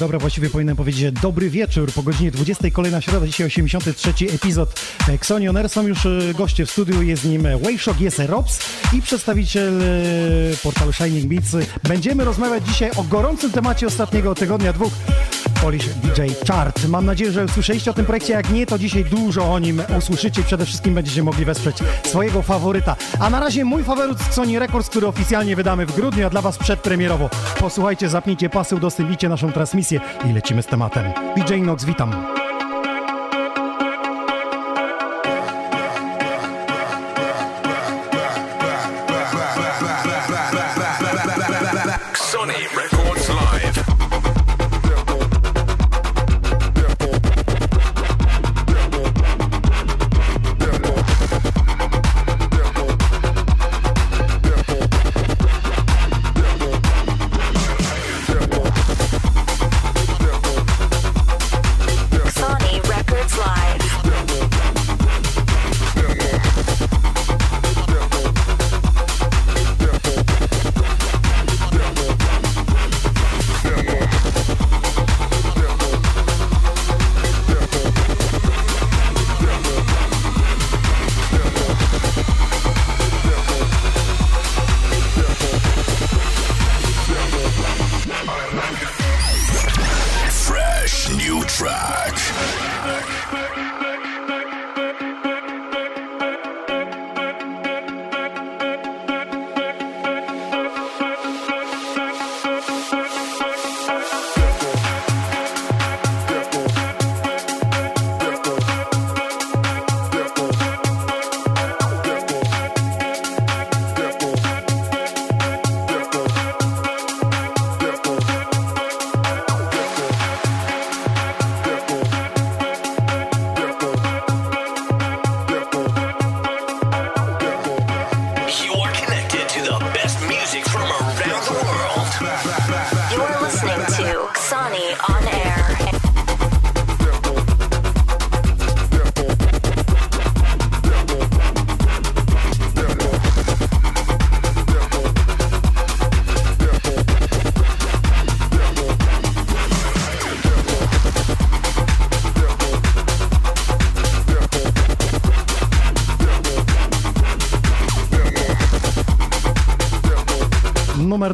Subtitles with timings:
[0.00, 1.92] Dobry, właściwie powinienem powiedzieć dobry wieczór.
[1.92, 5.68] Po godzinie 20 kolejna środa, dzisiaj 83 epizod Xonion Air.
[5.68, 8.60] Są już e, goście w studiu, jest nim Wayshock, jest Robs
[8.92, 9.86] i przedstawiciel e,
[10.62, 11.66] portalu Shining Beats.
[11.82, 14.92] Będziemy rozmawiać dzisiaj o gorącym temacie ostatniego tygodnia, dwóch.
[15.62, 16.88] Polish DJ Chart.
[16.88, 18.32] Mam nadzieję, że usłyszeliście o tym projekcie.
[18.32, 22.96] Jak nie, to dzisiaj dużo o nim usłyszycie przede wszystkim będziecie mogli wesprzeć swojego faworyta.
[23.20, 26.42] A na razie mój faworyt z Sony Records, który oficjalnie wydamy w grudniu, a dla
[26.42, 27.30] Was przedpremierowo.
[27.60, 30.00] Posłuchajcie, zapnijcie pasy, udostępnijcie naszą transmisję
[30.30, 31.04] i lecimy z tematem.
[31.36, 32.39] DJ Nox, witam.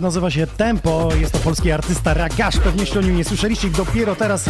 [0.06, 3.70] Nazywa się Tempo, jest to polski artysta Ragasz, pewnie jeszcze o nim nie słyszeliście i
[3.70, 4.44] dopiero teraz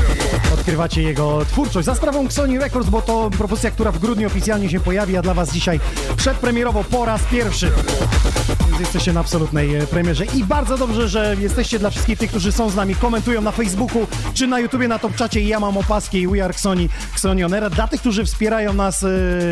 [0.54, 1.86] odkrywacie jego twórczość.
[1.86, 5.34] Za sprawą Sony Records, bo to propozycja, która w grudniu oficjalnie się pojawi, a dla
[5.34, 5.80] was dzisiaj
[6.16, 7.70] przedpremierowo po raz pierwszy.
[8.66, 12.70] Więc jesteście na absolutnej premierze i bardzo dobrze, że jesteście dla wszystkich tych, którzy są
[12.70, 14.06] z nami, komentują na Facebooku
[14.36, 17.70] czy na YouTubie, na Top Czacie i ja mam opaski i We Are Xoni, Xonionera.
[17.70, 19.08] Dla tych, którzy wspierają nas, e,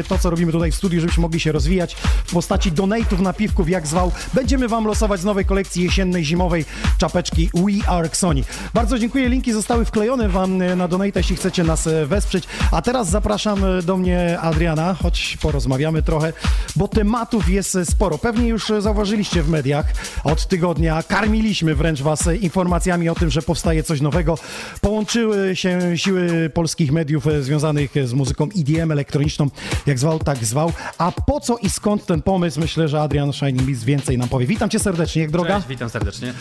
[0.09, 1.95] to co robimy tutaj w studiu, żebyśmy mogli się rozwijać
[2.25, 6.65] w postaci donate'ów, napiwków, jak zwał, będziemy wam losować z nowej kolekcji jesiennej, zimowej
[6.99, 8.45] czapeczki We Are Xoni.
[8.75, 12.45] Bardzo dziękuję, linki zostały wklejone wam e, na donate, jeśli chcecie nas e, wesprzeć.
[12.73, 16.33] A teraz zapraszam do mnie Adriana, choć porozmawiamy trochę,
[16.77, 18.19] bo tematów jest sporo.
[18.19, 19.87] Pewnie już zauważyliście w mediach
[20.25, 24.39] od tygodnia, karmiliśmy wręcz was informacjami o tym, że powstaje coś nowego.
[24.81, 29.51] Połączyły się siły polskich mediów e, związanych e, z muzyką EDM elektroniczną,
[29.87, 30.73] jak zwał, tak zwał.
[30.99, 32.61] A po co i skąd ten pomysł?
[32.61, 34.47] Myślę, że Adrian Beats więcej nam powie.
[34.47, 35.55] Witam cię serdecznie, jak droga?
[35.55, 36.35] Cześć, witam serdecznie.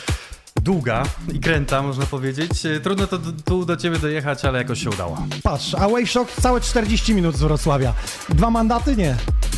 [0.64, 2.66] Długa i kręta, można powiedzieć.
[2.66, 5.18] E, Trudno to tu do ciebie dojechać, ale jakoś się udało.
[5.44, 7.94] Patrz, a Wave Shock całe 40 minut z Wrocławia.
[8.30, 8.96] Dwa mandaty?
[8.96, 9.16] Nie.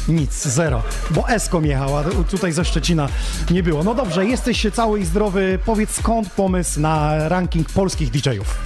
[0.07, 0.83] Nic, zero.
[1.11, 3.09] Bo Eskom jechała, tutaj ze Szczecina
[3.51, 3.83] nie było.
[3.83, 5.59] No dobrze, jesteś cały i zdrowy.
[5.65, 8.57] Powiedz skąd pomysł na ranking polskich DJ-ów?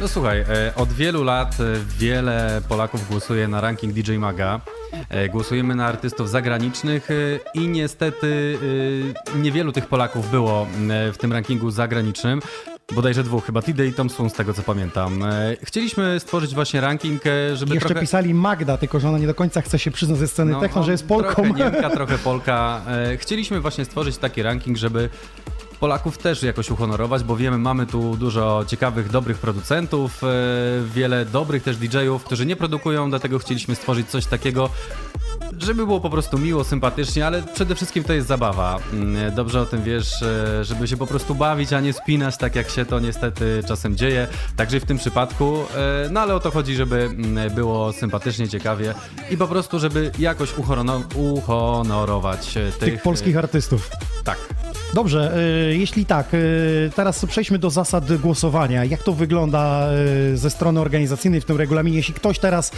[0.00, 1.64] No słuchaj, e, od wielu lat e,
[1.98, 4.60] wiele Polaków głosuje na ranking DJ Maga.
[5.08, 7.14] E, Głosujemy na artystów zagranicznych e,
[7.54, 8.58] i niestety
[9.34, 10.66] e, niewielu tych Polaków było
[11.12, 12.40] w tym rankingu zagranicznym.
[12.94, 15.24] Bodajże dwóch, chyba Tidy i Thompson, z tego co pamiętam.
[15.62, 17.22] Chcieliśmy stworzyć właśnie ranking,
[17.54, 18.00] żeby Jeszcze trochę...
[18.00, 20.92] pisali Magda, tylko że ona nie do końca chce się przyznać ze sceny techno, że
[20.92, 21.34] jest Polką.
[21.34, 22.82] Trochę Niemka, trochę Polka.
[23.18, 25.08] Chcieliśmy właśnie stworzyć taki ranking, żeby
[25.80, 30.26] Polaków też jakoś uhonorować, bo wiemy, mamy tu dużo ciekawych, dobrych producentów, e,
[30.94, 34.70] wiele dobrych też DJ-ów, którzy nie produkują, dlatego chcieliśmy stworzyć coś takiego,
[35.58, 38.78] żeby było po prostu miło, sympatycznie, ale przede wszystkim to jest zabawa.
[38.92, 42.56] Mm, Dobrze o tym wiesz, e, żeby się po prostu bawić, a nie spinać, tak
[42.56, 44.26] jak się to niestety czasem dzieje.
[44.56, 48.94] Także w tym przypadku, e, no ale o to chodzi, żeby mm, było sympatycznie, ciekawie
[49.30, 50.54] i po prostu, żeby jakoś
[51.14, 53.90] uhonorować e, tych, Tych polskich artystów.
[54.24, 54.38] Tak.
[54.94, 55.38] Dobrze,
[55.70, 56.26] jeśli tak,
[56.94, 58.84] teraz przejdźmy do zasad głosowania.
[58.84, 59.88] Jak to wygląda
[60.34, 61.96] ze strony organizacyjnej w tym regulaminie?
[61.96, 62.72] Jeśli ktoś teraz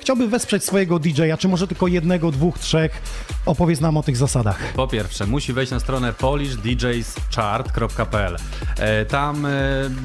[0.00, 3.02] chciałby wesprzeć swojego DJ-a, czy może tylko jednego, dwóch, trzech,
[3.46, 4.72] opowiedz nam o tych zasadach.
[4.72, 8.36] Po pierwsze, musi wejść na stronę polishdjschart.pl.
[8.78, 9.50] E, Tam e,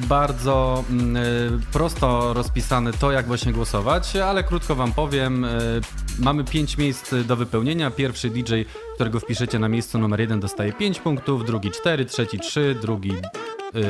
[0.08, 1.20] bardzo mm, e,
[1.72, 5.46] prosto rozpisane to, jak właśnie głosować, ale krótko Wam powiem.
[6.18, 7.90] Mamy 5 miejsc do wypełnienia.
[7.90, 8.52] Pierwszy DJ,
[8.94, 13.80] którego wpiszecie na miejscu numer 1 dostaje 5 punktów, drugi 4, trzeci 3, drugi e,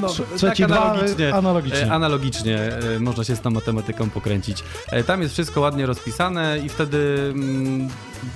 [0.00, 1.80] no, Trzeci tak dwa, analogicznie, analogicznie.
[1.86, 4.64] e, analogicznie e, można się z tą matematyką pokręcić.
[4.90, 7.88] E, Tam jest wszystko ładnie rozpisane i wtedy mm,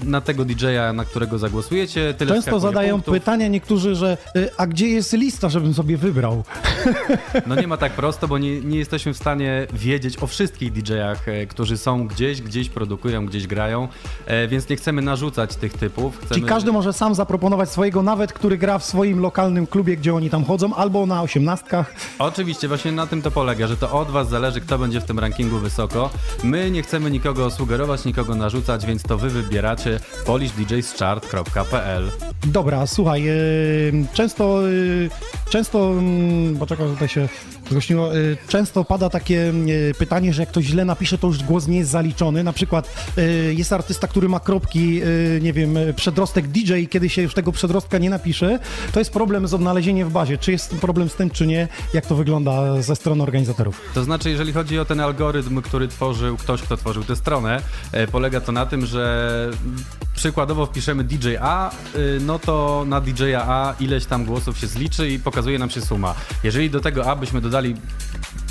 [0.04, 3.14] na tego DJ-a, na którego zagłosujecie, tyle Często zadają punktów.
[3.14, 6.44] pytania niektórzy, że y, a gdzie jest lista, żebym sobie wybrał?
[7.46, 11.28] No nie ma tak prosto, bo nie, nie jesteśmy w stanie wiedzieć o wszystkich DJ-ach,
[11.28, 13.88] e, którzy są gdzieś, gdzieś produkują, gdzieś grają,
[14.26, 16.16] e, więc nie chcemy narzucać tych typów.
[16.16, 16.34] Chcemy...
[16.34, 20.30] Czyli każdy może sam zaproponować swojego, nawet który gra w swoim lokalnym klubie, gdzie oni
[20.30, 21.94] tam chodzą, albo na osiemnastkach.
[22.18, 25.18] Oczywiście, właśnie na tym to polega, że to od was zależy, kto będzie w tym
[25.18, 26.10] rankingu wysoko.
[26.44, 29.77] My nie chcemy nikogo sugerować, nikogo narzucać, więc to wy wybieracie
[30.26, 32.10] polishdjschart.pl
[32.46, 35.10] Dobra, słuchaj, y, często, y,
[35.50, 37.28] często, mm, bo czekaj, tutaj się
[37.72, 41.78] y, często pada takie y, pytanie, że jak ktoś źle napisze, to już głos nie
[41.78, 42.44] jest zaliczony.
[42.44, 45.00] Na przykład y, jest artysta, który ma kropki,
[45.40, 48.58] nie wiem, przedrostek DJ kiedy się już tego przedrostka nie napisze,
[48.92, 50.38] to jest problem z odnalezieniem w bazie.
[50.38, 51.68] Czy jest problem z tym, czy nie?
[51.94, 53.80] Jak to wygląda ze strony organizatorów?
[53.94, 57.62] To znaczy, jeżeli chodzi o ten algorytm, który tworzył ktoś, kto tworzył tę stronę,
[57.92, 59.50] e, polega to na tym, że
[60.18, 65.10] przykładowo wpiszemy DJ A, y, no to na DJ A ileś tam głosów się zliczy
[65.10, 66.14] i pokazuje nam się suma.
[66.44, 67.74] Jeżeli do tego A byśmy dodali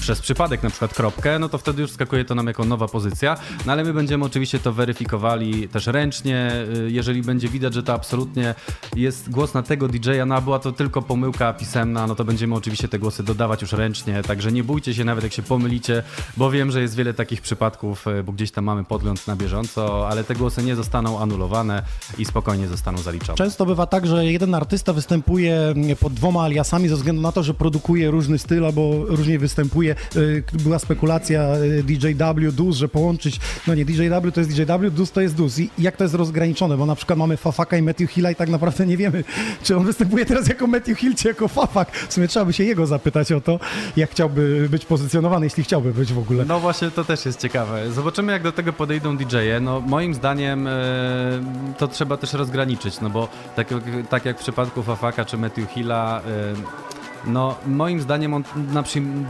[0.08, 3.38] przez przypadek na przykład kropkę, no to wtedy już skakuje to nam jako nowa pozycja,
[3.66, 7.94] no ale my będziemy oczywiście to weryfikowali też ręcznie, y, jeżeli będzie widać, że to
[7.94, 8.56] absolutnie
[8.96, 12.56] jest głos na tego DJ-a, no a była to tylko pomyłka pisemna, no to będziemy
[12.56, 16.04] oczywiście te głosy dodawać już ręcznie, także nie bójcie się nawet jak się pomylicie,
[16.38, 20.10] bo wiem, że jest wiele takich przypadków, y, bo gdzieś tam mamy podgląd na bieżąco,
[20.10, 21.84] ale te głosy nie zostaną anulowane
[22.18, 23.38] i spokojnie zostaną zaliczone.
[23.38, 27.54] Często bywa tak, że jeden artysta występuje pod dwoma aliasami ze względu na to, że
[27.54, 29.97] produkuje różny styl albo różnie występuje.
[30.16, 35.12] Y, Była spekulacja y, DJW, DUS, że połączyć, no nie, DJW to jest DJW, DUS
[35.12, 35.60] to jest DUS.
[35.60, 36.78] I jak to jest rozgraniczone?
[36.78, 39.24] Bo na przykład mamy Fafaka i Matthew Hilla i tak naprawdę nie wiemy,
[39.64, 41.92] czy on występuje teraz jako Matthew Hill, czy jako Fafak.
[41.92, 43.60] W sumie trzeba by się jego zapytać o to,
[43.98, 46.46] jak chciałby być pozycjonowany, jeśli chciałby być w ogóle.
[46.46, 47.92] No właśnie, to też jest ciekawe.
[47.92, 49.60] Zobaczymy, jak do tego podejdą DJ-e.
[49.60, 50.72] No moim zdaniem e,
[51.78, 53.68] to trzeba też rozgraniczyć, no bo tak,
[54.10, 58.44] tak jak w przypadku Fafaka czy Matthew Hilla, e, no moim zdaniem on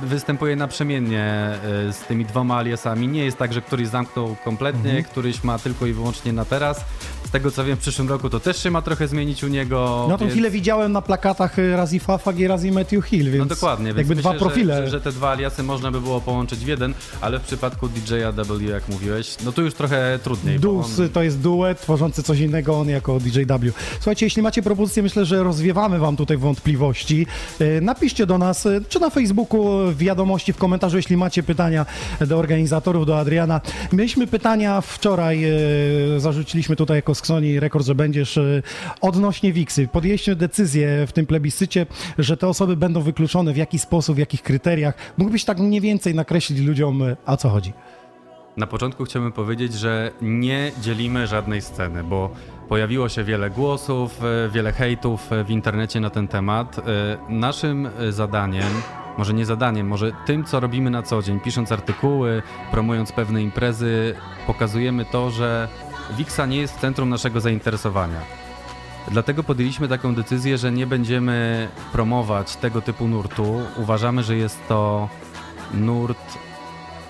[0.04, 3.08] występuje naprzemiennie e, z tymi dwoma aliasami.
[3.08, 6.86] Nie jest tak, że któryś zamknął kompletnie, któryś ma tylko i wyłącznie na teraz.
[7.28, 10.06] Z tego co wiem, w przyszłym roku to też się ma trochę zmienić u niego.
[10.10, 13.06] No tą więc- chwilę widziałem na plakatach y, raz i Fafak i raz i Matthew
[13.06, 14.78] Hill, więc no dokładnie, więc jakby myślę, dwa profile.
[14.78, 18.32] Że, że, te dwa aliasy można by było połączyć w jeden, ale w przypadku DJ-a
[18.32, 20.60] W, jak mówiłeś, no tu już trochę trudniej.
[20.60, 23.72] Dus on- to jest duet tworzący coś innego, on jako DJW.
[23.96, 27.28] Słuchajcie, jeśli macie propozycje, myślę, że rozwiewamy wam tutaj wątpliwości.
[27.78, 31.86] E, Napiszcie do nas, e, czy na Facebooku, w wiadomości, w komentarzu, jeśli macie pytania
[32.28, 33.62] do organizatorów, do Adriana.
[33.94, 38.62] Mieliśmy pytania wczoraj, e, zarzuciliśmy tutaj jako Sony rekord, że będziesz e,
[39.02, 39.88] odnośnie Wiksy.
[39.88, 41.86] Podjęliście decyzję w tym plebiscycie,
[42.18, 44.96] że te osoby będą wykluczone, w jaki sposób, w jakich kryteriach.
[45.18, 47.74] Mógłbyś tak mniej więcej nakreślić ludziom, e, o co chodzi?
[48.58, 52.30] Na początku chciałbym powiedzieć, że nie dzielimy żadnej sceny, bo
[52.70, 56.80] pojawiło się wiele głosów, e, wiele hejtów e, w internecie na ten temat.
[56.80, 56.84] E,
[57.30, 58.68] Naszym zadaniem,
[59.18, 64.16] może nie zadaniem, może tym, co robimy na co dzień, pisząc artykuły, promując pewne imprezy,
[64.48, 65.68] pokazujemy to, że
[66.18, 68.20] Wixa nie jest w centrum naszego zainteresowania.
[69.12, 73.62] Dlatego podjęliśmy taką decyzję, że nie będziemy promować tego typu nurtu.
[73.78, 75.10] Uważamy, że jest to
[75.74, 76.47] nurt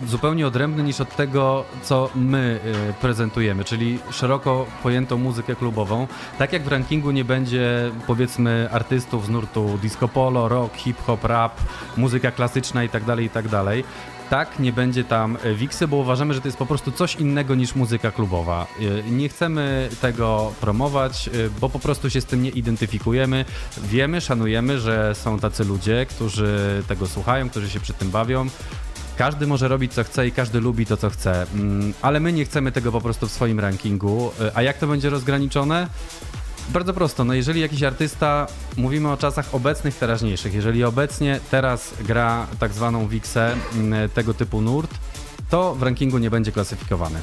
[0.06, 6.08] zupełnie odrębny niż od tego, co my y, prezentujemy, czyli szeroko pojętą muzykę klubową.
[6.38, 11.62] Tak jak w rankingu nie będzie powiedzmy artystów z nurtu disco polo, rock, hip-hop, rap,
[11.98, 13.63] muzyka klasyczna itd., itd.,
[14.30, 17.56] tak, nie będzie tam e, Wiksy, bo uważamy, że to jest po prostu coś innego
[17.56, 18.68] niż muzyka klubowa.
[18.80, 21.30] E, Nie chcemy tego promować,
[21.62, 23.46] bo po prostu się z tym nie identyfikujemy.
[23.77, 28.48] Wiemy, szanujemy, że są tacy ludzie, którzy tego słuchają, którzy się przy tym bawią.
[29.17, 32.45] Każdy może robić co chce i każdy lubi to, co chce, Mm, ale my nie
[32.45, 34.31] chcemy tego po prostu w swoim rankingu.
[34.41, 35.88] E, A jak to będzie rozgraniczone?
[36.69, 38.47] Bardzo prosto, no jeżeli jakiś artysta,
[38.77, 44.62] mówimy o czasach obecnych, teraźniejszych, jeżeli obecnie teraz gra tak zwaną Wixę, mm, tego typu
[44.62, 44.91] nurt,
[45.50, 47.20] to w rankingu nie będzie klasyfikowany.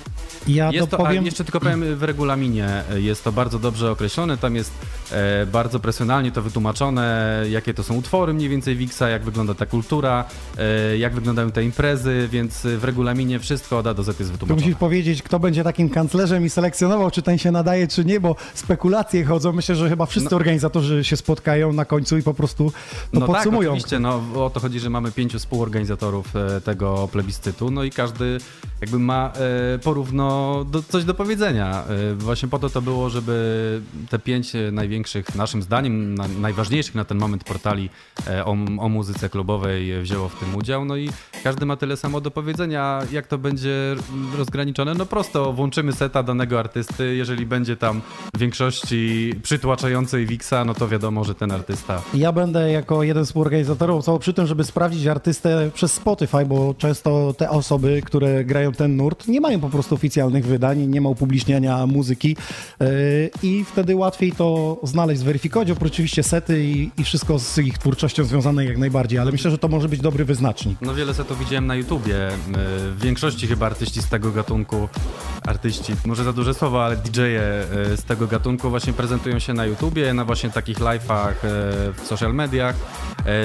[0.49, 1.25] Ja Jest to to, powiem...
[1.25, 4.71] jeszcze tylko powiem, w regulaminie jest to bardzo dobrze określone, tam jest
[5.12, 9.66] e, bardzo profesjonalnie to wytłumaczone, jakie to są utwory mniej więcej Wixa, jak wygląda ta
[9.66, 10.25] kultura,
[10.59, 14.61] e, jak wyglądają te imprezy, więc w regulaminie wszystko od A do Z jest wytłumaczone.
[14.66, 18.37] musisz powiedzieć, kto będzie takim kanclerzem i selekcjonował, czy ten się nadaje, czy nie, bo
[18.54, 19.52] spekulacje chodzą.
[19.52, 22.76] Myślę, że chyba wszyscy organizatorzy się spotkają na końcu i po prostu to
[23.12, 23.71] No tak, podsumują.
[23.71, 28.13] oczywiście, no o to chodzi, że mamy pięciu współorganizatorów e, tego plebiscytu, no i każdy
[28.14, 28.38] każdy
[28.81, 29.33] jakby ma
[29.75, 31.85] e, porówno do, coś do powiedzenia.
[32.11, 33.35] E, Właśnie po to to było, żeby
[34.11, 37.90] te pięć e, największych, naszym zdaniem, na, najważniejszych na ten moment portali
[38.26, 41.11] e, o, o muzyce klubowej e, wzięło w tym udział, no i
[41.45, 43.97] każdy ma tyle samo do powiedzenia, jak to będzie
[44.38, 44.95] rozgraniczone.
[44.95, 48.00] No prosto włączymy seta danego artysty, jeżeli będzie tam
[48.38, 54.04] większości przytłaczającej Wixa, no to wiadomo, że ten artysta Ja będę jako jeden z współorganizatorów
[54.04, 58.97] cało przy tym, żeby sprawdzić artystę przez Spotify, bo często te osoby, które grają ten
[58.97, 62.37] nurt, nie mają po prostu oficjalnych wydań, nie ma upubliczniania muzyki
[62.80, 62.87] yy,
[63.42, 65.71] i wtedy łatwiej to znaleźć, zweryfikować.
[65.71, 69.59] Oprócz oczywiście sety i, i wszystko z ich twórczością związane jak najbardziej, ale myślę, że
[69.59, 70.78] to może być dobry wyznacznik.
[70.83, 72.28] No wiele setów widziałem na YouTubie.
[72.28, 72.33] Y,
[72.90, 74.88] W większości chyba artyści z tego gatunku,
[75.47, 79.66] artyści, może za duże słowo, ale DJ-e y, z tego gatunku właśnie prezentują się na
[79.66, 82.76] YouTubie, na właśnie takich live'ach w social mediach.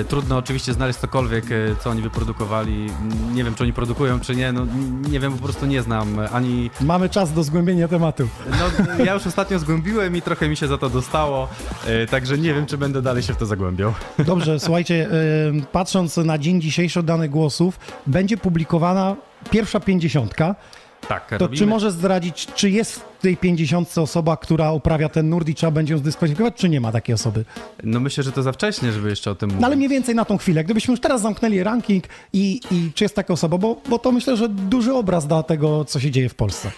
[0.07, 1.45] Trudno oczywiście znaleźć cokolwiek,
[1.83, 2.87] co oni wyprodukowali.
[3.33, 4.65] Nie wiem, czy oni produkują, czy nie, no
[5.09, 6.69] nie wiem, po prostu nie znam ani...
[6.81, 8.27] Mamy czas do zgłębienia tematu.
[8.49, 11.47] No ja już ostatnio zgłębiłem i trochę mi się za to dostało,
[12.03, 13.93] y, także nie wiem, czy będę dalej się w to zagłębiał.
[14.25, 19.15] Dobrze, słuchajcie, y, patrząc na dzień dzisiejszy danych głosów, będzie publikowana
[19.49, 20.55] pierwsza pięćdziesiątka.
[21.07, 21.57] Tak, To robimy...
[21.57, 25.71] czy może zdradzić, czy jest w tej pięćdziesiątce osoba, która uprawia ten nurt i trzeba
[25.71, 27.45] będzie ją zdyskwalifikować, czy nie ma takiej osoby?
[27.83, 29.61] No myślę, że to za wcześnie, żeby jeszcze o tym mówić.
[29.61, 30.63] No ale mniej więcej na tą chwilę.
[30.63, 32.03] Gdybyśmy już teraz zamknęli ranking
[32.33, 35.85] i, i czy jest taka osoba, bo, bo to myślę, że duży obraz da tego,
[35.85, 36.71] co się dzieje w Polsce.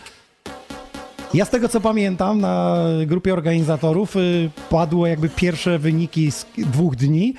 [1.33, 6.95] Ja z tego co pamiętam, na grupie organizatorów y, padło jakby pierwsze wyniki z dwóch
[6.95, 7.33] dni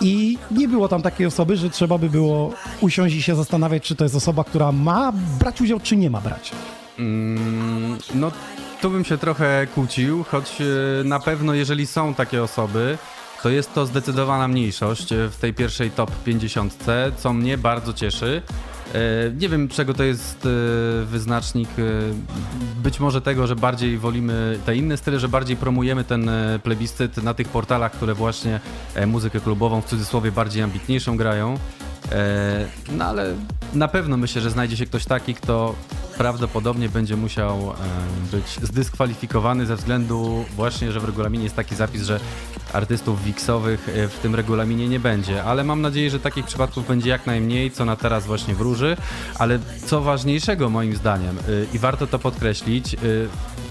[0.00, 3.96] i nie było tam takiej osoby, że trzeba by było usiąść i się zastanawiać, czy
[3.96, 6.52] to jest osoba, która ma brać udział, czy nie ma brać.
[6.98, 8.32] Mm, no,
[8.80, 10.64] tu bym się trochę kłócił, choć e,
[11.04, 12.98] na pewno jeżeli są takie osoby,
[13.42, 16.84] to jest to zdecydowana mniejszość e, w tej pierwszej top 50,
[17.16, 18.42] co mnie bardzo cieszy.
[18.94, 18.98] E,
[19.40, 21.68] Nie wiem, czego to jest e, wyznacznik.
[21.78, 21.82] e,
[22.82, 26.30] Być może tego, że bardziej wolimy te inne style, że bardziej promujemy ten
[26.62, 28.60] plebiscyt na tych portalach, które właśnie
[29.06, 31.58] muzykę klubową w cudzysłowie bardziej ambitniejszą grają.
[32.12, 33.34] E, No ale
[33.74, 35.74] na pewno myślę, że znajdzie się ktoś taki, kto
[36.18, 37.72] prawdopodobnie będzie musiał
[38.32, 42.20] być zdyskwalifikowany ze względu właśnie, że w regulaminie jest taki zapis, że
[42.72, 45.44] artystów wiksowych e, w tym regulaminie nie będzie.
[45.44, 48.96] Ale mam nadzieję, że takich przypadków będzie jak najmniej, co na teraz właśnie wróży.
[49.38, 51.42] Ale co ważniejszego moim zdaniem e,
[51.74, 52.96] i warto to podkreślić,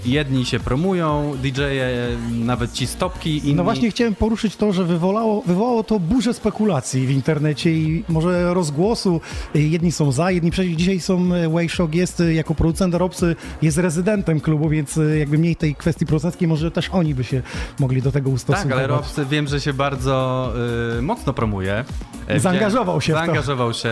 [0.06, 3.54] jedni się promują, DJ-e, nawet ci stopki, inni...
[3.54, 8.54] No właśnie chciałem poruszyć to, że wywołało, wywołało to burzę spekulacji w internecie i może
[8.54, 9.20] rozgłosu.
[9.54, 10.76] Jedni są za, jedni przeciw.
[10.76, 15.56] Dzisiaj są Wayshock jest y, jako producent Robsy, jest rezydentem klubu, więc y, jakby mniej
[15.56, 17.42] tej kwestii producenckiej, może też oni by się
[17.78, 18.78] mogli do tego Tak, ustosunkować.
[18.78, 20.52] ale Robs wiem, że się bardzo
[20.98, 21.84] y, mocno promuje.
[22.28, 23.24] E, Zaangażował się w to.
[23.24, 23.88] Zaangażował się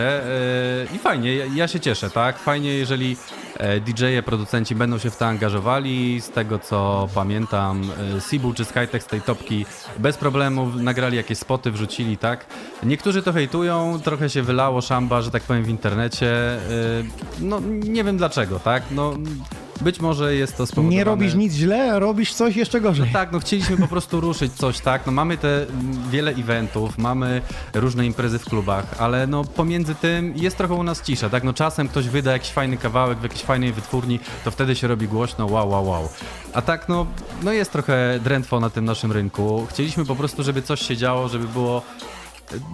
[0.91, 2.39] y, i fajnie, ja, ja się cieszę, tak?
[2.39, 3.15] Fajnie, jeżeli
[3.54, 3.54] E,
[3.85, 6.21] DJ-e, producenci będą się w to angażowali.
[6.21, 7.81] Z tego co pamiętam,
[8.17, 9.65] e, Sibu czy Skytex z tej topki
[9.99, 12.45] bez problemu nagrali jakieś spoty, wrzucili, tak?
[12.83, 16.27] Niektórzy to hejtują, trochę się wylało szamba, że tak powiem, w internecie.
[16.31, 16.59] E,
[17.39, 18.83] No nie wiem dlaczego, tak?
[18.91, 19.13] No
[19.81, 20.95] być może jest to spowodowane...
[20.95, 23.09] Nie robisz nic źle, robisz coś jeszcze gorzej.
[23.13, 25.05] Tak, no chcieliśmy po prostu ruszyć coś, tak?
[25.05, 25.65] No mamy te
[26.11, 27.41] wiele eventów, mamy
[27.73, 31.43] różne imprezy w klubach, ale no pomiędzy tym jest trochę u nas cisza, tak?
[31.43, 35.07] No czasem ktoś wyda jakiś fajny kawałek w jakiejś fajnej wytwórni, to wtedy się robi
[35.07, 36.09] głośno, wow, wow, wow.
[36.53, 37.05] A tak no,
[37.43, 39.67] no jest trochę drętwo na tym naszym rynku.
[39.69, 41.81] Chcieliśmy po prostu, żeby coś się działo, żeby było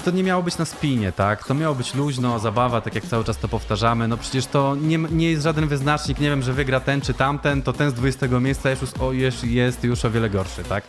[0.06, 1.48] to nie miało być na spinie, tak?
[1.48, 4.08] To miało być luźno, zabawa, tak jak cały czas to powtarzamy.
[4.08, 7.62] No przecież to nie, nie jest żaden wyznacznik, nie wiem, że wygra ten czy tamten,
[7.62, 10.84] to ten z 20 miejsca jest już, o, jest, jest już o wiele gorszy, tak?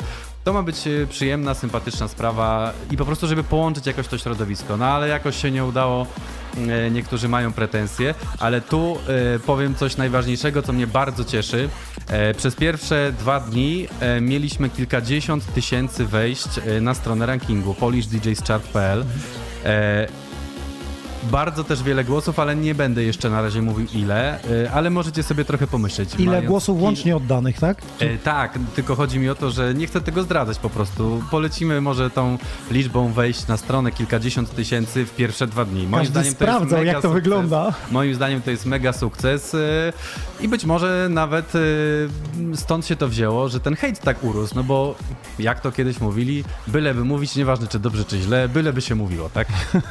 [0.44, 4.76] To ma być e, przyjemna, sympatyczna sprawa i po prostu, żeby połączyć jakoś to środowisko.
[4.76, 6.06] No ale jakoś się nie udało,
[6.56, 8.98] e, niektórzy mają pretensje, ale tu
[9.34, 11.68] e, powiem coś najważniejszego, co mnie bardzo cieszy.
[12.36, 13.88] Przez pierwsze dwa dni
[14.20, 16.48] mieliśmy kilkadziesiąt tysięcy wejść
[16.80, 19.04] na stronę rankingu polishdjschart.pl.
[21.30, 25.22] Bardzo też wiele głosów, ale nie będę jeszcze na razie mówił ile, e, ale możecie
[25.22, 26.08] sobie trochę pomyśleć.
[26.18, 27.82] Ile Mając głosów łącznie oddanych, tak?
[28.00, 31.22] E, tak, tylko chodzi mi o to, że nie chcę tego zdradzać po prostu.
[31.30, 32.38] Polecimy może tą
[32.70, 35.86] liczbą wejść na stronę kilkadziesiąt tysięcy w pierwsze dwa dni.
[35.86, 37.22] Moim Każdy zdaniem to jest sprawdzał, mega jak to sukces.
[37.22, 37.72] wygląda.
[37.90, 39.58] Moim zdaniem to jest mega sukces e,
[40.40, 41.58] i być może nawet e,
[42.56, 44.94] stąd się to wzięło, że ten hejt tak urósł, no bo
[45.38, 49.48] jak to kiedyś mówili, byleby mówić, nieważne czy dobrze czy źle, byleby się mówiło, tak?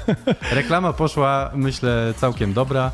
[0.51, 1.20] Reklama poszła,
[1.55, 2.91] myślę, całkiem dobra.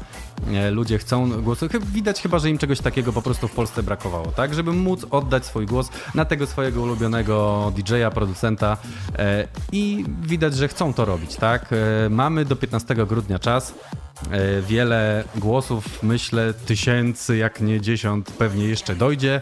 [0.54, 1.68] E, Ludzie chcą głosu.
[1.94, 4.54] Widać chyba, że im czegoś takiego po prostu w Polsce brakowało, tak?
[4.54, 8.78] Żeby móc oddać swój głos na tego swojego ulubionego DJ-a, producenta
[9.20, 11.70] e, i widać, że chcą to robić, tak?
[11.74, 13.74] E, Mamy do 15 grudnia czas.
[14.62, 19.42] Wiele głosów, myślę, tysięcy, jak nie dziesiąt, pewnie jeszcze dojdzie.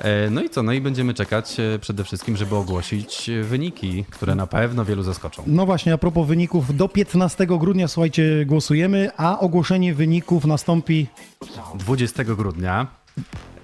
[0.00, 0.62] E, No i co?
[0.62, 5.02] No i będziemy czekać e, przede wszystkim, żeby ogłosić e, wyniki, które na pewno wielu
[5.02, 5.42] zaskoczą.
[5.46, 11.06] No właśnie, a propos wyników, do 15 grudnia, słuchajcie, głosujemy, a ogłoszenie wyników nastąpi
[11.74, 12.86] 20 grudnia.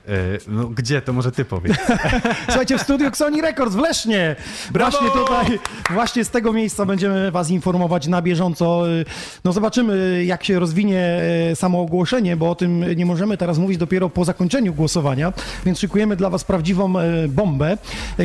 [0.09, 0.13] E,
[0.49, 1.03] No, gdzie?
[1.03, 1.77] To może ty powiedz.
[2.49, 4.37] Słuchajcie, w studiu Xoni Records w Lesznie.
[4.73, 4.91] Brawo!
[4.99, 5.59] Właśnie tutaj,
[5.91, 8.83] właśnie z tego miejsca będziemy was informować na bieżąco.
[9.45, 13.79] No zobaczymy, jak się rozwinie e, samo ogłoszenie, bo o tym nie możemy teraz mówić
[13.79, 15.33] dopiero po zakończeniu głosowania,
[15.67, 17.79] więc szykujemy dla was prawdziwą e, bombę.
[18.19, 18.25] E,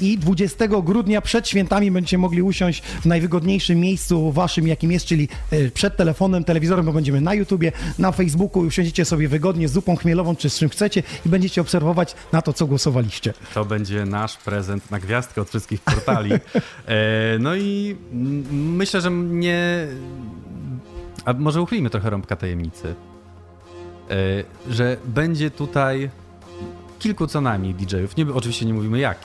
[0.00, 5.28] I 20 grudnia przed świętami będziecie mogli usiąść w najwygodniejszym miejscu waszym, jakim jest, czyli
[5.50, 9.72] e, przed telefonem, telewizorem, bo będziemy na YouTubie, na Facebooku i usiądziecie sobie wygodnie z
[9.72, 13.32] zupą chmielową, czy z czym chcecie i będziecie obserwować na to, co głosowaliście.
[13.54, 16.30] To będzie nasz prezent na gwiazdkę od wszystkich portali.
[16.86, 17.96] E, no i
[18.52, 19.86] myślę, że nie.
[21.24, 22.94] A może uchylimy trochę rąbka tajemnicy.
[24.10, 24.14] E,
[24.72, 26.10] że będzie tutaj
[26.98, 28.16] kilku co najmniej DJ-ów.
[28.16, 29.18] Nie, oczywiście nie mówimy jak.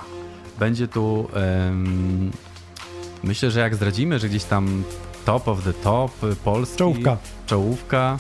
[0.59, 1.27] Będzie tu.
[3.23, 4.83] myślę, że jak zdradzimy, że gdzieś tam
[5.25, 6.11] top of the top,
[6.43, 6.77] polski.
[6.77, 7.17] Czołówka.
[7.45, 8.19] Czołówka.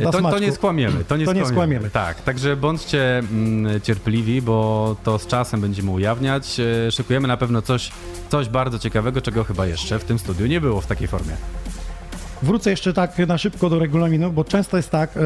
[0.00, 1.46] To To, to nie skłamiemy, to nie, To nie skłamiemy.
[1.48, 1.90] skłamiemy.
[1.90, 6.60] Tak, także bądźcie mm, cierpliwi, bo to z czasem będziemy ujawniać.
[6.86, 7.90] E, Szykujemy na pewno coś,
[8.28, 11.32] coś bardzo ciekawego, czego chyba jeszcze w tym studiu nie było w takiej formie.
[12.42, 15.16] Wrócę jeszcze tak na szybko do regulaminu, bo często jest tak,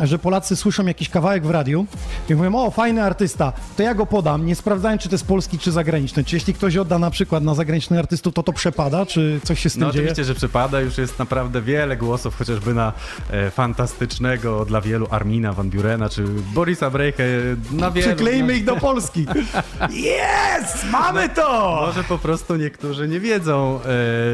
[0.00, 1.86] y, że Polacy słyszą jakiś kawałek w radiu
[2.28, 5.58] i mówią, o, fajny artysta, to ja go podam, nie sprawdzając, czy to jest polski,
[5.58, 6.24] czy zagraniczny.
[6.24, 9.70] Czy jeśli ktoś odda na przykład na zagranicznych artystów, to to przepada, czy coś się
[9.70, 10.04] z tym No dzieje?
[10.04, 12.92] oczywiście, że przypada, już jest naprawdę wiele głosów, chociażby na
[13.30, 17.24] e, fantastycznego dla wielu Armina Van Burena, czy Borisa Brejkę,
[17.72, 18.06] na wielu.
[18.06, 19.26] Przyklejmy no, ich do Polski.
[19.90, 20.90] Jest!
[20.90, 21.78] Mamy to!
[21.86, 23.80] Może po prostu niektórzy nie wiedzą,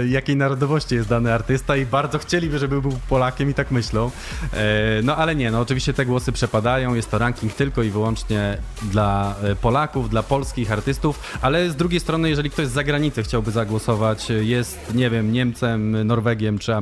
[0.02, 4.10] e, jakiej narodowości jest dany artysta i bardzo chcieliby, żeby był Polakiem i tak myślą.
[4.52, 8.58] E, no ale nie, no oczywiście te głosy przepadają, jest to ranking tylko i wyłącznie
[8.82, 13.50] dla e, Polaków, dla polskich artystów, ale z drugiej strony, jeżeli ktoś z zagranicy chciałby
[13.50, 16.72] zagłosować, e, jest, nie wiem, Niemcem, Norwegiem czy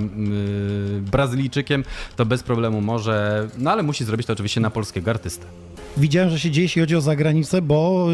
[1.01, 1.85] Brazylijczykiem,
[2.17, 5.68] to bez problemu może, no ale musi zrobić to oczywiście na polskiego artystę.
[5.97, 8.13] Widziałem, że się dzieje, jeśli chodzi o zagranicę, bo y,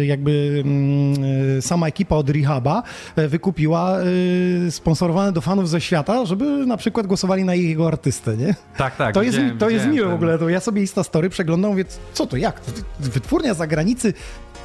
[0.00, 1.24] y, jakby mm,
[1.58, 2.82] y, sama ekipa od Rehaba
[3.18, 3.96] y, wykupiła
[4.70, 8.54] sponsorowane do fanów ze świata, żeby na przykład głosowali na jego artystę, nie?
[8.76, 9.14] Tak, tak.
[9.14, 11.84] To jest, to jest miłe w ten- ogóle, to ja sobie Insta Story przeglądam, mówię,
[12.12, 12.60] co to, jak?
[13.00, 14.14] Wytwórnia zagranicy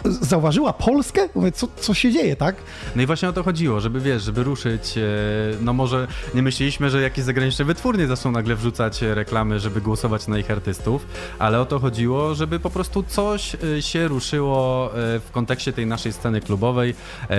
[0.05, 1.29] zauważyła Polskę?
[1.35, 2.55] Mówię, co, co się dzieje, tak?
[2.95, 5.01] No i właśnie o to chodziło, żeby wiesz, żeby ruszyć, e,
[5.61, 10.27] no może nie myśleliśmy, że jakieś zagraniczne wytwórnie zaczną nagle wrzucać e, reklamy, żeby głosować
[10.27, 11.05] na ich artystów,
[11.39, 16.13] ale o to chodziło, żeby po prostu coś e, się ruszyło w kontekście tej naszej
[16.13, 16.95] sceny klubowej,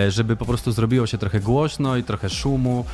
[0.08, 2.84] żeby po prostu zrobiło się trochę głośno i trochę szumu,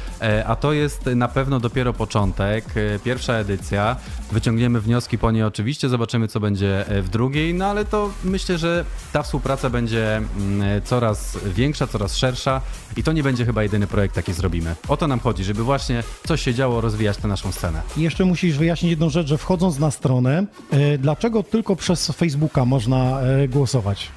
[0.46, 2.64] a to jest na pewno dopiero początek,
[3.04, 3.96] pierwsza edycja,
[4.32, 8.58] wyciągniemy wnioski po niej oczywiście, zobaczymy co będzie e, w drugiej, no ale to myślę,
[8.58, 12.60] że ta współpraca będzie mm, coraz większa, coraz szersza
[12.96, 14.74] i to nie będzie chyba jedyny projekt, taki zrobimy.
[14.88, 17.82] O to nam chodzi, żeby właśnie coś się działo, rozwijać tę naszą scenę.
[17.96, 22.64] I jeszcze musisz wyjaśnić jedną rzecz, że wchodząc na stronę, e, dlaczego tylko przez Facebooka
[22.64, 24.08] można e, głosować?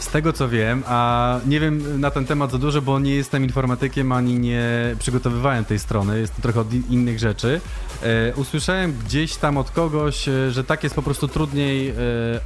[0.00, 3.44] Z tego co wiem, a nie wiem na ten temat za dużo, bo nie jestem
[3.44, 4.62] informatykiem ani nie
[4.98, 7.60] przygotowywałem tej strony, jest to trochę od in- innych rzeczy.
[8.02, 11.94] E, usłyszałem gdzieś tam od kogoś, e, że tak jest po prostu trudniej e,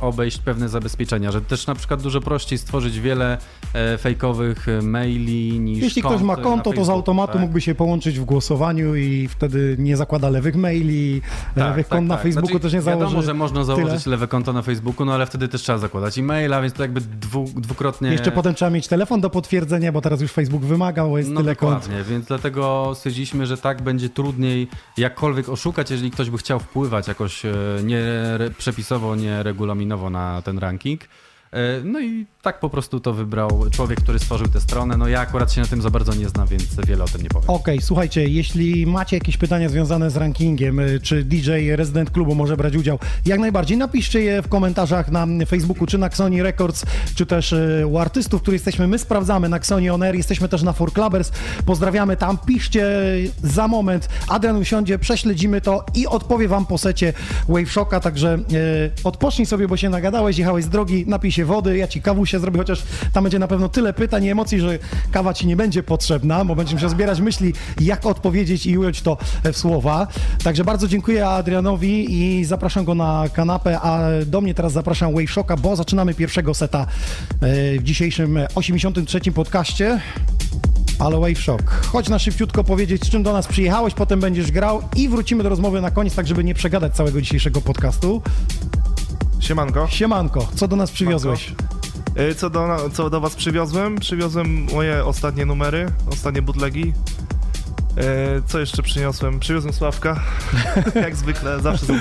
[0.01, 3.39] obejść pewne zabezpieczenia, że też na przykład dużo prościej stworzyć wiele
[3.99, 7.43] fejkowych maili niż Jeśli ktoś kont ma konto, to z automatu tak?
[7.43, 11.23] mógłby się połączyć w głosowaniu i wtedy nie zakłada lewych maili,
[11.57, 13.05] lewych kont na Facebooku Znaczy, też nie założy.
[13.05, 14.17] Wiadomo, że można założyć tyle.
[14.17, 17.45] lewe konto na Facebooku, no ale wtedy też trzeba zakładać e-maila, więc to jakby dwu,
[17.57, 18.13] dwukrotnie...
[18.13, 21.41] Jeszcze potem trzeba mieć telefon do potwierdzenia, bo teraz już Facebook wymaga, bo jest No
[21.41, 21.75] tyle kont.
[21.75, 27.09] dokładnie, więc dlatego stwierdziliśmy, że tak będzie trudniej jakkolwiek oszukać, jeżeli ktoś by chciał wpływać
[27.09, 28.03] jakoś e, nie
[28.59, 31.01] przepisowo, nie regulaminowo na ten ranking.
[31.53, 34.97] E, No i tak po prostu to wybrał człowiek, który stworzył tę stronę.
[34.97, 37.29] No ja akurat się na tym za bardzo nie znam, więc wiele o tym nie
[37.29, 37.51] powiem.
[37.51, 42.57] Okej, słuchajcie, jeśli macie jakieś pytania związane z rankingiem, y, czy DJ Resident Klubu może
[42.57, 47.27] brać udział, jak najbardziej napiszcie je w komentarzach na Facebooku, czy na Xoni Records, czy
[47.27, 48.89] też y, u artystów, których jesteśmy.
[48.89, 51.33] My sprawdzamy na Xoni On Air, jesteśmy też na For Clubbers.
[51.67, 52.87] Pozdrawiamy tam, piszcie
[53.43, 54.09] za moment.
[54.29, 57.13] Adrian usiądzie, prześledzimy to i odpowie wam po secie
[57.49, 61.77] Wave Shocka, także y, odpocznij sobie, bo się nagadałeś, jechałeś z drogi, napij się wody,
[61.77, 64.79] ja ci kawusie zrobię, chociaż tam będzie na pewno tyle pytań i emocji, że
[65.11, 69.17] kawa ci nie będzie potrzebna, bo będziesz musiał zbierać myśli, jak odpowiedzieć i ująć to
[69.53, 70.07] w słowa.
[70.45, 75.31] Także bardzo dziękuję Adrianowi i zapraszam go na kanapę, a do mnie teraz zapraszam Wave
[75.31, 76.87] Shocka, bo zaczynamy pierwszego seta
[77.41, 79.21] e, w dzisiejszym 83.
[79.33, 80.01] podcaście.
[80.99, 81.87] Ale Wave Shock.
[81.87, 85.49] Chodź na szybciutko powiedzieć, z czym do nas przyjechałeś, potem będziesz grał i wrócimy do
[85.49, 88.23] rozmowy na koniec, tak żeby nie przegadać całego dzisiejszego podcastu.
[89.41, 89.89] Siemanko.
[89.89, 91.49] Siemanko, co do nas przywiozłeś?
[91.49, 91.55] Y,
[92.37, 93.99] Co do, co do was przywiozłem?
[93.99, 96.93] Przywiozłem moje ostatnie numery, ostatnie bootlegi.
[98.39, 99.41] Y, Co jeszcze przyniosłem?
[99.41, 100.21] Przywiozłem Sławka,
[100.95, 101.95] jak zwykle, zawsze ze.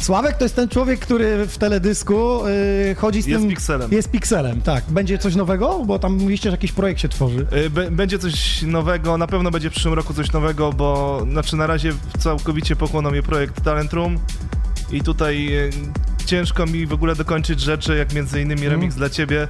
[0.00, 2.40] Sławek to jest ten człowiek, który w teledysku
[2.88, 3.50] yy, chodzi z Jest tym...
[3.50, 3.90] pikselem.
[3.92, 4.84] Jest pikselem, tak.
[4.88, 5.84] Będzie coś nowego?
[5.86, 7.46] Bo tam mówiliście, że jakiś projekt się tworzy.
[7.66, 11.56] Y, b- Będzie coś nowego, na pewno będzie w przyszłym roku coś nowego, bo znaczy
[11.56, 14.18] na razie całkowicie pochłonął mnie projekt Talent Room
[14.92, 15.70] i tutaj y,
[16.24, 19.48] ciężko mi w ogóle dokończyć rzeczy, jak między innymi remix dla ciebie.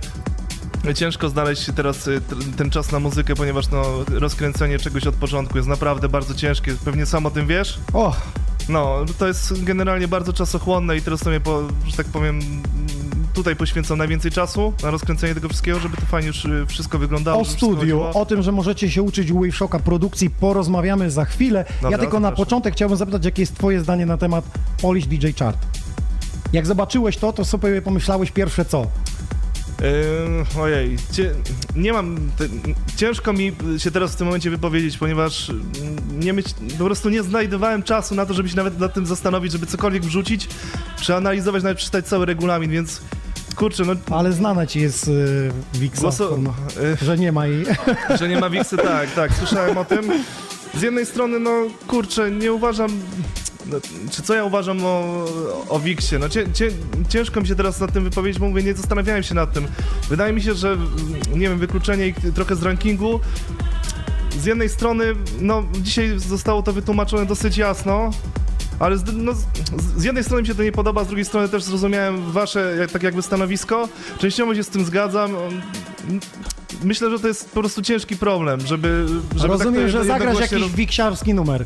[0.94, 2.20] Ciężko znaleźć teraz y,
[2.56, 6.74] ten czas na muzykę, ponieważ no, rozkręcenie czegoś od początku jest naprawdę bardzo ciężkie.
[6.84, 7.78] Pewnie sam o tym wiesz.
[7.92, 8.16] O,
[8.68, 12.40] No, to jest generalnie bardzo czasochłonne i teraz sobie, po, że tak powiem,
[13.34, 17.40] tutaj poświęcam najwięcej czasu na rozkręcenie tego wszystkiego, żeby to fajnie już y, wszystko wyglądało.
[17.40, 21.64] o studiu, o tym, że możecie się uczyć u Wave Shocka produkcji, porozmawiamy za chwilę.
[21.68, 22.46] ja Dobra, tylko na zapraszam.
[22.46, 24.44] początek chciałbym zapytać, jakie jest twoje zdanie na temat
[24.82, 25.58] Polish DJ Chart?
[26.54, 28.86] Jak zobaczyłeś to, to sobie pomyślałeś pierwsze co?
[29.80, 31.34] Yy, ojej, cie,
[31.76, 32.30] nie mam.
[32.38, 32.44] Te,
[32.96, 35.50] ciężko mi się teraz w tym momencie wypowiedzieć, ponieważ
[36.18, 39.52] nie myśl, po prostu nie znajdowałem czasu na to, żeby się nawet nad tym zastanowić,
[39.52, 40.48] żeby cokolwiek wrzucić,
[40.96, 43.00] przeanalizować, nawet przeczytać cały regulamin, więc
[43.56, 43.94] kurczę, no.
[44.10, 46.54] Ale znana ci jest yy, Wixa, Głoso, forma,
[47.02, 47.64] że nie ma jej.
[48.18, 50.12] że nie ma Wixy, tak, tak, słyszałem o tym.
[50.74, 51.50] Z jednej strony, no
[51.86, 53.00] kurczę, nie uważam.
[53.66, 53.76] No,
[54.10, 55.24] czy co ja uważam o,
[55.68, 56.18] o Wixie?
[56.18, 56.70] No cię, cię,
[57.08, 59.66] ciężko mi się teraz nad tym wypowiedzieć, bo mówię, nie zastanawiałem się nad tym.
[60.08, 60.90] Wydaje mi się, że mm,
[61.34, 63.20] nie wiem, wykluczenie ich trochę z rankingu.
[64.38, 65.04] Z jednej strony,
[65.40, 68.10] no dzisiaj zostało to wytłumaczone dosyć jasno.
[68.78, 69.32] Ale z, no,
[69.96, 73.02] z, jednej strony mi się to nie podoba, z drugiej strony też zrozumiałem wasze tak
[73.02, 73.88] jakby stanowisko.
[74.18, 75.30] Częściowo się z tym zgadzam.
[76.82, 79.06] Myślę, że to jest po prostu ciężki problem, żeby...
[79.36, 81.64] żeby Rozumiem, tak że zagrasz jakiś roz- wiksiarski numer.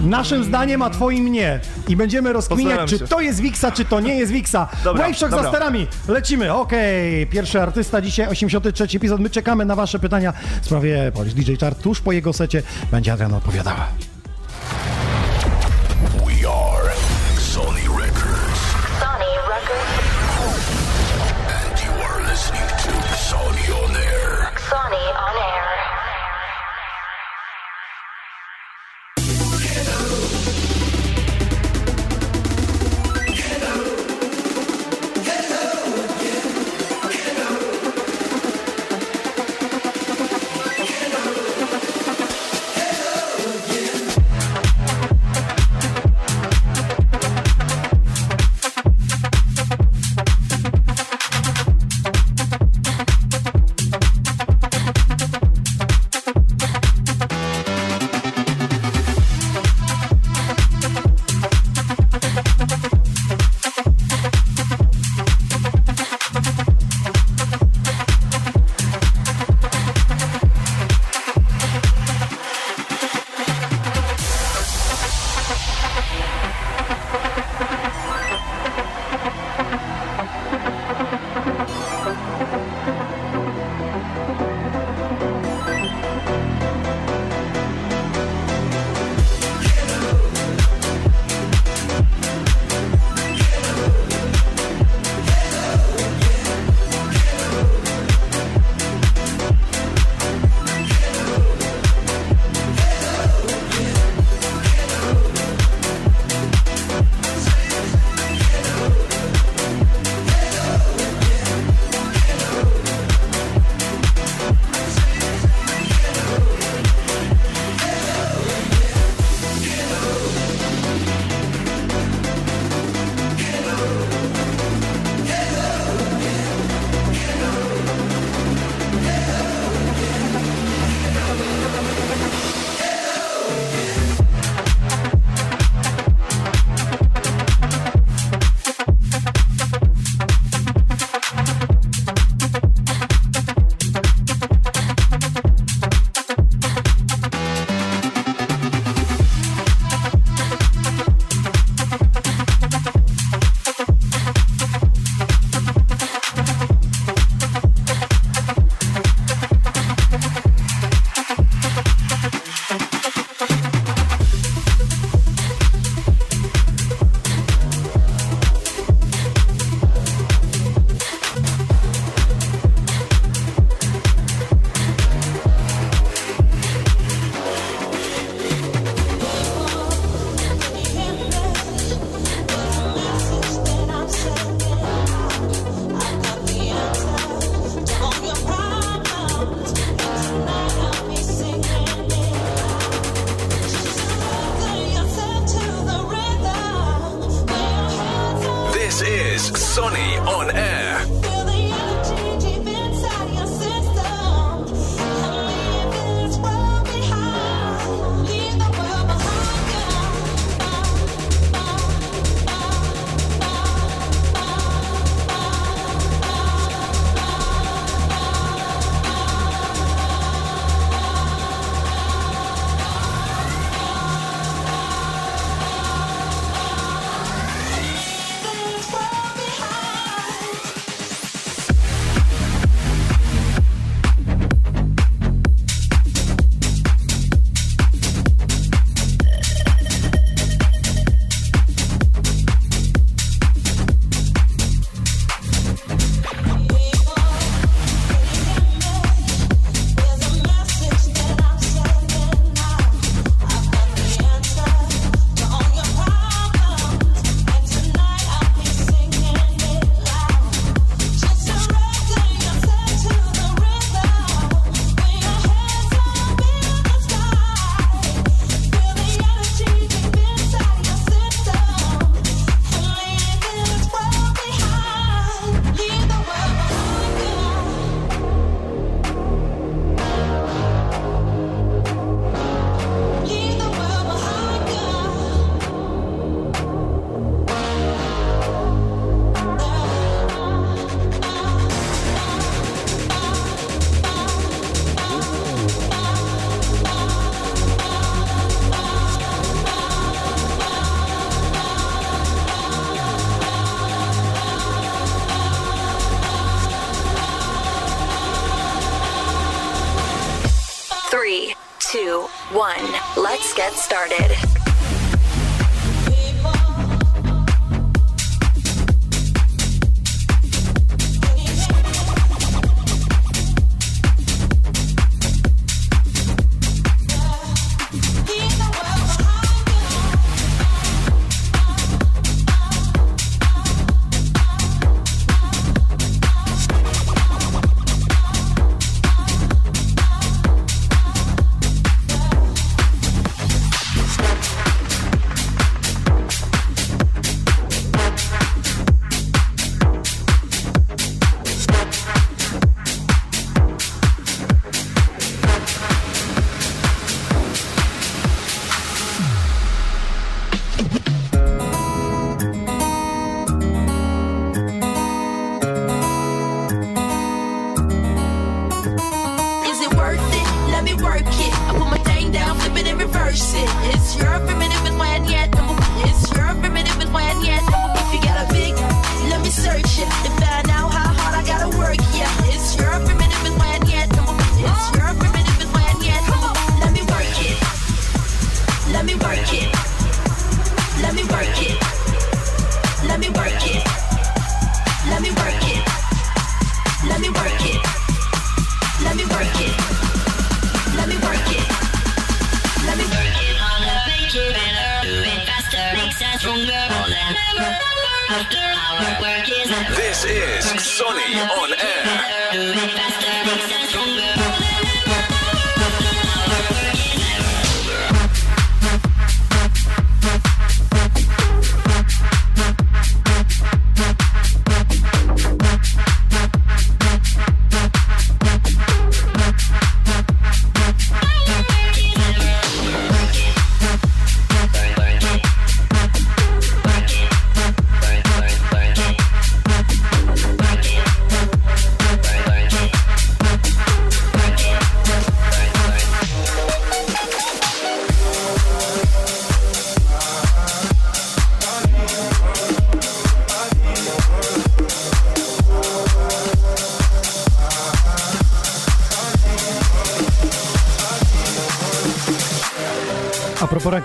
[0.00, 1.60] Naszym zdaniem, a twoim nie.
[1.88, 4.68] I będziemy rozkminiać, czy to jest Wixa, czy to nie jest Wixa.
[4.84, 5.86] Dobra, Wave Shock za sterami.
[6.08, 6.52] Lecimy.
[6.54, 9.20] Okej, pierwszy artysta dzisiaj, 83 epizod.
[9.20, 11.82] My czekamy na wasze pytania w sprawie Polish DJ Chart.
[11.82, 13.88] Tuż po jego secie będzie Adriana odpowiadała.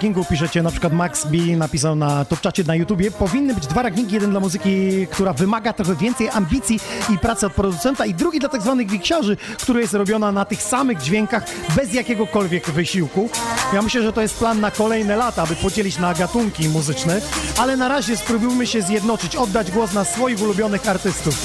[0.02, 4.14] Rankingu, piszecie na przykład Max B napisał na topczacie na YouTubie, powinny być dwa rankingi,
[4.14, 8.50] jeden dla muzyki, która wymaga trochę więcej ambicji i pracy od producenta i drugi dla
[8.50, 11.44] tak zwanych wiksiarzy, która jest robiona na tych samych dźwiękach
[11.76, 13.30] bez jakiegokolwiek wysiłku.
[13.74, 17.22] Ja myślę, że to jest plan na kolejne lata, aby podzielić na gatunki muzyczne,
[17.58, 21.36] ale na razie spróbujmy się zjednoczyć, oddać głos na swoich ulubionych artystów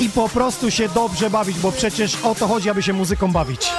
[0.00, 3.70] i po prostu się dobrze bawić, bo przecież o to chodzi, aby się muzyką bawić.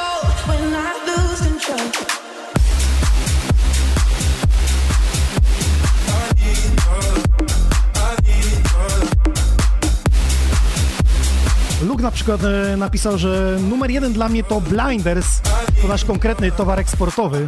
[12.14, 15.42] Przykład e, napisał, że numer jeden dla mnie to Blinders,
[15.82, 17.48] to nasz konkretny towar eksportowy.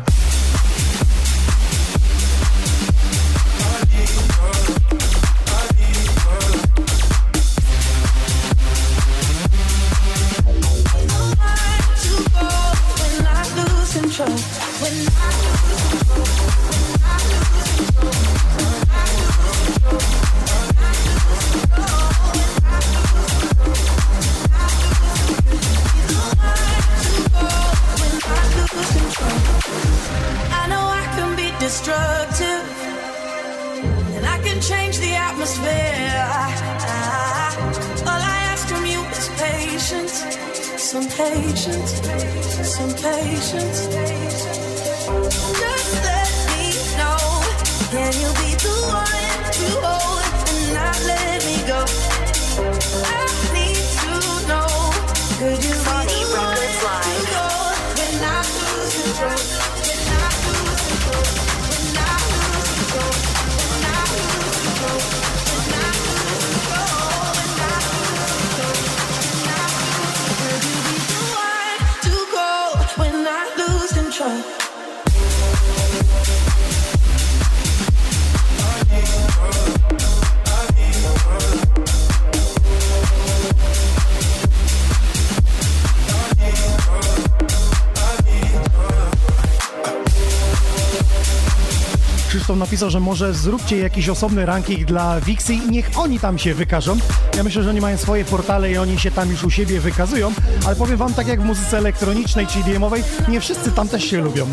[92.85, 96.97] Napisał, że może zróbcie jakiś osobny ranking dla Wixy i niech oni tam się wykażą.
[97.37, 100.31] Ja myślę, że oni mają swoje portale i oni się tam już u siebie wykazują,
[100.65, 104.21] ale powiem wam tak jak w muzyce elektronicznej czy EDM-owej, nie wszyscy tam też się
[104.21, 104.47] lubią.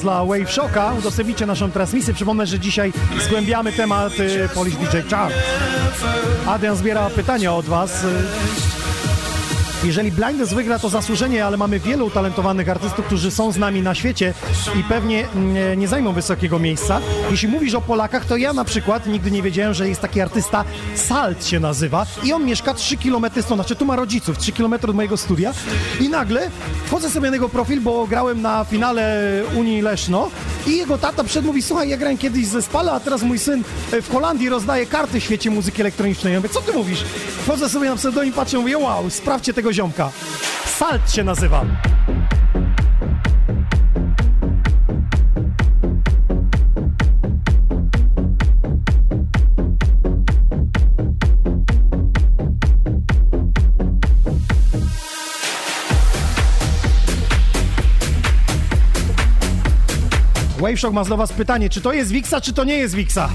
[0.00, 2.14] Hałas dla Wave Shocka, udostępnijcie naszą transmisję.
[2.14, 2.92] Przypomnę, że dzisiaj
[3.24, 5.34] zgłębiamy temat y, Polish DJ Chart.
[6.46, 8.06] Adrian zbiera pytania od was.
[9.84, 13.94] Jeżeli Blinders wygra, to zasłużenie, ale mamy wielu utalentowanych artystów, którzy są z nami na
[13.94, 14.34] świecie
[14.80, 17.00] i pewnie mm, nie zajmą wysokiego miejsca.
[17.30, 20.64] Jeśli mówisz o Polakach, to ja na przykład nigdy nie wiedziałem, że jest taki artysta,
[20.94, 24.74] Salt się nazywa i on mieszka 3 km stąd, znaczy tu ma rodziców, 3 km
[24.74, 25.52] od mojego studia
[26.00, 26.50] i nagle
[26.86, 29.20] wchodzę sobie na jego profil, bo grałem na finale
[29.56, 30.30] Unii Leszno
[30.66, 33.64] i jego tata przed mówi, słuchaj, ja grałem kiedyś ze Spala, a teraz mój syn
[33.92, 36.32] e, w Holandii rozdaje karty w świecie muzyki elektronicznej.
[36.32, 37.04] Ja mówię, co ty mówisz?
[37.44, 40.10] Wchodzę sobie na pseudonim, patrzę, mówię, wow, sprawdźcie tego ziomka.
[40.66, 41.64] Salt się nazywa.
[60.58, 63.28] Waveshock ma was pytanie, czy to jest Wixa, czy to nie jest Wixa?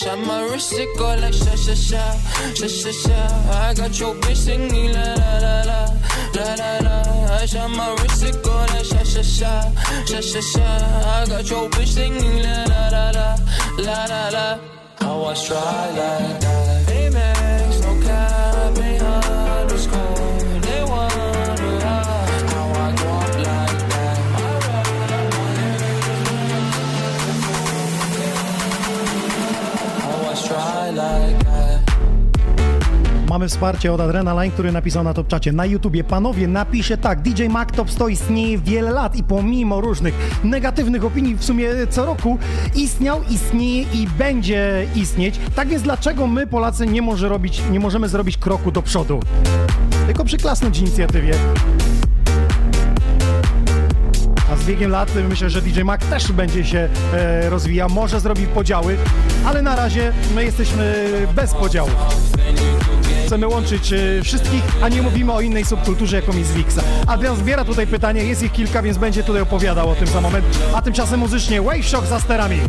[0.00, 2.04] Shot my wrist, it go like sha sha sha,
[2.54, 3.18] sha sha sha.
[3.52, 5.80] I got your bitch singing la la la la,
[6.36, 6.96] la la la.
[7.36, 9.52] I shot my wrist, it go like sha sha sha,
[10.06, 10.68] sha sha sha.
[11.16, 13.28] I got your bitch singing la la la la,
[13.86, 14.46] la la la.
[15.00, 16.29] How I try like
[33.40, 35.52] Mamy wsparcie od Adrenaline, który napisał na top czacie.
[35.52, 37.22] Na YouTubie, panowie, napisze tak.
[37.22, 40.14] DJ Mac Top 100 istnieje wiele lat i pomimo różnych
[40.44, 42.38] negatywnych opinii w sumie co roku
[42.74, 45.40] istniał, istnieje i będzie istnieć.
[45.54, 49.20] Tak więc dlaczego my, Polacy, nie, może robić, nie możemy zrobić kroku do przodu?
[50.06, 51.34] Tylko przyklasnąć inicjatywie.
[54.52, 58.46] A z biegiem lat myślę, że DJ Mac też będzie się e, rozwijał, może zrobi
[58.46, 58.96] podziały,
[59.44, 62.29] ale na razie my jesteśmy bez podziałów.
[63.30, 66.80] Chcemy łączyć e, wszystkich, a nie mówimy o innej subkulturze, jaką jest Wixa.
[67.06, 70.46] Adrian zbiera tutaj pytanie, jest ich kilka, więc będzie tutaj opowiadał o tym za moment.
[70.74, 72.60] A tymczasem muzycznie Wave Shock za sterami.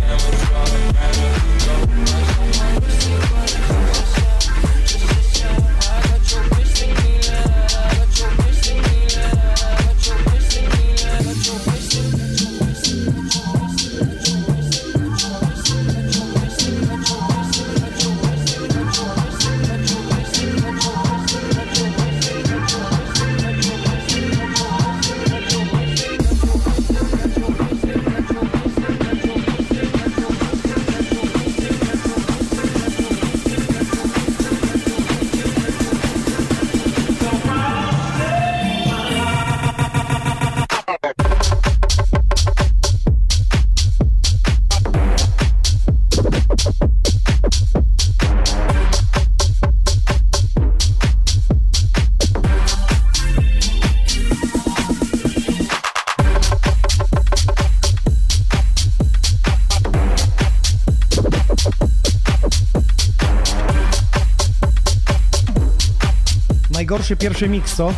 [66.91, 67.93] Najgorszy pierwszy mix, co?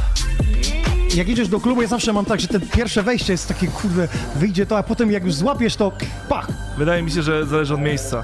[1.15, 4.07] Jak idziesz do klubu, ja zawsze mam tak, że te pierwsze wejście jest takie, kurde,
[4.35, 5.91] wyjdzie to, a potem jak już złapiesz to,
[6.29, 6.47] pach!
[6.77, 8.23] Wydaje mi się, że zależy od miejsca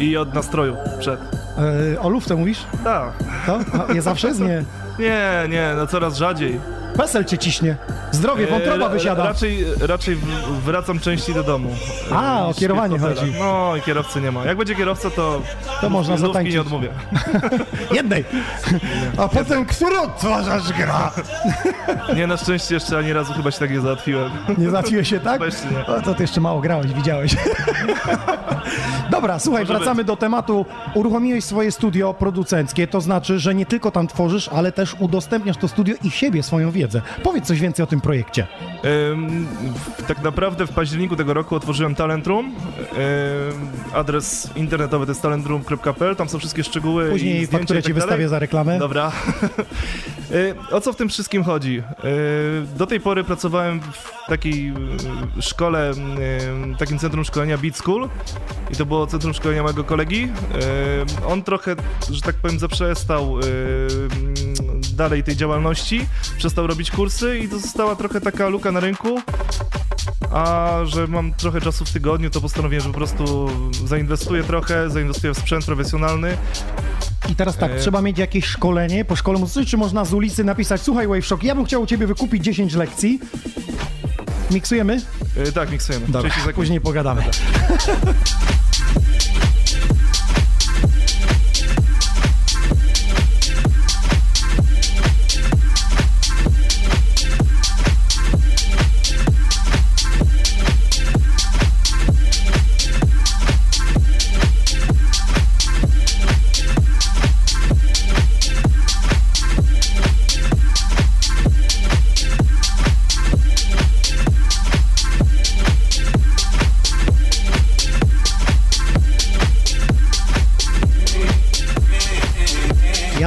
[0.00, 1.20] i od nastroju przed.
[1.94, 2.58] E, o luftę mówisz?
[2.84, 3.12] Tak.
[3.46, 3.58] To?
[3.88, 4.64] A, ja zawsze jest nie.
[4.98, 6.60] Nie, nie, no coraz rzadziej.
[6.96, 7.76] Pesel cię ciśnie.
[8.10, 9.24] Zdrowie, wątroba wysiada.
[9.24, 10.16] Raczej, raczej
[10.64, 11.68] wracam częściej do domu.
[12.14, 13.32] A, o kierowanie chodzi.
[13.38, 14.44] No i kierowcy nie ma.
[14.44, 15.42] Jak będzie kierowca, to,
[15.80, 16.54] To można zatańczyć.
[16.54, 16.88] nie odmówię.
[17.92, 18.24] Jednej.
[19.18, 21.10] A potem, którą tworzysz gra?
[22.16, 24.30] Nie, na szczęście jeszcze ani razu chyba się tak nie załatwiłem.
[24.58, 25.40] Nie załatwiłeś się, tak?
[25.86, 27.36] O, to ty jeszcze mało grałeś, widziałeś.
[29.10, 30.66] Dobra, słuchaj, Może wracamy do tematu.
[30.94, 35.68] Uruchomiłeś swoje studio producenckie, to znaczy, że nie tylko tam tworzysz, ale też udostępniasz to
[35.68, 36.81] studio i siebie, swoją wiedzę.
[37.22, 38.46] Powiedz coś więcej o tym projekcie.
[39.10, 39.46] Ym,
[40.08, 42.46] tak naprawdę w październiku tego roku otworzyłem Talent Room.
[42.46, 42.54] Ym,
[43.94, 47.86] adres internetowy to jest talentroom.pl, tam są wszystkie szczegóły i Później zdjęcia fakturę i tak
[47.86, 48.06] ci dalej.
[48.08, 48.78] wystawię za reklamę.
[48.78, 49.12] Dobra.
[50.70, 51.82] O co w tym wszystkim chodzi?
[52.76, 54.72] Do tej pory pracowałem w takiej
[55.40, 55.92] szkole,
[56.78, 58.08] takim centrum szkolenia Beat School
[58.70, 60.28] i to było centrum szkolenia mojego kolegi.
[61.26, 61.76] On trochę,
[62.10, 63.36] że tak powiem, zaprzestał
[64.90, 66.06] dalej tej działalności,
[66.38, 69.20] przestał robić kursy i to została trochę taka luka na rynku.
[70.32, 73.50] A że mam trochę czasu w tygodniu, to postanowiłem, że po prostu
[73.86, 76.36] zainwestuję trochę, zainwestuję w sprzęt profesjonalny
[77.28, 80.44] I teraz tak, E- trzeba mieć jakieś szkolenie, po szkole muzycznej, czy można z ulicy
[80.44, 83.20] napisać, słuchaj Waveshock, ja bym chciał u ciebie wykupić 10 lekcji.
[84.50, 85.00] Miksujemy?
[85.48, 86.06] Y, Tak, miksujemy.
[86.06, 86.56] Dobra, 30 sekund.
[86.56, 87.22] później pogadamy.
[87.22, 87.28] Ja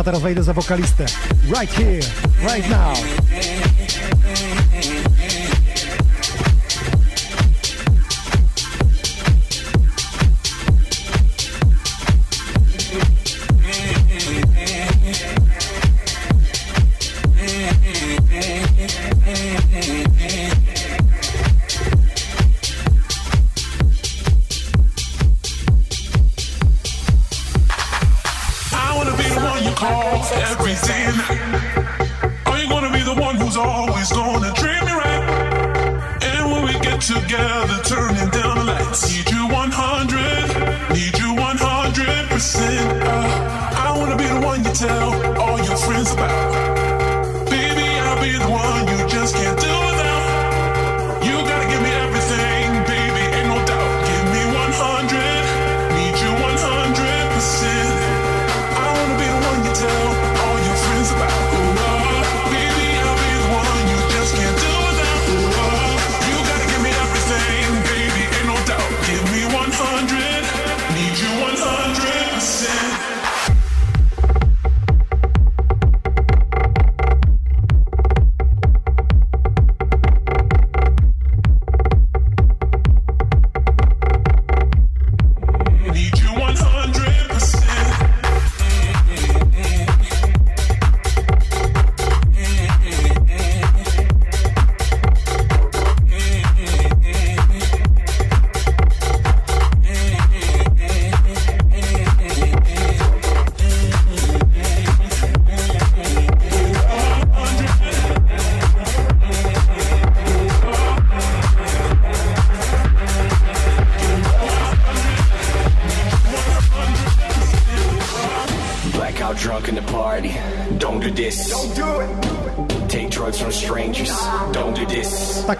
[0.05, 1.05] teraz wejdę za wokalistę.
[1.59, 2.01] Right here,
[2.43, 2.97] right now.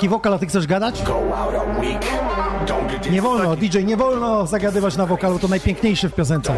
[0.05, 1.03] Taki wokal, a ty chcesz gadać?
[3.11, 6.53] Nie wolno, DJ, nie wolno zagadywać na wokalu, to najpiękniejsze w piosence.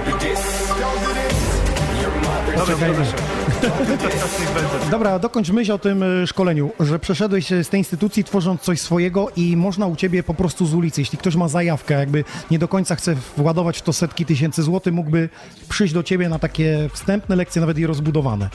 [2.57, 2.77] Mother.
[4.91, 8.81] Dobra, dokończ myśl o tym y, szkoleniu, że przeszedłeś y, z tej instytucji tworząc coś
[8.81, 12.59] swojego i można u ciebie po prostu z ulicy, jeśli ktoś ma zajawkę, jakby nie
[12.59, 15.29] do końca chce władować w to setki tysięcy złotych, mógłby
[15.69, 18.49] przyjść do ciebie na takie wstępne lekcje, nawet i rozbudowane.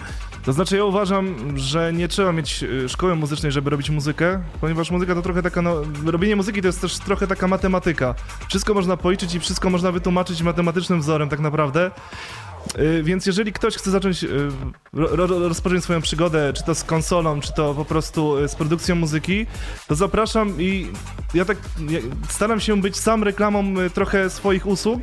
[0.45, 4.91] To znaczy ja uważam, że nie trzeba mieć y, szkoły muzycznej, żeby robić muzykę, ponieważ
[4.91, 8.15] muzyka to trochę taka, no, robienie muzyki to jest też trochę taka matematyka.
[8.49, 11.91] Wszystko można policzyć i wszystko można wytłumaczyć matematycznym wzorem tak naprawdę.
[12.79, 14.29] Y, Więc jeżeli ktoś chce zacząć, y,
[14.93, 18.55] ro, ro, rozpocząć swoją przygodę, czy to z konsolą, czy to po prostu y, z
[18.55, 19.47] produkcją muzyki,
[19.89, 20.87] to zapraszam i
[21.35, 21.57] ja tak
[22.29, 25.03] staram się być sam reklamą trochę swoich usług.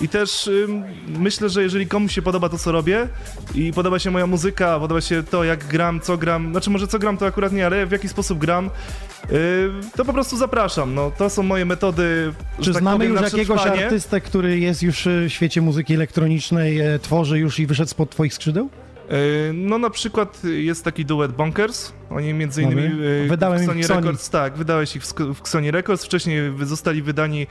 [0.00, 0.50] I też
[1.08, 3.08] myślę, że jeżeli komuś się podoba to, co robię
[3.54, 6.98] i podoba się moja muzyka, podoba się to, jak gram, co gram, znaczy może co
[6.98, 8.70] gram to akurat nie, ale w jaki sposób gram,
[9.96, 10.94] to po prostu zapraszam.
[10.94, 15.06] No, to są moje metody, Czy tak znamy powiem, już jakiegoś artystę, który jest już
[15.06, 18.68] y, w świecie muzyki elektronicznej, e, tworzy już i wyszedł spod twoich skrzydeł?
[19.10, 23.04] Yy, No na przykład jest taki duet Bonkers, oni między innymi Mamy.
[23.04, 23.82] yy, Wydałem w Sony.
[24.00, 27.46] Records, tak, wydałeś ich w, w Sony Records, wcześniej zostali wydani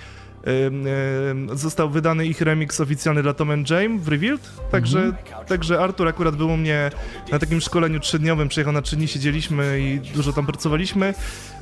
[1.53, 4.41] został wydany ich remix oficjalny dla Tom and James w Revealed,
[4.71, 5.45] także, Mhm.
[5.47, 6.91] także Artur akurat był u mnie
[7.31, 11.13] na takim szkoleniu trzydniowym, przyjechał na trzy dni, siedzieliśmy i dużo tam pracowaliśmy.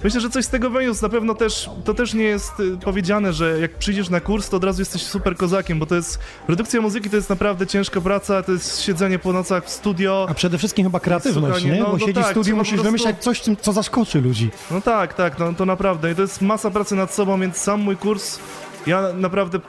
[0.04, 3.34] Myślę, że coś z tego wyniósł, na pewno też, to też nie jest y, powiedziane,
[3.34, 6.82] że jak przyjdziesz na kurs, to od razu jesteś super kozakiem, bo to jest, produkcja
[6.82, 10.58] muzyki to jest naprawdę ciężka praca, to jest siedzenie po nocach w studio, A przede
[10.58, 11.80] wszystkim chyba kreatywność, Słuchanie, nie?
[11.80, 14.50] no, Bo no siedzisz tak, w studiu, trzeba musisz prostu- wymyślać coś, co zaskoczy ludzi.
[14.72, 16.12] No tak, tak, no to naprawdę.
[16.12, 18.40] I to jest masa pracy nad sobą, więc sam mój kurs.
[18.88, 19.62] Ja naprawdę, y,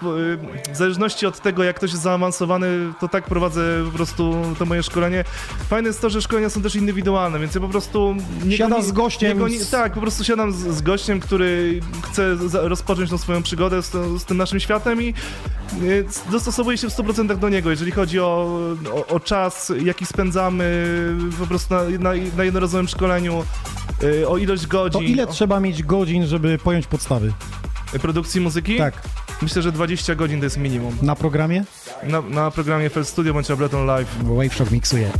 [0.73, 2.69] w zależności od tego, jak ktoś jest zaawansowany,
[3.01, 5.25] to tak prowadzę po prostu to moje szkolenie.
[5.69, 8.17] Fajne jest to, że szkolenia są też indywidualne, więc ja po prostu...
[8.45, 12.37] Nie Siadasz goni- z gościem goni, Tak, po prostu siadam z, z gościem, który chce
[12.53, 13.91] rozpocząć tą swoją przygodę z,
[14.21, 15.15] z tym naszym światem i
[16.31, 18.59] dostosowuję się w 100% do niego, jeżeli chodzi o,
[18.95, 20.87] o, o czas, jaki spędzamy
[21.39, 23.45] po prostu na, na, na jednorazowym szkoleniu,
[24.03, 25.01] y, o ilość godzin.
[25.01, 27.33] To ile o- trzeba mieć godzin, żeby pojąć podstawy?
[27.99, 28.76] Produkcji muzyki?
[28.78, 28.95] Tak,
[29.42, 30.97] Myślę, że 20 godzin to jest minimum.
[31.03, 31.64] na programie?
[32.03, 34.16] Na, na programie FL Studio bądź Ableton Live.
[34.22, 35.11] Bo Wave Shock miksuje.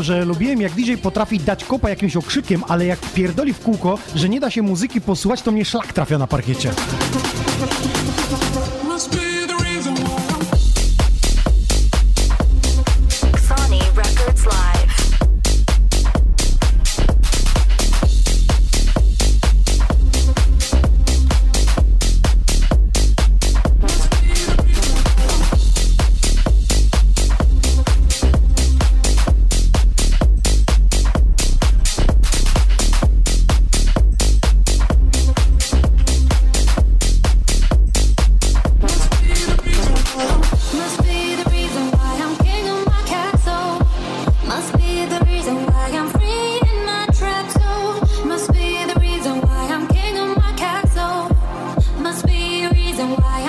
[0.00, 4.28] Że lubiłem jak DJ potrafi dać kopa jakimś okrzykiem, ale jak pierdoli w kółko, że
[4.28, 6.70] nie da się muzyki posłuchać, to mnie szlak trafia na parkiecie.
[53.16, 53.39] Why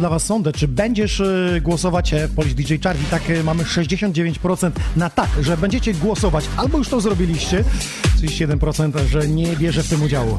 [0.00, 3.44] dla Was sondę, czy będziesz y, głosować e, w Polish DJ Chart i tak y,
[3.44, 7.64] mamy 69% na tak, że będziecie głosować, albo już to zrobiliście,
[8.22, 10.36] 31%, że nie bierze w tym udziału.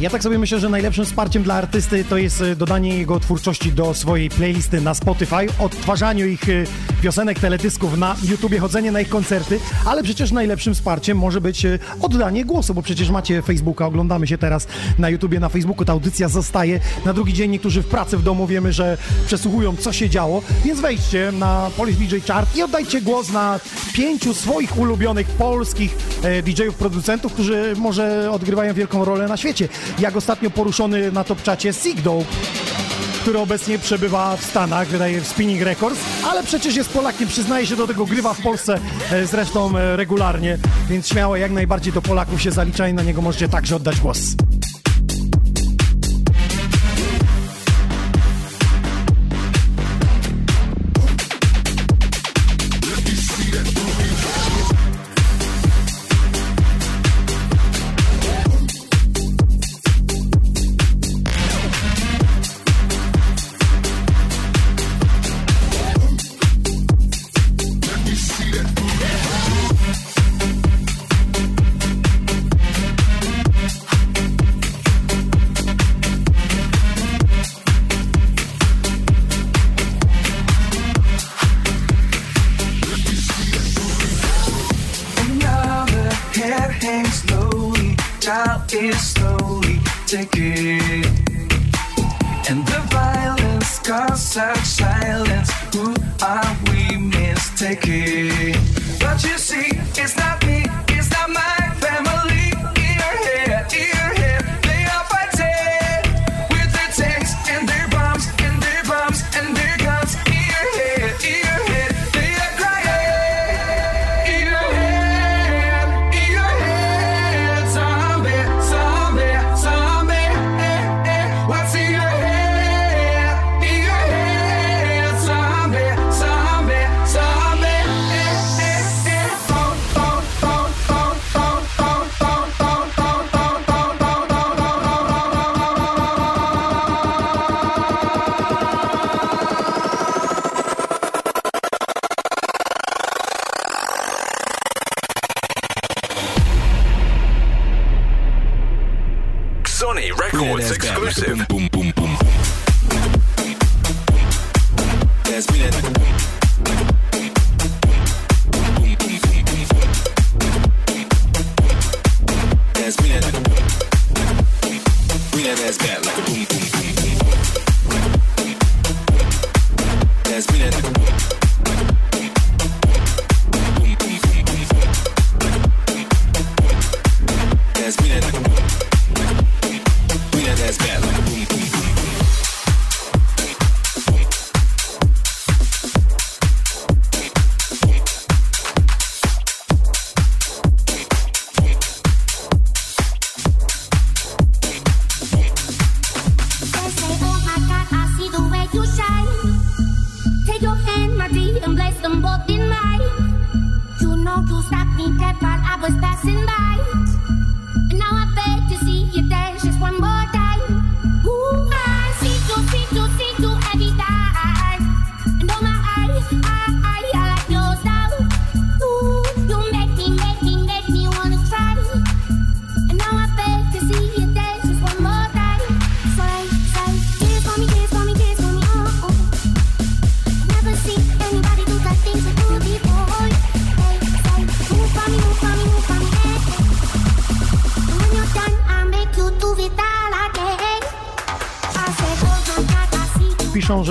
[0.00, 3.72] Ja tak sobie myślę, że najlepszym wsparciem dla artysty to jest e, dodanie jego twórczości
[3.72, 6.64] do swojej playlisty na Spotify, odtwarzaniu ich e,
[7.00, 11.78] piosenek, teledysków na YouTubie, chodzenie na ich koncerty, ale przecież najlepszym wsparciem może być e,
[12.00, 14.66] oddanie głosu, bo przecież macie Facebooka, oglądamy się teraz
[14.98, 16.80] na YouTubie, na Facebooku, ta audycja zostaje.
[17.04, 20.80] Na drugi dzień niektórzy w pracy w domu wiemy, że przesłuchują, co się działo, więc
[20.80, 23.60] wejdźcie na Polish DJ Chart i oddajcie głos na
[23.92, 29.68] pięciu swoich ulubionych polskich e, DJ-ów, producentów, którzy może odgrywają wielką rolę na świecie.
[29.98, 32.24] Jak ostatnio poruszony na top czacie Sig Dope,
[33.22, 37.76] który obecnie przebywa w Stanach, wydaje w Spinning Records, ale przecież jest Polakiem, przyznaje się
[37.76, 38.80] do tego, grywa w Polsce
[39.12, 40.58] e, zresztą e, regularnie,
[40.88, 44.18] więc śmiało jak najbardziej do Polaków się zalicza i na niego możecie także oddać głos.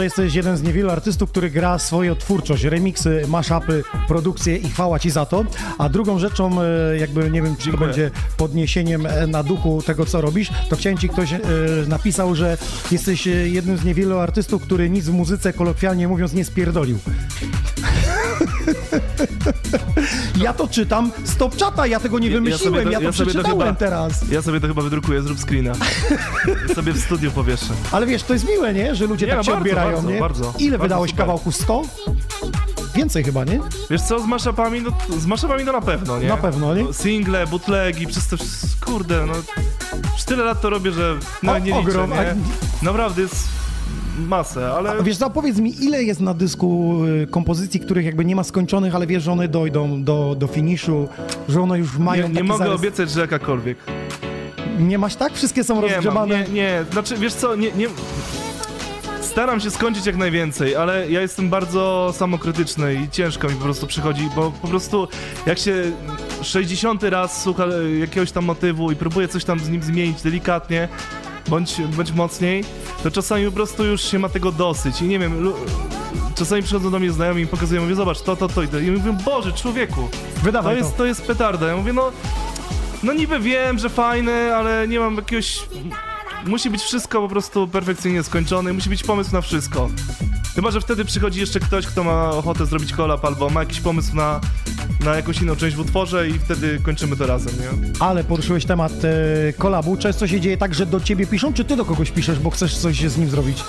[0.08, 5.10] Jesteś jeden z niewielu artystów, który gra swoją twórczość, remiksy, mashupy, produkcje i chwała ci
[5.10, 5.46] za to.
[5.78, 7.88] A drugą rzeczą, e, jakby nie wiem, czy Dziękuję.
[7.88, 11.40] będzie podniesieniem e, na duchu tego, co robisz, to chciałem ci ktoś e,
[11.88, 12.58] napisał, że
[12.92, 17.00] jesteś jednym z niewielu artystów, który nic w muzyce, kolokwialnie mówiąc, nie spierdolił.
[20.38, 24.30] Ja to czytam z top czata, ja tego nie wymyśliłem, ja, to przeczytałem teraz.
[24.32, 25.74] Ja sobie to chyba wydrukuję, zrób screena.
[26.76, 27.74] sobie w studiu powieszę.
[27.92, 28.96] Ale wiesz, to jest miłe, nie?
[28.96, 30.20] Że ludzie Nie, tak no się bardzo, odbierają, bardzo, nie?
[30.20, 30.54] bardzo.
[30.60, 31.26] Ile wydałeś super.
[31.26, 31.52] kawałku?
[31.52, 31.82] 100?
[32.96, 33.60] Więcej chyba, nie?
[33.90, 36.28] Wiesz co, z maszapami, no z maszapami to na pewno, nie?
[36.28, 36.84] Na pewno, nie?
[36.84, 39.34] No, Single, bootlegi, przez wszystko, kurde, no...
[40.14, 42.36] Już tyle lat to robię, że no O, nie liczę, ogrom, nie?
[42.82, 43.47] Naprawdę jest
[44.18, 44.90] masę, ale...
[44.90, 48.44] A wiesz co, powiedz mi, ile jest na dysku y, kompozycji, których jakby nie ma
[48.44, 51.08] skończonych, ale wiesz, że one dojdą do, do finiszu,
[51.50, 52.80] że one już mają Nie, nie mogę zarys...
[52.80, 53.78] obiecać, że jakakolwiek.
[54.80, 55.34] Nie masz tak?
[55.34, 56.44] Wszystkie są Nie, mam, rozgrzebane?
[56.44, 57.88] nie, nie, znaczy wiesz co, nie, nie...
[59.22, 63.88] Staram się skończyć jak najwięcej, ale ja jestem bardzo samokrytyczny i ciężko mi po prostu
[63.88, 65.08] przychodzi, bo po prostu
[65.46, 65.74] jak się
[66.42, 70.88] 60 raz słucha e, jakiegoś tam motywu i próbuje coś tam z nim zmienić delikatnie,
[71.48, 72.64] bądź, bądź mocniej,
[73.04, 75.54] to czasami po prostu już się ma tego dosyć i nie wiem,
[76.36, 78.80] czasami przychodzą do mnie znajomi i pokazują, mówię, zobacz, to, to, to i to.
[78.80, 80.84] I mówię, Boże, człowieku, to Wydawaj to.
[80.84, 81.68] jest, to jest petarda.
[81.68, 82.12] Ja mówię, no,
[83.04, 85.60] no niby wiem, że fajne, ale nie mam jakiegoś...
[86.46, 89.90] Musi być wszystko po prostu perfekcyjnie skończone, musi być pomysł na wszystko.
[90.56, 94.16] Chyba, że wtedy przychodzi jeszcze ktoś, kto ma ochotę zrobić kolab albo ma jakiś pomysł
[94.16, 94.42] na,
[95.06, 97.92] na jakąś inną część w utworze i wtedy kończymy to razem, nie?
[98.00, 99.98] Ale poruszyłeś temat e, kolabu.
[99.98, 102.78] Często się dzieje tak, że do ciebie piszą, czy ty do kogoś piszesz, bo chcesz
[102.78, 103.64] coś z nim zrobić?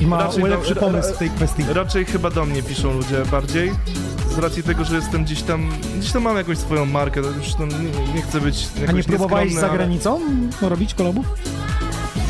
[0.00, 1.62] I ma Raczej lepszy pomysł w tej kwestii.
[1.72, 3.72] Raczej chyba do mnie piszą ludzie bardziej.
[4.34, 7.54] Z racji tego, że jestem gdzieś tam, gdzieś tam mam jakąś swoją markę, to już
[7.54, 10.20] tam nie, nie chcę być jakoś A nie próbowałeś za granicą
[10.62, 11.26] robić kolabów?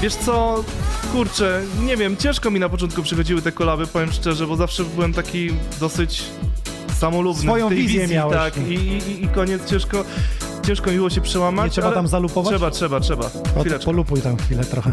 [0.03, 0.65] Wiesz co,
[1.13, 5.13] kurczę, nie wiem, ciężko mi na początku przychodziły te kolaby, powiem szczerze, bo zawsze byłem
[5.13, 6.23] taki dosyć
[6.99, 8.37] samolubny Swoją w tej wizję wizji, miałeś.
[8.37, 10.05] tak, i, i, i koniec ciężko,
[10.67, 11.65] ciężko mi było się przełamać.
[11.65, 12.51] Nie trzeba tam zalupować?
[12.51, 13.85] Trzeba, trzeba, trzeba, chwileczkę.
[13.85, 14.93] polupuj tam chwilę trochę.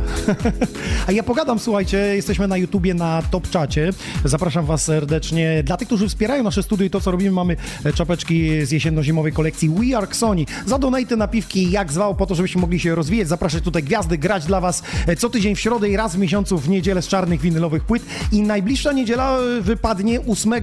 [1.07, 3.89] A ja pogadam, słuchajcie, jesteśmy na YouTubie, na Top Czacie.
[4.25, 5.63] Zapraszam was serdecznie.
[5.63, 9.33] Dla tych, którzy wspierają nasze studio i to, co robimy, mamy e, czapeczki z jesienno-zimowej
[9.33, 10.45] kolekcji We Are Sony.
[10.65, 14.45] Za donaty napiwki, jak zwał, po to, żebyśmy mogli się rozwijać, zapraszać tutaj gwiazdy, grać
[14.45, 17.41] dla was e, co tydzień w środę i raz w miesiącu w niedzielę z czarnych
[17.41, 18.03] winylowych płyt.
[18.31, 20.53] I najbliższa niedziela e, wypadnie 8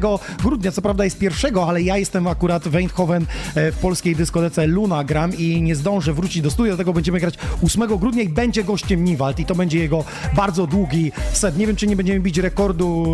[0.42, 4.99] grudnia, co prawda jest pierwszego, ale ja jestem akurat w Eindhoven w polskiej dyskotece Luna
[5.04, 7.34] gram i nie zdążę wrócić do studia, dlatego będziemy grać
[7.64, 10.04] 8 grudnia i będzie gościem Niwald i to będzie jego
[10.36, 11.58] bardzo długi set.
[11.58, 13.06] Nie wiem, czy nie będziemy bić rekordu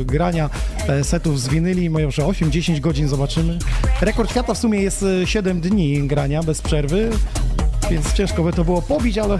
[0.00, 0.50] e, grania
[0.88, 3.58] e, setów z winyli, może 8-10 godzin zobaczymy.
[4.00, 7.10] Rekord świata w sumie jest e, 7 dni grania bez przerwy,
[7.90, 9.38] więc ciężko by to było pobić, ale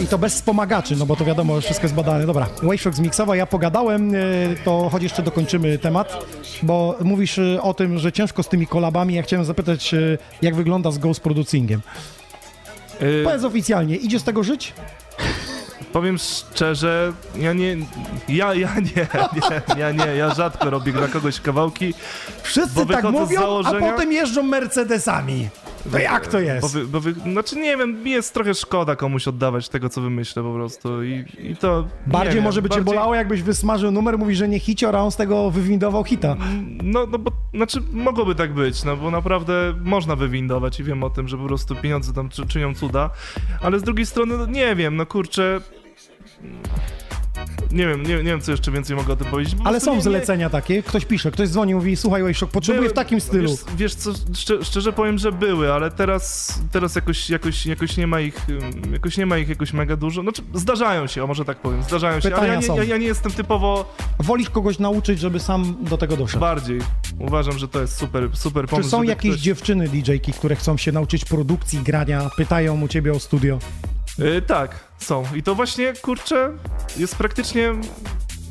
[0.00, 2.26] i to bez wspomagaczy, no bo to wiadomo, wszystko jest badane.
[2.26, 4.18] Dobra, Waveshock zmiksowa, ja pogadałem, e,
[4.64, 6.24] to choć jeszcze dokończymy temat,
[6.62, 9.14] bo mówisz e, o tym, że ciężko z tymi kolabami.
[9.14, 9.98] Ja chciałem zapytać, e,
[10.42, 11.80] jak wygląda z Ghost Producingiem.
[13.02, 14.72] Y, Powiedz oficjalnie, idzie z tego żyć?
[15.92, 17.76] Powiem szczerze, ja nie,
[18.28, 19.06] ja, ja nie,
[19.76, 21.94] nie, ja nie, ja rzadko robię dla kogoś kawałki.
[22.42, 25.48] Wszyscy tak z mówią, a założenia- potem jeżdżą Mercedesami.
[25.92, 26.60] No jak to jest?
[26.62, 30.00] Bo wy, bo wy, znaczy nie wiem, mi jest trochę szkoda komuś oddawać tego, co
[30.00, 31.86] wymyślę po prostu i, i to...
[32.06, 35.00] Bardziej wiem, może by cię bardziej- bolało, jakbyś wysmażył numer, mówi, że nie hicior, a
[35.00, 36.36] on z tego wywindował hita.
[36.82, 41.10] No, no bo, znaczy mogłoby tak być, no bo naprawdę można wywindować i wiem o
[41.10, 43.10] tym, że po prostu pieniądze tam czy, czynią cuda,
[43.62, 45.60] ale z drugiej strony, no nie wiem, no kurczę...
[47.72, 49.54] Nie wiem, nie, nie wiem, co jeszcze więcej mogę o tym powiedzieć.
[49.54, 52.80] Po Ale są nie- nie- zlecenia takie, ktoś pisze, ktoś dzwoni, mówi, słuchaj, Wayshok, potrzebuję
[52.80, 53.50] Były- w takim stylu.
[53.50, 58.06] Wiesz, wiesz co, szczerze, szczerze powiem, że były, ale teraz, teraz jakoś, jakoś, jakoś nie
[58.06, 58.46] ma ich,
[58.92, 60.22] jakoś nie ma ich jakoś mega dużo.
[60.22, 62.76] Znaczy, zdarzają się, o może tak powiem, zdarzają się, ale Pytania ja nie, są.
[62.76, 66.40] ja, ja nie jestem typowo Wolisz kogoś nauczyć, żeby sam do tego doszedł.
[66.40, 66.80] bardziej.
[67.18, 68.88] Uważam, że to jest super, super Czy pomysł.
[68.90, 73.12] są żeby jakieś ktoś- dziewczyny DJ-ki, które chcą się nauczyć produkcji, grania, pytają u ciebie
[73.12, 73.58] o studio?
[74.18, 75.24] Y, tak, są.
[75.34, 76.50] I to właśnie, kurczę,
[76.96, 77.72] jest praktycznie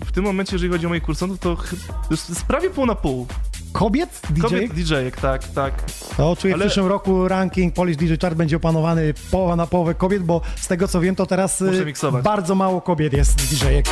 [0.05, 1.73] w tym momencie, jeżeli chodzi o moich kursantów, to ch-
[2.11, 3.27] jest, prawie pół na pół.
[3.73, 4.41] Kobiet DJ?
[4.41, 5.73] Kobiet DJ-ek, tak, tak.
[6.17, 9.95] To czuję Ale- w przyszłym roku ranking Polish DJ Chart będzie opanowany połowa na połowę
[9.95, 12.23] kobiet, bo z tego co wiem, to teraz miksować.
[12.23, 13.85] bardzo mało kobiet jest DJ-ek.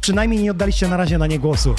[0.00, 1.74] Przynajmniej nie oddaliście na razie na nie głosu.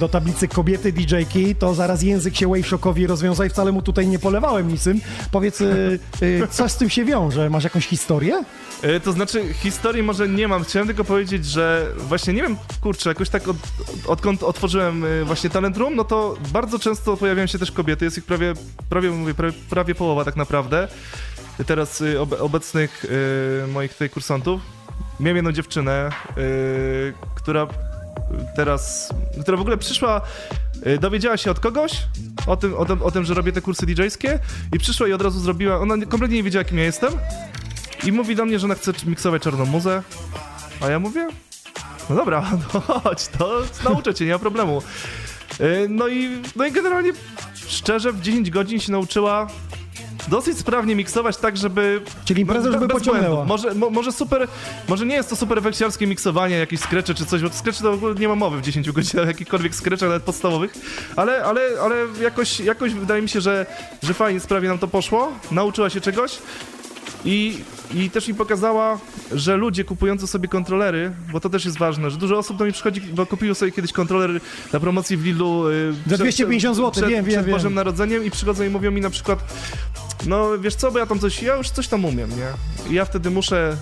[0.00, 4.18] Do tablicy kobiety DJ-ki, to zaraz język się Waveshockowi rozwiąza i wcale mu tutaj nie
[4.18, 5.00] polewałem niczym.
[5.30, 7.50] Powiedz, y, y, co z tym się wiąże?
[7.50, 8.44] Masz jakąś historię?
[8.82, 10.64] E, To znaczy, historii może nie mam.
[10.64, 13.56] Chciałem tylko powiedzieć, że właśnie nie wiem, kurczę, jakoś tak od,
[14.06, 18.04] odkąd otworzyłem e, właśnie Talent Room, no to bardzo często pojawiają się też kobiety.
[18.04, 18.54] Jest ich prawie,
[18.88, 20.88] prawie mówię, prawie, prawie połowa tak naprawdę.
[21.66, 23.06] Teraz obe, obecnych
[23.72, 24.60] moich tutaj kursantów.
[25.20, 26.10] Miałem jedną dziewczynę,
[27.34, 27.66] która
[28.56, 29.08] teraz,
[29.42, 30.20] która w ogóle przyszła,
[30.82, 31.92] e, dowiedziała się od kogoś
[32.46, 34.38] o tym, o, tym, o tym, że robię te kursy DJ-skie
[34.76, 37.12] i przyszła i od razu zrobiła, ona nie- kompletnie nie wiedziała, kim ja jestem.
[38.06, 40.02] I mówi do mnie, że ona chce miksować czarną muzę.
[40.80, 41.28] A ja mówię,
[42.10, 44.82] no dobra, no chodź, to nauczę cię, nie ma problemu.
[45.60, 47.12] Yy, No i, no i generalnie,
[47.68, 49.46] szczerze, w 10 godzin się nauczyła
[50.28, 52.00] dosyć sprawnie miksować tak, żeby...
[52.24, 53.44] Czyli imprezę, no, żeby pociągnęła.
[53.44, 54.48] Może, mo, może super,
[54.88, 57.94] może nie jest to super weksiarskie miksowanie, jakieś skrecze czy coś, bo skrecze to w
[57.94, 60.74] ogóle nie ma mowy w 10 godzinach, jakichkolwiek skreczach, nawet podstawowych,
[61.16, 63.66] ale, ale, ale jakoś, jakoś wydaje mi się, że,
[64.02, 66.38] że fajnie sprawie nam to poszło, nauczyła się czegoś
[67.24, 67.58] i,
[67.94, 68.98] I też mi pokazała,
[69.32, 72.72] że ludzie kupujący sobie kontrolery, bo to też jest ważne, że dużo osób do mnie
[72.72, 74.40] przychodzi, bo kupiły sobie kiedyś kontroler
[74.72, 75.68] na promocji w Lidlu.
[75.68, 77.54] y, Za przed- 250 zł, przed, wiem, wiem, przed wiem.
[77.54, 79.38] Bożym Narodzeniem i przychodzą i mówią mi na przykład,
[80.26, 82.46] no wiesz co, bo ja tam coś, ja już coś tam umiem, nie?
[82.90, 83.76] I ja wtedy muszę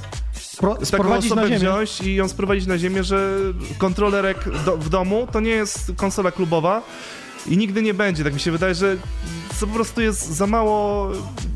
[0.59, 3.30] Pro, taką osobę wziąć i ją sprowadzić na ziemię, że
[3.78, 6.82] kontrolerek do, w domu to nie jest konsola klubowa
[7.49, 8.24] i nigdy nie będzie.
[8.24, 8.97] Tak mi się wydaje, że
[9.61, 11.11] to po prostu jest za mało,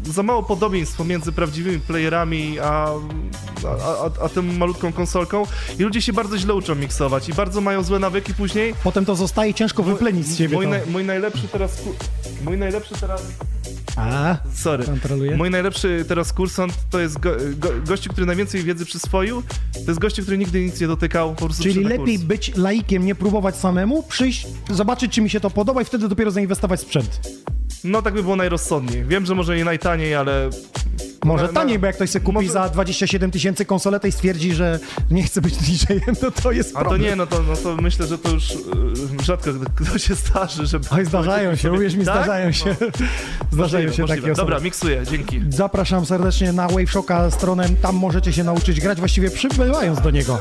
[0.05, 5.47] za mało podobieństw pomiędzy prawdziwymi playerami a, a, a, a tą malutką konsolką
[5.78, 8.74] i ludzie się bardzo źle uczą miksować i bardzo mają złe nawyki później.
[8.84, 10.57] Potem to zostaje ciężko wyplenić z siebie.
[10.57, 11.82] Mój, naj, mój najlepszy teraz...
[12.45, 13.22] Mój najlepszy teraz...
[14.01, 14.84] A, Sorry.
[14.84, 15.36] kontroluję.
[15.36, 19.42] Mój najlepszy teraz kursant to jest go, go, gościu, który najwięcej wiedzy przyswoił.
[19.72, 21.34] To jest gościu, który nigdy nic nie dotykał.
[21.34, 22.26] Po prostu Czyli lepiej kurs.
[22.28, 26.30] być laikiem, nie próbować samemu, przyjść, zobaczyć, czy mi się to podoba i wtedy dopiero
[26.30, 27.20] zainwestować w sprzęt.
[27.84, 29.05] No tak by było najrozsądniej.
[29.05, 30.51] Wiem, że może nie najtaniej, ale
[31.24, 34.54] Może Na- taniej, bo jak ktoś sobie kupi może- za 27 tysięcy konsoletę i stwierdzi,
[34.54, 34.78] że
[35.10, 37.02] nie chce być DJ-em, no to jest A to problem.
[37.02, 38.56] nie, no to, no to myślę, że to już y,
[39.24, 40.86] rzadko kto się starzy, żeby...
[40.90, 42.14] Oj, zdarzają się, uwierz mi, Tak?
[42.14, 42.76] zdarzają się.
[43.52, 44.06] Zdarzają Możliwe, się możliwe.
[44.22, 44.36] takie osoby.
[44.36, 45.40] Dobra, miksuję, dzięki.
[45.48, 50.38] Zapraszam serdecznie na Wave Shocka stronę, tam możecie się nauczyć grać, właściwie przybywając do niego.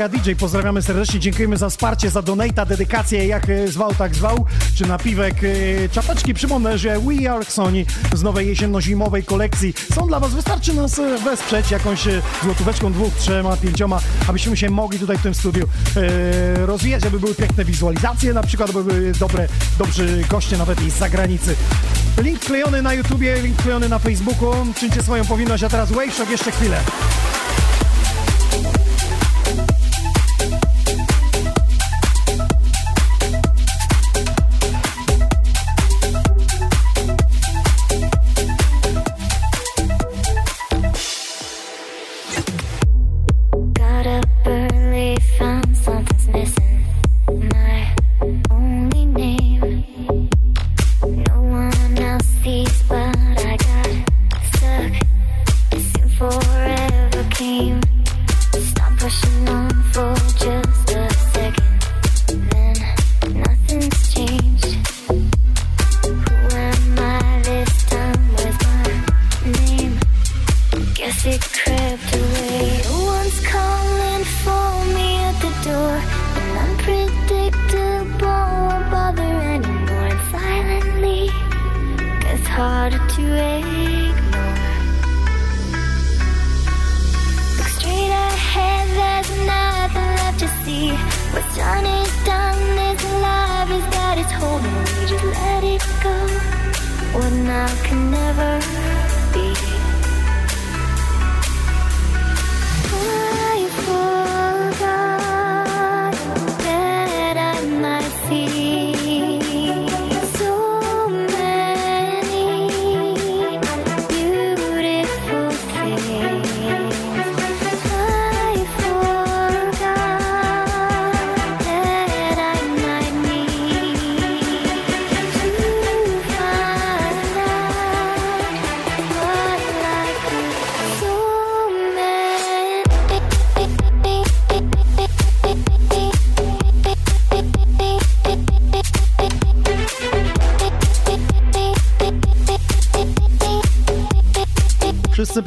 [0.00, 4.46] Braga DJ, pozdrawiamy serdecznie, dziękujemy za wsparcie, za donata, dedykację, jak e, zwał, tak zwał,
[4.74, 6.34] czy napiwek e, czapeczki.
[6.34, 7.84] Przypomnę, że We Are Sony
[8.14, 10.34] z nowej jesienno-zimowej kolekcji są dla Was.
[10.34, 12.00] Wystarczy nas e, wesprzeć jakąś
[12.42, 15.68] złotóweczką, dwóch, trzema, pięcioma, abyśmy się mogli tutaj w tym studiu
[16.66, 19.48] rozwijać, aby były piękne wizualizacje, na przykład, aby były dobre,
[19.78, 21.56] dobrzy goście nawet i z zagranicy.
[22.22, 24.52] Link wklejony na YouTubie, link wklejony na Facebooku.
[24.76, 26.80] Czyńcie swoją powinność, a teraz Wave Shock jeszcze chwilę.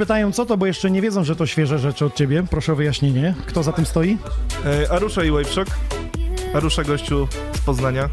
[0.03, 2.43] Pytają, co to, bo jeszcze nie wiedzą, że to świeże rzeczy od ciebie.
[2.49, 3.35] Proszę o wyjaśnienie.
[3.45, 4.17] Kto za tym stoi?
[4.85, 5.69] E, Arusza i Waveshock.
[6.53, 8.09] Arusza gościu z Poznania.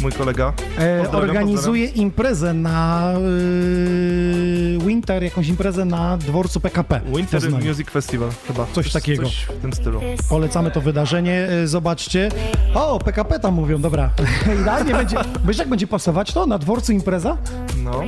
[0.00, 0.52] mój kolega.
[0.78, 7.00] E, Pozdrawiam, organizuje imprezę na e, Winter, jakąś imprezę na dworcu PKP.
[7.16, 7.42] Winter.
[7.66, 8.66] Music Festival chyba.
[8.72, 9.22] Coś takiego.
[9.22, 10.00] Coś w tym stylu.
[10.28, 12.28] Polecamy to wydarzenie, e, zobaczcie.
[12.74, 14.10] O, PKP tam mówią, dobra.
[14.62, 15.16] Idealnie będzie.
[15.44, 16.46] Wiesz, jak będzie pasować to?
[16.46, 17.36] Na dworcu impreza?
[17.92, 18.02] No.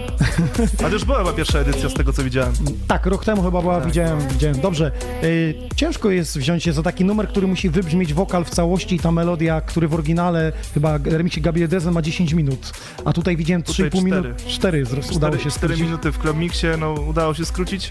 [0.85, 2.53] Ale już była chyba pierwsza edycja z tego, co widziałem.
[2.89, 4.61] Tak, rok temu chyba była, widziałem, widziałem.
[4.61, 4.91] Dobrze.
[5.25, 8.99] Y, ciężko jest wziąć się za taki numer, który musi wybrzmieć wokal w całości i
[9.01, 12.73] ta melodia, który w oryginale chyba remiksie Gabriel Dezen ma 10 minut,
[13.05, 14.27] a tutaj widziałem Tutaj 3,5 minut.
[14.47, 14.87] cztery.
[14.87, 15.81] 4 udało się 4 skrócić.
[15.81, 17.89] minuty w Club Mixie, no udało się skrócić.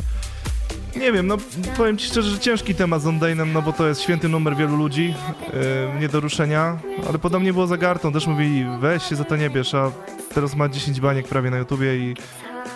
[0.96, 1.38] Nie wiem, no
[1.78, 4.78] powiem ci szczerze, że ciężki temat z Ondane'em, no bo to jest święty numer wielu
[4.78, 5.14] ludzi,
[5.54, 6.78] yy, nie do ruszenia,
[7.10, 9.92] ale podobnie było z Agartą, też mówili, weź się za to nie bierz, a
[10.34, 12.16] teraz ma 10 baniek prawie na YouTubie i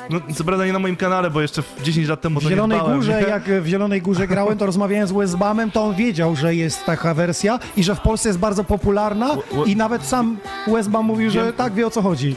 [0.09, 2.49] no co prawda nie na moim kanale, bo jeszcze w 10 lat temu W to
[2.49, 3.27] Zielonej nie dbałem, Górze, nie?
[3.27, 7.13] jak w Zielonej Górze grałem, to rozmawiałem z Westbamem, to on wiedział, że jest taka
[7.13, 10.37] wersja i że w Polsce jest bardzo popularna i nawet sam
[10.67, 12.35] Westbam mówił, że tak wie o co chodzi.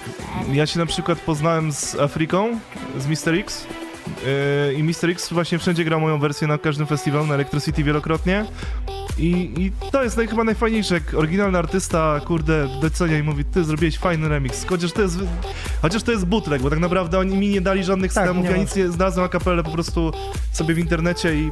[0.52, 2.58] Ja się na przykład poznałem z Afryką,
[2.98, 3.34] z Mr.
[3.34, 3.66] X
[4.66, 5.10] yy, i Mr.
[5.10, 8.44] X właśnie wszędzie grał moją wersję na każdym festiwalu, na Electricity wielokrotnie.
[9.18, 13.64] I, I to jest naj, chyba najfajniejsze, jak oryginalny artysta, kurde, docenia i mówi, ty
[13.64, 15.18] zrobiłeś fajny remix, chociaż to jest,
[15.82, 18.56] chociaż to jest bootleg, bo tak naprawdę oni mi nie dali żadnych Tak, stemów, ja
[18.56, 20.12] nic nie znalazłem a kapelę po prostu
[20.52, 21.50] sobie w internecie i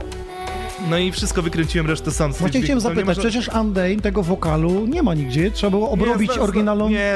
[0.90, 5.02] no i wszystko wykręciłem, resztę sam Właśnie chciałem zapytać, można- przecież Unday tego wokalu nie
[5.02, 6.88] ma nigdzie, trzeba było obrobić Nie, oryginalną...
[6.88, 7.14] Nie,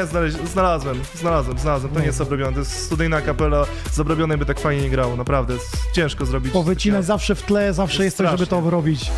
[0.52, 1.94] znalazłem, znalazłem, znalazłem.
[1.94, 3.64] To nie jest obrobione, to jest studyjna kapela.
[3.92, 5.54] Z obrobionej by tak fajnie nie grało, naprawdę.
[5.54, 6.52] Jest ciężko zrobić.
[6.52, 9.10] Powycinać zawsze w tle, zawsze jest coś, żeby to obrobić.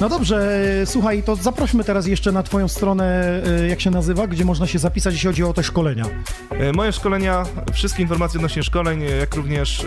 [0.00, 4.26] No dobrze, e, słuchaj, to zaprośmy teraz jeszcze na twoją stronę, e, jak się nazywa,
[4.26, 6.04] gdzie można się zapisać, jeśli chodzi o te szkolenia.
[6.50, 9.86] E, Moje szkolenia, wszystkie informacje odnośnie szkoleń, jak również,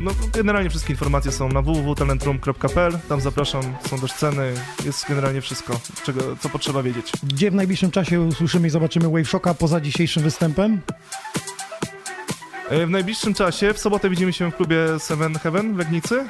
[0.00, 1.62] no generalnie wszystkie informacje są na
[3.08, 4.54] Tam zapraszam, są też ceny,
[4.84, 7.12] jest generalnie wszystko, czego, co potrzeba wiedzieć.
[7.22, 10.80] Gdzie w najbliższym czasie usłyszymy i zobaczymy Wave Shocka poza dzisiejszym występem?
[12.70, 16.26] E, W najbliższym czasie, w sobotę widzimy się w klubie Seven Heaven w Legnicy.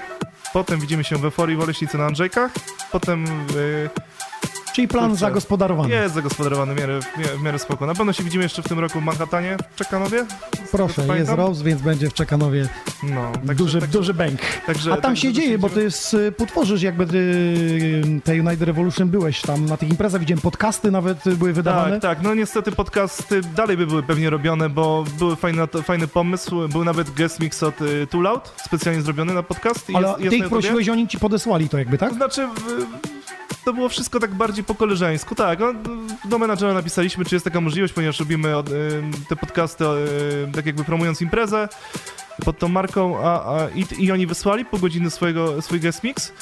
[0.53, 2.53] Potem widzimy się w Euforii w Oleśnicy na Andrzejkach.
[2.93, 3.91] Potem yy,
[4.79, 5.21] Czyli plan Kurczę.
[5.21, 5.95] zagospodarowany.
[5.95, 7.01] Jest zagospodarowany w miarę,
[7.39, 7.87] w miarę spoko.
[7.87, 10.25] Na pewno się widzimy jeszcze w tym roku w Manhattanie, w Czekanowie.
[10.73, 11.17] Proszę, Pamiętam?
[11.19, 12.69] jest Rose, więc będzie w Czekanowie
[13.03, 14.41] No, także, duży, także, duży bęk.
[14.67, 18.63] także, A tam się dzieje, dosyć- bo to jest, y, potworzysz jakby ty, te United
[18.63, 22.01] Revolution byłeś tam na tych imprezach, widziałem podcasty nawet y, były wydawane.
[22.01, 22.23] Tak, tak.
[22.23, 26.69] No niestety podcasty dalej by były pewnie robione, bo był fajny, fajny pomysł.
[26.69, 29.87] Był nawet guest mix od y, Too Loud, specjalnie zrobiony na podcast.
[29.95, 32.15] Ale jest, jest ty ich prosiłeś, oni ci podesłali to jakby, tak?
[32.15, 33.18] Znaczy, w,
[33.65, 35.35] to było wszystko tak bardziej po koleżeńsku.
[35.35, 35.75] Tak, no,
[36.25, 38.63] do menadżera napisaliśmy, czy jest taka możliwość, ponieważ robimy y,
[39.29, 41.69] te podcasty y, tak jakby promując imprezę
[42.45, 46.33] pod tą marką, a, a, i, i oni wysłali pół godziny swojego, swój guest mix.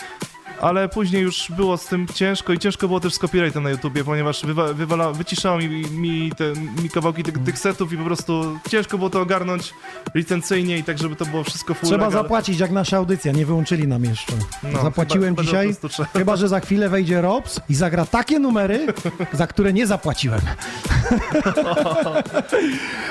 [0.60, 4.04] Ale później już było z tym ciężko i ciężko było też z copyrightem na YouTubie,
[4.04, 6.44] ponieważ wywa, wywala, wyciszało mi, mi, te,
[6.82, 9.74] mi kawałki tych, tych setów i po prostu ciężko było to ogarnąć
[10.14, 12.22] licencyjnie i tak, żeby to było wszystko full Trzeba legal.
[12.22, 14.32] zapłacić jak nasza audycja, nie wyłączyli nam jeszcze.
[14.72, 18.38] No, Zapłaciłem chyba- chyba, dzisiaj, trzeba- chyba że za chwilę wejdzie Robs i zagra takie
[18.38, 18.86] numery,
[19.32, 20.40] za które nie zapłaciłem.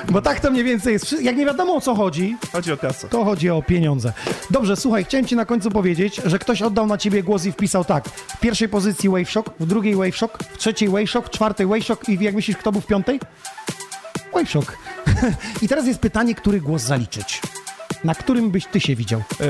[0.10, 1.22] Bo tak to mniej więcej jest.
[1.22, 3.08] Jak nie wiadomo o co chodzi, Chodzi o kasę.
[3.10, 4.14] to chodzi o pieniądze.
[4.52, 7.86] Dobrze, słuchaj, chciałem ci na końcu powiedzieć, że ktoś oddał na ciebie głos i wpisał
[7.86, 8.10] tak.
[8.10, 11.68] W pierwszej pozycji Wave Shock, w drugiej Wave Shock, w trzeciej Wave Shock, w czwartej
[11.68, 13.20] Wave Shock i jak myślisz, kto był w piątej?
[14.34, 14.78] Wave Shock.
[15.62, 17.42] I teraz jest pytanie, który głos zaliczyć.
[18.04, 19.20] Na którym byś ty się widział?
[19.20, 19.44] E,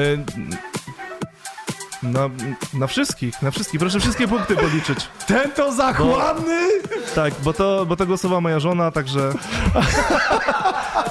[2.05, 2.29] Na,
[2.73, 3.79] na wszystkich, na wszystkich.
[3.79, 4.99] Proszę wszystkie punkty policzyć.
[5.27, 6.67] Ten to zachłanny!
[7.15, 9.31] Tak, bo to, bo to głosowała moja żona, także...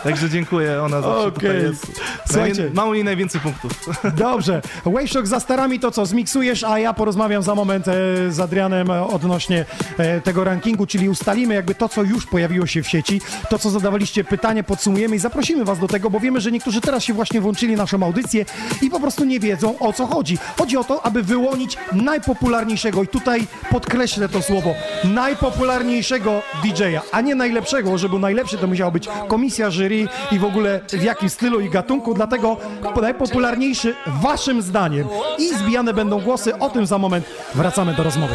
[0.05, 1.63] także dziękuję, ona zawsze tutaj Okej.
[1.63, 1.87] jest.
[2.27, 2.71] Słuchajcie.
[2.75, 3.73] Mało jej najwięcej punktów.
[4.17, 4.63] Dobrze.
[4.85, 7.93] Wave Shock za starami to co, zmiksujesz, a ja porozmawiam za moment e,
[8.33, 9.65] z Adrianem odnośnie
[9.99, 13.71] e, tego rankingu, czyli ustalimy jakby to, co już pojawiło się w sieci, to, co
[13.71, 17.41] zadawaliście pytanie, podsumujemy i zaprosimy was do tego, bo wiemy, że niektórzy teraz się właśnie
[17.41, 18.45] włączyli naszą audycję
[18.83, 20.39] i po prostu nie wiedzą, o co chodzi.
[20.59, 24.75] Chodzi o to, aby wyłonić najpopularniejszego i tutaj podkreślę to słowo,
[25.05, 30.81] najpopularniejszego DJ-a, a nie najlepszego, żeby najlepszy, to musiała być komisja jury i w ogóle
[30.89, 32.57] w jakim stylu i gatunku, dlatego
[33.03, 35.09] najpopularniejszy waszym zdaniem
[35.39, 38.35] i zbijane będą głosy, o tym za moment wracamy do rozmowy.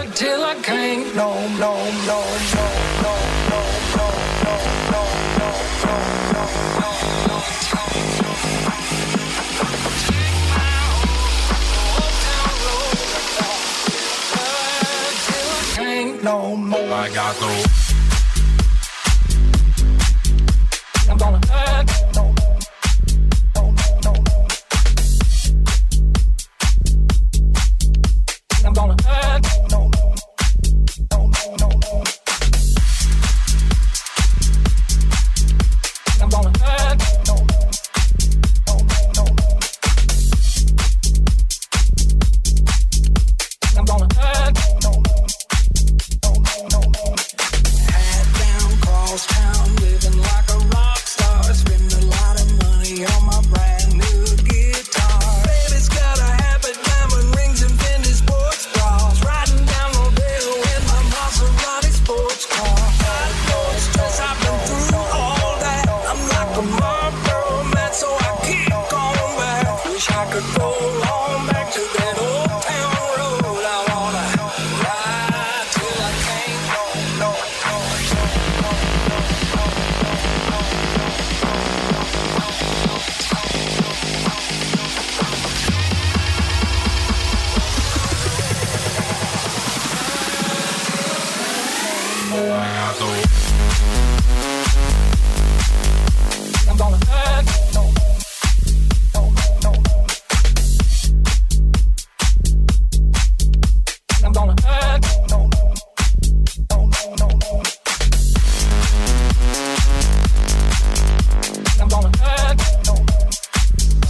[15.99, 16.79] Ain't no more.
[16.79, 17.63] I got no.
[21.11, 21.48] I'm gonna.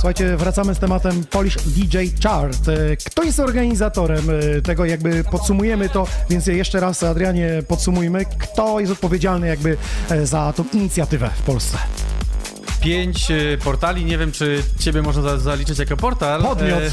[0.09, 2.67] Słuchajcie, wracamy z tematem Polish DJ Chart.
[2.67, 8.25] E, Kto jest organizatorem e, tego, jakby podsumujemy to, więc jeszcze raz, Adrianie, podsumujmy.
[8.25, 9.77] Kto jest odpowiedzialny jakby
[10.09, 11.77] e, za tą inicjatywę w Polsce?
[12.81, 16.41] Pięć e, portali, nie wiem czy ciebie można za, zaliczyć jako portal.
[16.41, 16.79] Podmiot.
[16.79, 16.91] E,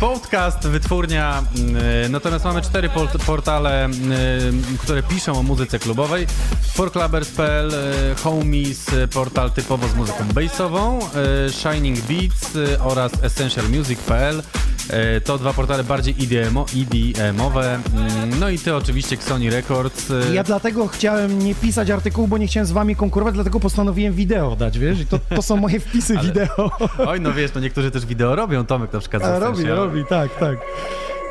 [0.00, 3.98] podcast, wytwórnia, mm, e, natomiast mamy cztery port- portale, mm,
[4.78, 6.26] które piszą o muzyce klubowej.
[6.74, 7.72] Forclubbers.pl,
[8.22, 10.98] Homies, portal typowo z muzyką bassową,
[11.50, 12.50] Shining Beats
[12.80, 14.42] oraz essentialmusic.pl.
[14.90, 17.74] E, To dwa portale bardziej EDM-o, EDM-owe.
[17.74, 20.10] Mm, No i ty oczywiście Sony Records.
[20.10, 24.14] e, Ja dlatego chciałem nie pisać artykułu, bo nie chciałem z wami konkurować, dlatego postanowiłem
[24.14, 25.00] wideo dać, wiesz?
[25.00, 26.70] I to, to są moje wpisy wideo.
[27.08, 29.22] Oj, no wiesz, no niektórzy też wideo robią, Tomek na przykład.
[29.22, 29.76] A, robi, Essential.
[29.76, 30.56] robi, tak, tak.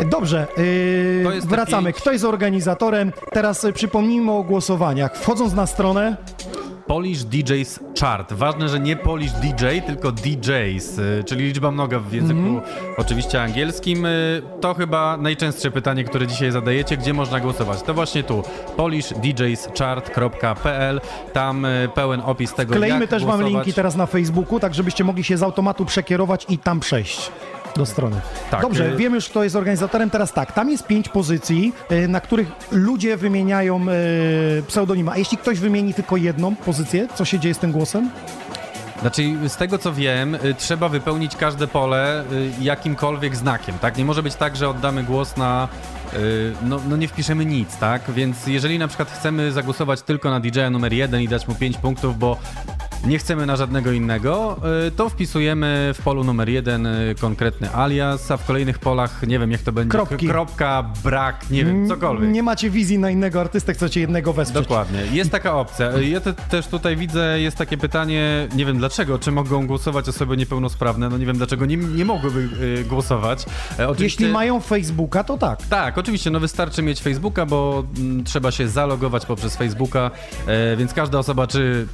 [0.10, 1.90] Dobrze, yy, wracamy.
[1.90, 3.12] taki- Kto jest organizatorem?
[3.34, 5.18] Teraz y, przypomnijmy o głosowaniach.
[5.18, 6.18] Wchodząc na stronę,
[6.92, 8.34] Polish DJs Chart.
[8.34, 12.62] Ważne, że nie Polish DJ, tylko DJs, y, czyli liczba mnoga w języku Mhm.
[12.98, 14.06] oczywiście angielskim.
[14.06, 17.82] Y, To chyba najczęstsze pytanie, które dzisiaj zadajecie, gdzie można głosować.
[17.82, 18.44] To właśnie tu,
[18.78, 21.02] polishdjschart.pl.
[21.34, 23.66] Tam y, pełen opis tego, kleimy jak też wam głosować.
[23.66, 27.32] linki teraz na Facebooku, tak żebyście mogli się z automatu przekierować i tam przejść.
[27.76, 28.22] Do strony.
[28.52, 30.10] Tak, Dobrze, y- wiem już, kto jest organizatorem.
[30.10, 33.86] Teraz tak, tam jest pięć pozycji, y, na których ludzie wymieniają
[34.60, 35.12] y, pseudonimy.
[35.12, 38.10] A jeśli ktoś wymieni tylko jedną pozycję, co się dzieje z tym głosem?
[39.02, 42.24] Znaczy, z tego co wiem, trzeba wypełnić każde pole
[42.62, 43.98] jakimkolwiek znakiem, tak?
[43.98, 45.68] Nie może być tak, że oddamy głos na.
[46.62, 48.02] No, no nie wpiszemy nic, tak?
[48.12, 51.78] Więc jeżeli na przykład chcemy zagłosować tylko na DJ-a numer jeden i dać mu 5
[51.78, 52.38] punktów, bo
[53.06, 54.58] nie chcemy na żadnego innego,
[54.88, 59.40] y, to wpisujemy w polu numer jeden y, konkretny alias, a w kolejnych polach nie
[59.40, 59.92] wiem jak to będzie.
[59.92, 60.28] Kropki.
[60.28, 62.30] Kropka, brak, nie wiem, cokolwiek.
[62.30, 64.64] Nie macie wizji na innego artystę, chcecie jednego wesprzeć.
[64.64, 65.00] Dokładnie.
[65.12, 65.92] Jest taka opcja.
[65.92, 70.38] Ja te, też tutaj widzę, jest takie pytanie, nie wiem dlaczego, czy mogą głosować osoby
[70.38, 71.10] niepełnosprawne?
[71.10, 73.46] No nie wiem dlaczego nie, nie mogłyby y, głosować.
[73.88, 75.62] Oczywiście, Jeśli mają Facebooka, to tak.
[75.62, 80.12] Tak, oczywiście, no wystarczy mieć Facebooka, bo mm, trzeba się zalogować poprzez Facebooka,
[80.48, 81.88] e, więc każda osoba, czy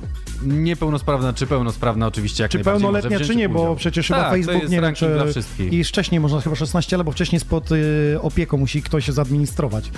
[0.43, 0.96] niepełnosprawna,
[1.35, 4.95] czy pełnosprawna oczywiście jak Czy pełnoletnia, czy nie, bo przecież tak, chyba Facebook nie wiem,
[4.95, 5.13] czy...
[5.13, 5.73] dla wszystkich.
[5.73, 9.11] I wcześniej można chyba 16, ale bo wcześniej jest pod y, opieką, musi ktoś się
[9.11, 9.91] zadministrować.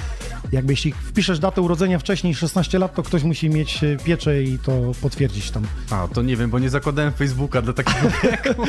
[0.51, 4.59] Jakby jeśli wpiszesz datę urodzenia wcześniej 16 lat, to ktoś musi mieć y, pieczę i
[4.59, 4.71] to
[5.01, 5.63] potwierdzić tam.
[5.91, 8.63] A, to nie wiem, bo nie zakładałem Facebooka dla takiego wieku.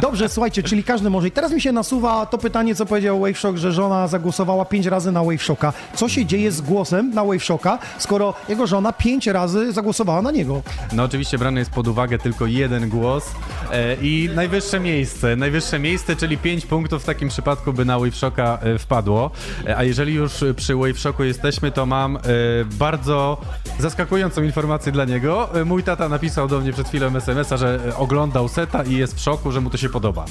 [0.00, 1.28] Dobrze, słuchajcie, czyli każdy może.
[1.28, 5.12] I teraz mi się nasuwa to pytanie, co powiedział Waveshock, że żona zagłosowała pięć razy
[5.12, 5.72] na Waveshocka.
[5.94, 10.62] Co się dzieje z głosem na Waveshocka, skoro jego żona pięć razy zagłosowała na niego?
[10.92, 13.30] No oczywiście brany jest pod uwagę tylko jeden głos
[13.72, 15.36] e, i najwyższe miejsce.
[15.36, 19.30] Najwyższe miejsce, czyli 5 punktów w takim przypadku by na Waveshocka e, wpadło.
[19.66, 22.18] E, a jeżeli już przy Waveshocku jesteśmy, to mam
[22.64, 23.40] bardzo
[23.78, 25.48] zaskakującą informację dla niego.
[25.64, 29.52] Mój tata napisał do mnie przed chwilą SMS-a, że oglądał seta i jest w szoku,
[29.52, 30.24] że mu to się podoba.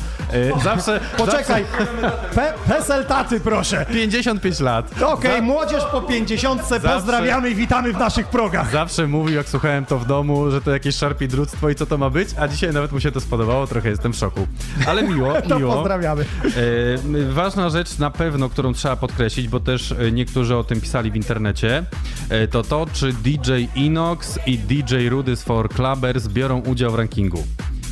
[0.64, 0.99] Zawsze...
[1.18, 1.65] Poczekaj,
[2.36, 3.78] Pe PESEL taty, proszę.
[3.78, 5.02] Zawsze 55 lat.
[5.03, 6.61] Okej, Za- młodzież po 50,
[6.94, 8.72] pozdrawiamy i witamy w naszych progach.
[8.72, 11.97] Zawsze mówił, jak słuchałem to w domu, że to jakieś szarpie dructwo i co to
[11.97, 14.47] ma być, a dzisiaj nawet mu się to spodobało, trochę jestem w szoku.
[14.88, 15.73] Ale miło, To miło.
[15.76, 16.26] pozdrawiamy.
[17.26, 21.11] E, ważna rzecz na pewno, którą trzeba podkreślić, bo też e, niektórzy o tym pisali
[21.11, 21.84] w internecie,
[22.30, 27.43] e, to to, czy DJ Inox i DJ Rudys for Clubbers biorą udział w rankingu.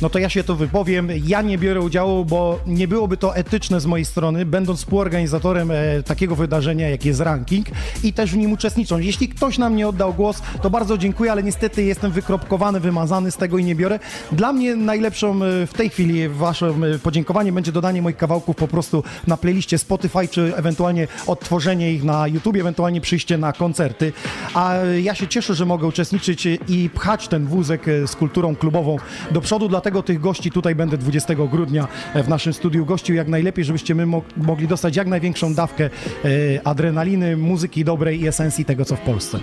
[0.02, 1.08] No to ja się to wypowiem.
[1.26, 6.02] Ja nie biorę udziału, bo nie byłoby to etyczne z mojej strony, będąc współorganizatorem e,
[6.02, 7.66] takiego wydarzenia, jak jest ranking
[8.02, 8.98] i też w nim uczestniczą.
[8.98, 13.36] Jeśli ktoś nam nie oddał głos, to bardzo dziękuję, ale niestety jestem wykropkowany, wymazany z
[13.36, 13.98] tego i nie biorę.
[14.32, 18.68] Dla mnie najlepszą e, w tej chwili waszym e, podziękowanie będzie dodanie moich kawałków po
[18.68, 24.12] prostu na playliście Spotify, czy ewentualnie odtworzenie ich na YouTube, ewentualnie przyjście na koncerty.
[24.54, 28.56] A e, ja się cieszę, że mogę uczestniczyć e, i pchać ten wózek z kulturą
[28.56, 28.96] klubową
[29.30, 33.28] do przodu, dlatego tych gości tutaj będę 20 grudnia e, w naszym studiu gościł jak
[33.28, 35.84] najlepiej, żebyście my mo- mogli dostać jak największą dawkę
[36.24, 36.28] e,
[36.66, 39.38] adrenaliny, muzyki dobrej i esencji tego, co w Polsce.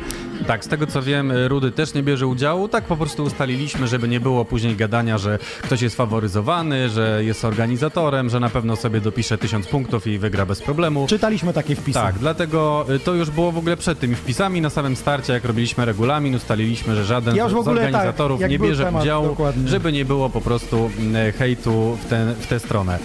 [0.47, 2.67] Tak, z tego co wiem, Rudy też nie bierze udziału.
[2.67, 7.45] Tak po prostu ustaliliśmy, żeby nie było później gadania, że ktoś jest faworyzowany, że jest
[7.45, 11.07] organizatorem, że na pewno sobie dopisze tysiąc punktów i wygra bez problemu.
[11.07, 11.99] Czytaliśmy takie wpisy.
[11.99, 14.61] Tak, dlatego y, to już było w ogóle przed tymi wpisami.
[14.61, 18.59] Na samym starcie, jak robiliśmy regulamin, ustaliliśmy, że żaden Ja z tak, organizatorów jak nie
[18.59, 19.67] bierze temat, udziału, dokładnie.
[19.67, 22.99] żeby nie było po prostu mm, hejtu w, tę w tę stronę.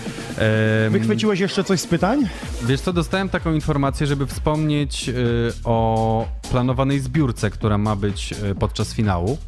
[0.87, 2.29] Em, Wychwyciłeś jeszcze coś z pytań?
[2.63, 8.55] Wiesz co, dostałem taką informację, żeby wspomnieć y, o planowanej zbiórce, która ma być y,
[8.55, 9.39] podczas finału.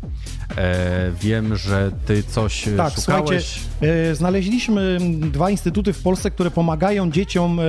[0.57, 3.47] E, wiem, że ty coś y, Tak, szukałeś.
[3.47, 7.63] słuchajcie, e, znaleźliśmy dwa instytuty w Polsce, które pomagają dzieciom e,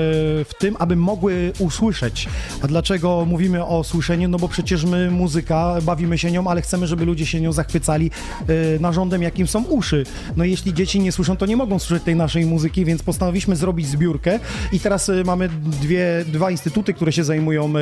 [0.46, 2.28] w tym, aby mogły usłyszeć.
[2.62, 4.30] A dlaczego mówimy o słyszeniu?
[4.30, 8.12] No bo przecież my muzyka, bawimy się nią, ale chcemy, żeby ludzie się nią zachwycali
[8.42, 10.06] e, narządem, jakim są uszy.
[10.38, 13.88] no jeśli dzieci nie słyszą, to nie mogą słyszeć tej naszej muzyki, więc postanowiliśmy zrobić
[13.88, 14.40] zbiórkę
[14.72, 15.50] i teraz mamy
[15.82, 17.74] dwie, dwa instytuty, które się zajmują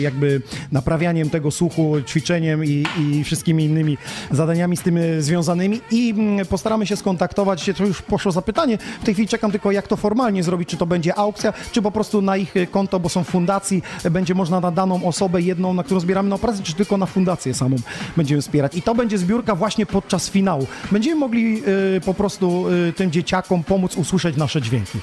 [0.00, 0.42] jakby
[0.72, 1.69] naprawianiem tego słuchu,
[2.06, 3.98] ćwiczeniem i, i wszystkimi innymi
[4.30, 9.04] zadaniami z tym y, związanymi i mm, postaramy się skontaktować to już poszło zapytanie, w
[9.04, 12.22] tej chwili czekam tylko jak to formalnie zrobić, czy to będzie aukcja, czy po prostu
[12.22, 15.84] na ich y, konto, bo są fundacji, y, będzie można na daną osobę jedną, na
[15.84, 17.76] którą zbieramy na operację, czy tylko na fundację samą
[18.16, 18.74] będziemy wspierać.
[18.74, 20.66] I to będzie zbiórka właśnie podczas finału.
[20.92, 21.62] Będziemy mogli
[21.96, 24.98] y, po prostu y, tym dzieciakom pomóc usłyszeć nasze dźwięki.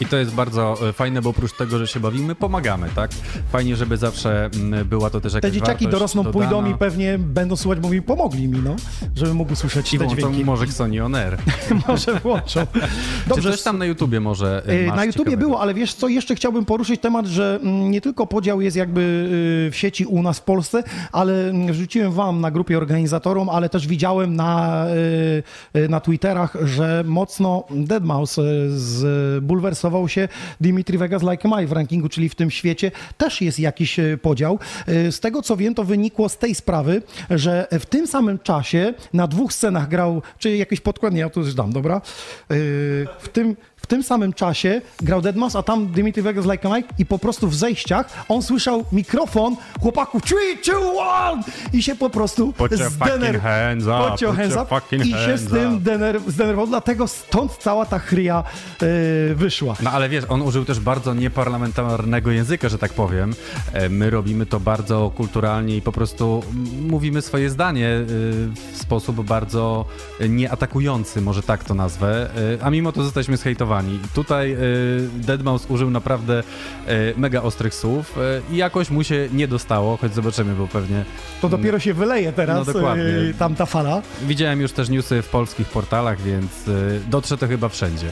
[0.00, 3.10] I to jest bardzo e, fajne, bo oprócz tego, że się bawimy, pomagamy, tak?
[3.52, 6.46] Fajnie, żeby zawsze mm, była to też jakaś Te dzieciaki dorosną, dodana.
[6.46, 8.76] pójdą i pewnie będą słuchać, bo mi pomogli mi, no,
[9.16, 10.44] żeby mógł usłyszeć I te dźwięki.
[10.44, 11.38] może Xoni On Air.
[11.88, 12.66] może włączą.
[13.34, 15.36] Czy coś tam na YouTubie może e, Na YouTubie ciekawego?
[15.36, 19.00] było, ale wiesz co, jeszcze chciałbym poruszyć temat, że mm, nie tylko podział jest jakby
[19.64, 23.68] yy, w sieci u nas w Polsce, ale mm, rzuciłem wam na grupie organizatorom, ale
[23.68, 24.84] też widziałem na,
[25.74, 28.42] yy, yy, na Twitterach, że mocno Deadmau5
[29.34, 29.40] yy,
[29.88, 30.28] zbulwersował się
[30.60, 34.58] Dimitri Vegas Like My w rankingu, czyli w tym świecie też jest jakiś yy, podział.
[34.86, 38.94] Yy, Z tego co wiem, to wynikło z tej sprawy, że w tym samym czasie
[39.12, 41.94] na dwóch scenach grał, czy jakieś podkładnie, ja tu już dam, dobra?
[42.50, 42.56] Yy,
[43.18, 43.56] W tym
[43.88, 47.48] tym samym czasie grał Deadmas, a tam Dimitri Vegas Like a Mike i po prostu
[47.48, 50.34] w zejściach on słyszał mikrofon chłopaków 3,
[50.64, 51.42] 2, 1
[51.72, 55.06] i się po prostu Put your fucking hands up, put your put hands up fucking
[55.06, 58.44] i się z tym dener, zdenerwował, dlatego stąd cała ta chryja
[58.82, 59.74] yy, wyszła.
[59.82, 63.34] No ale wiesz, on użył też bardzo nieparlamentarnego języka, że tak powiem.
[63.72, 66.42] E, My robimy to bardzo kulturalnie i po prostu
[66.80, 68.04] mówimy swoje zdanie y,
[68.72, 69.84] w sposób bardzo
[70.28, 73.77] nieatakujący, może tak to nazwę, y, a mimo to zostaliśmy zhejtowani.
[74.14, 74.56] Tutaj y,
[75.26, 76.40] Deadmau5 użył naprawdę
[76.88, 78.18] y, mega ostrych słów
[78.50, 81.04] y, i jakoś mu się nie dostało, choć zobaczymy, bo pewnie...
[81.40, 83.04] To dopiero się wyleje teraz No dokładnie.
[83.04, 84.02] yy, tamta fala.
[84.22, 86.50] Widziałem już też newsy w polskich portalach, więc
[87.10, 88.10] dotrze to chyba wszędzie.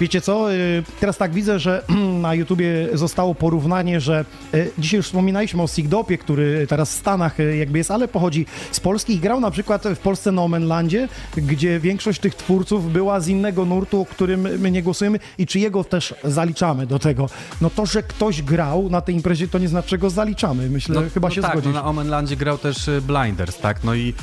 [0.00, 1.84] Wiecie co, y, teraz tak widzę, że
[2.22, 7.40] na YouTubie zostało porównanie, że y, dzisiaj już wspominaliśmy o Sigdopie, który teraz w Stanach
[7.40, 11.08] y, jakby jest, ale pochodzi z Polski i grał na przykład w Polsce na Omenlandzie,
[11.36, 15.84] gdzie większość tych twórców była z innego nurtu, o którym my nie głosujemy i czyjego
[15.84, 17.28] też zaliczamy do tego.
[17.60, 20.70] No to, że ktoś grał na tej imprezie, to nie znaczy, że go zaliczamy.
[20.70, 21.74] Myślę, chyba się tak, zgodzisz.
[21.74, 23.84] No na Omenlandzie grał też Blinders, tak?
[23.84, 24.14] No i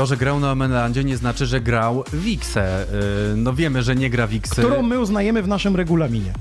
[0.00, 2.86] to, że grał na Omenlandzie nie znaczy, że grał Wixę.
[3.32, 4.62] Y, No wiemy, że nie gra Wixy.
[4.62, 6.32] Którą my uznajemy w naszym regulaminie.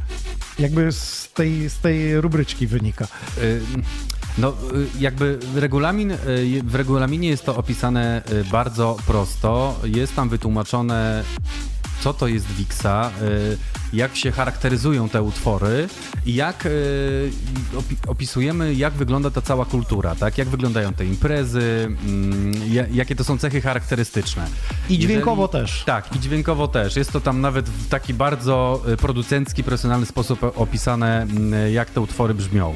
[0.59, 3.07] Jakby z tej, z tej rubryczki wynika.
[3.37, 3.61] Y,
[4.37, 6.13] No, y, jakby regulamin,
[6.63, 8.21] w regulaminie jest to opisane
[8.51, 9.79] bardzo prosto.
[9.83, 11.23] Jest tam wytłumaczone,
[12.01, 13.57] co to jest Wixa, y,
[13.93, 15.87] jak się charakteryzują te utwory
[16.25, 17.31] i jak y,
[17.73, 20.37] opi- opisujemy, jak wygląda ta cała kultura, tak?
[20.37, 24.47] Jak wyglądają te imprezy, mm, ja- jakie to są cechy charakterystyczne.
[24.89, 25.83] I dźwiękowo też.
[25.85, 26.95] Tak, i dźwiękowo też.
[26.95, 32.01] Jest to tam nawet w taki bardzo y, producencki, profesjonalny sposób opisane, mm, jak te
[32.01, 32.73] utwory brzmią.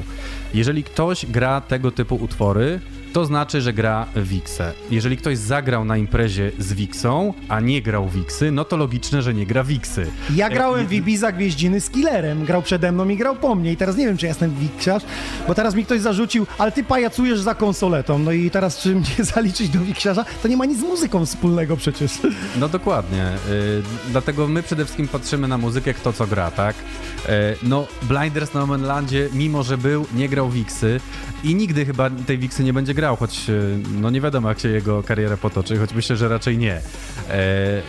[0.53, 2.79] Jeżeli ktoś gra tego typu utwory,
[3.13, 4.73] to znaczy, że gra Wixę.
[4.91, 9.33] Jeżeli ktoś zagrał na imprezie z Wixą, a nie grał Wixy, no to logiczne, że
[9.33, 10.11] nie gra Wixy.
[10.35, 12.45] Ja grałem w Ibiza Gwieździny z Killerem.
[12.45, 13.71] Grał przede mną i grał po mnie.
[13.71, 15.03] I teraz nie wiem, czy ja jestem wiksiarz,
[15.47, 18.19] bo teraz mi ktoś zarzucił, ale ty pajacujesz za konsoletą.
[18.19, 20.25] No i teraz, czy mnie zaliczyć do wiksiarza?
[20.41, 22.11] To nie ma nic z muzyką wspólnego przecież.
[22.59, 23.27] No dokładnie.
[23.49, 23.81] Y,
[24.11, 26.75] dlatego my przede wszystkim patrzymy na muzykę, kto co gra, tak?
[26.75, 27.29] Y,
[27.63, 30.99] no, Blinders na Omenlandzie, mimo że był, nie grał Wixy
[31.43, 34.69] i nigdy chyba tej Wixy nie będzie grał, choć y, no nie wiadomo, jak się
[34.69, 36.77] jego kariera potoczy, choć myślę, że raczej nie.
[36.77, 36.81] Y,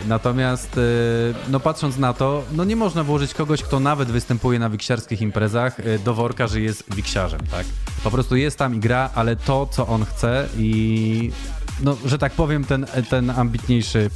[0.07, 0.81] natomiast, y,
[1.49, 5.79] no patrząc na to, no nie można włożyć kogoś, kto nawet występuje na wiksiarskich imprezach
[5.79, 7.65] y, do worka, że jest wiksiarzem, tak?
[8.03, 11.31] Po prostu jest tam i gra, ale to, co on chce i
[11.83, 14.09] no, że tak powiem, ten, ten ambitniejszy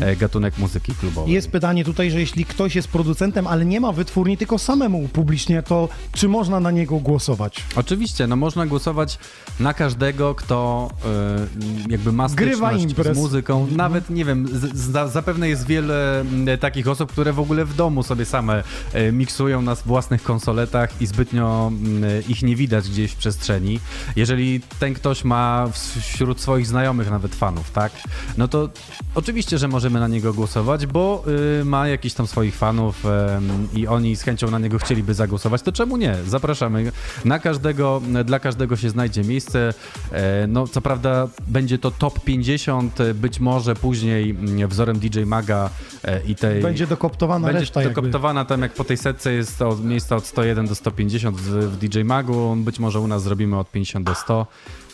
[0.00, 1.32] e, gatunek muzyki klubowej.
[1.32, 5.62] Jest pytanie tutaj, że jeśli ktoś jest producentem, ale nie ma wytwórni, tylko samemu upublicznie,
[5.62, 7.62] to czy można na niego głosować?
[7.76, 9.18] Oczywiście, no można głosować
[9.60, 10.90] na każdego, kto
[11.88, 13.66] e, jakby ma styczność z muzyką.
[13.70, 16.24] Nawet, nie wiem, z, z, zapewne jest wiele
[16.60, 18.62] takich osób, które w ogóle w domu sobie same
[18.92, 23.80] e, miksują na własnych konsoletach i zbytnio m, ich nie widać gdzieś w przestrzeni.
[24.16, 25.68] Jeżeli ten ktoś ma
[26.00, 27.92] wśród swoich znajomych nawet fanów, tak?
[28.38, 28.68] No to
[29.14, 31.24] oczywiście, że możemy na niego głosować, bo
[31.60, 35.62] y, ma jakiś tam swoich fanów em, i oni z chęcią na niego chcieliby zagłosować,
[35.62, 36.16] to czemu nie?
[36.26, 36.92] Zapraszamy.
[37.24, 39.74] Na każdego, dla każdego się znajdzie miejsce.
[40.12, 45.20] E, no, co prawda będzie to top 50, e, być może później mm, wzorem DJ
[45.24, 45.70] Maga
[46.04, 46.62] e, i tej...
[46.62, 47.94] Będzie dokoptowana Będzie reszta jakby.
[47.94, 51.76] dokoptowana tam, jak po tej setce jest od miejsca od 101 do 150 w, w
[51.76, 52.56] DJ Magu.
[52.56, 54.46] Być może u nas zrobimy od 50 do 100.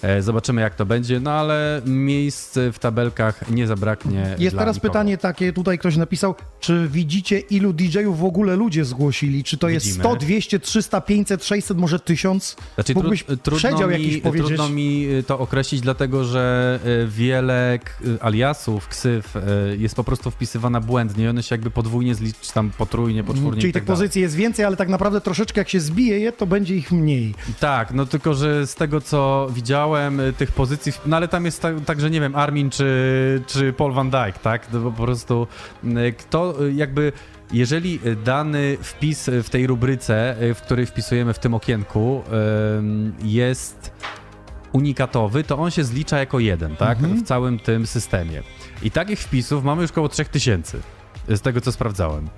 [0.03, 4.37] E, Zobaczymy, jak to będzie, no ale miejsc w tabelkach nie zabraknie.
[4.39, 4.93] Jest teraz nikogo.
[4.93, 9.45] pytanie takie, tutaj ktoś napisał, czy widzicie ilu DJ-ów w ogóle ludzie zgłosili?
[9.45, 10.05] Czy to jest Widzimy.
[10.05, 12.57] 100, 200, 300, 500, 600, może 1000?
[12.74, 14.47] Znaczy, Mógłbyś trud, trudno, przedział mi, jakiś powiedzieć?
[14.47, 17.79] trudno mi y, to określić, dlatego że y, wiele
[18.20, 19.35] aliasów, ksyw
[19.79, 23.61] jest po prostu wpisywana błędnie i one się jakby podwójnie zlicz, tam potrójnie, poczwórnie Mm,
[23.61, 26.47] Czyli tak tych pozycji jest więcej, ale tak naprawdę troszeczkę jak się zbije je, to
[26.47, 27.35] będzie ich mniej.
[27.61, 31.62] Tak, no tylko, że z tego co widziałem, y, tych pozycji, no ale tam jest
[31.62, 34.66] tak, także nie wiem, Armin czy, czy Paul Van Dijk, tak?
[34.66, 35.47] To po prostu
[35.85, 37.12] y, kto y, jakby.
[37.52, 42.23] Jeżeli dany wpis w tej rubryce, w której wpisujemy w tym okienku,
[43.23, 43.93] jest
[44.73, 46.98] unikatowy, to on się zlicza jako jeden, tak?
[46.98, 47.24] Mhm.
[47.24, 48.43] W całym tym systemie.
[48.82, 50.78] I takich wpisów mamy już około 3000,
[51.28, 52.28] z tego co sprawdzałem.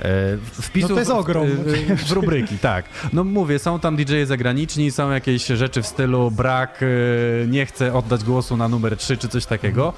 [0.00, 1.48] E, Wpisów No to jest ogrom.
[1.96, 2.84] W, rubryki, tak.
[3.12, 7.94] No mówię, są tam DJ-e zagraniczni, są jakieś rzeczy w stylu brak, e, nie chcę
[7.94, 9.92] oddać głosu na numer 3 czy coś takiego,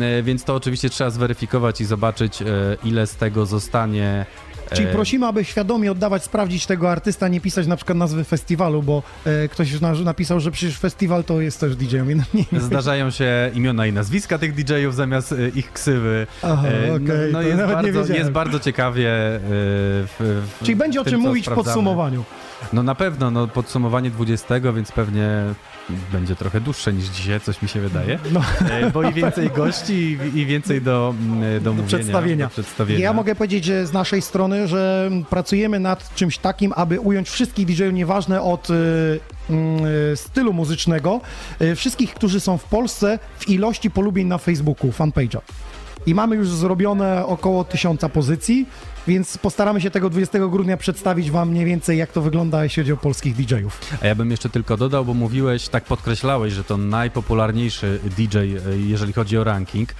[0.00, 2.38] E, więc to oczywiście trzeba zweryfikować i zobaczyć,
[2.84, 4.26] ile z tego zostanie.
[4.70, 8.82] E, Czyli prosimy, aby świadomie oddawać, sprawdzić tego artysta, nie pisać na przykład nazwy festiwalu,
[8.82, 12.04] bo e, ktoś już na, napisał, że przecież festiwal to jest też DJ-em.
[12.34, 16.26] Nie, nie, Zdarzają się imiona i nazwiska tych DJ-ów zamiast e, ich ksywy.
[16.42, 19.08] Aha, E, okej, no, no jest, bardzo, jest bardzo ciekawie.
[19.08, 20.14] e, W,
[20.60, 22.24] w, Czyli będzie o czym mówić w podsumowaniu.
[22.72, 25.28] No na pewno, no podsumowanie 20, więc pewnie
[26.12, 28.18] będzie trochę dłuższe niż dzisiaj, coś mi się wydaje.
[28.32, 28.40] No.
[28.70, 32.46] E, Bo i więcej gości i, więcej do, mm, do, mówienia, przedstawienia.
[32.46, 33.00] Do przedstawienia.
[33.00, 37.66] Ja mogę powiedzieć że z naszej strony, że pracujemy nad czymś takim, aby ująć wszystkich
[37.66, 38.74] DJ-ów, nieważne od y,
[40.12, 41.20] y, stylu muzycznego,
[41.62, 45.40] y, wszystkich, którzy są w Polsce w ilości polubień na Facebooku, fanpage'a.
[46.06, 48.66] I mamy już zrobione około tysiąca pozycji,
[49.08, 52.92] więc postaramy się tego 20 grudnia przedstawić wam mniej więcej, jak to wygląda, jeśli chodzi
[52.92, 53.80] o polskich DJ-ów.
[54.02, 58.50] A ja bym jeszcze tylko dodał, bo mówiłeś, tak podkreślałeś, że to najpopularniejszy DJ, e,
[58.76, 59.94] jeżeli chodzi o ranking.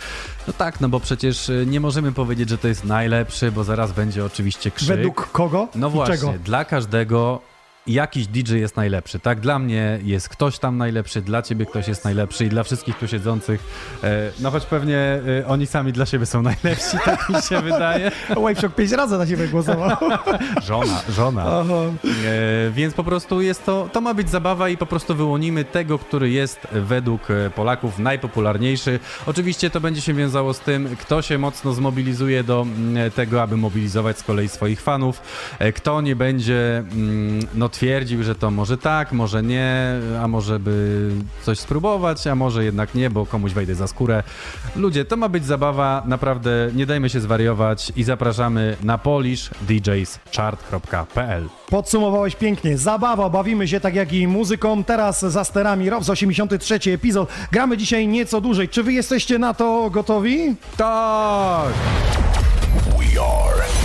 [0.46, 3.92] No tak, no bo przecież e, nie możemy powiedzieć, że to jest najlepszy, bo zaraz
[3.92, 4.88] będzie oczywiście krzyk.
[4.88, 6.32] Według kogo No i właśnie, czego?
[6.44, 7.40] dla każdego
[7.86, 9.40] jakiś DJ jest najlepszy, tak?
[9.40, 13.08] Dla mnie jest ktoś tam najlepszy, dla ciebie ktoś jest najlepszy i dla wszystkich tu
[13.08, 13.60] siedzących,
[14.04, 18.10] e, no choć pewnie e, oni sami dla siebie są najlepsi, tak mi się wydaje.
[18.42, 19.98] Waveshock pięć razy na siebie głosował.
[20.68, 21.64] Żona, żona.
[21.64, 25.98] E, więc po prostu jest to, to ma być zabawa i po prostu wyłonimy tego,
[25.98, 29.00] który jest według e, Polaków najpopularniejszy.
[29.26, 33.56] Oczywiście to będzie się wiązało z tym, kto się mocno zmobilizuje do mm, tego, aby
[33.56, 35.20] mobilizować z kolei swoich fanów,
[35.74, 39.92] kto nie będzie mm, no, twierdził, że to może tak, może nie,
[40.22, 41.10] a może by
[41.42, 44.22] coś spróbować, a może jednak nie, bo komuś wejdę za skórę.
[44.76, 52.36] Ludzie, to ma być zabawa, naprawdę nie dajmy się zwariować i zapraszamy na polishdjschart.pl Podsumowałeś
[52.36, 52.78] pięknie.
[52.78, 54.84] Zabawa, bawimy się tak jak i muzyką.
[54.84, 57.28] Teraz za sterami Rob z 83 epizod.
[57.52, 58.68] Gramy dzisiaj nieco dłużej.
[58.68, 60.54] Czy wy jesteście na to gotowi?
[60.76, 61.72] Tak!
[62.98, 63.83] We are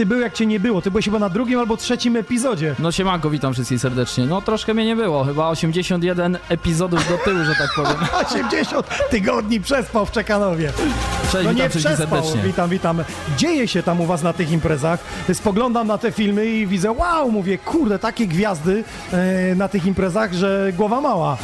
[0.00, 0.82] ty był, jak cię nie było.
[0.82, 2.74] Ty byłeś chyba na drugim albo trzecim epizodzie.
[2.78, 4.26] No siemanko, witam wszystkich serdecznie.
[4.26, 8.08] No troszkę mnie nie było, chyba 81 epizodów do tyłu, że tak powiem.
[8.26, 10.72] 80 tygodni przespał w Czekanowie.
[11.32, 12.22] Cześć, no witam nie wszystkich przespał.
[12.22, 12.42] serdecznie.
[12.42, 13.04] Witam, witam.
[13.36, 15.00] Dzieje się tam u was na tych imprezach.
[15.32, 20.32] Spoglądam na te filmy i widzę, wow, mówię, kurde, takie gwiazdy e, na tych imprezach,
[20.32, 21.36] że głowa mała.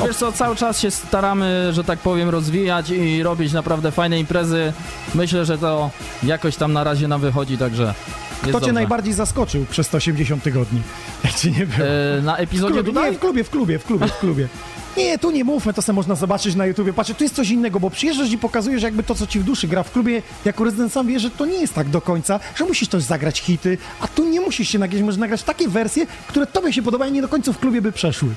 [0.00, 4.20] No wiesz co, cały czas się staramy, że tak powiem, rozwijać i robić naprawdę fajne
[4.20, 4.72] imprezy.
[5.14, 5.90] Myślę, że to
[6.22, 7.94] jakoś tam na razie nam wychodzi, także
[8.42, 8.66] Kto dobrze.
[8.66, 10.82] cię najbardziej zaskoczył przez te 80 tygodni?
[11.24, 11.88] Jak cię nie było?
[11.88, 13.10] E, na w epizodzie klubie, tutaj?
[13.10, 14.48] nie, w klubie, w klubie, w klubie, w klubie.
[14.96, 16.92] Nie, tu nie mówmy, to sobie można zobaczyć na YouTubie.
[16.92, 19.68] Patrzcie, tu jest coś innego, bo przyjeżdżasz i pokazujesz jakby to, co ci w duszy
[19.68, 20.22] gra w klubie.
[20.44, 23.40] Jako rezydent sam wie, że to nie jest tak do końca, że musisz też zagrać
[23.40, 27.10] hity, a tu nie musisz się nagrać, możesz nagrać takie wersje, które tobie się podobają
[27.10, 28.28] i nie do końca w klubie by przeszły.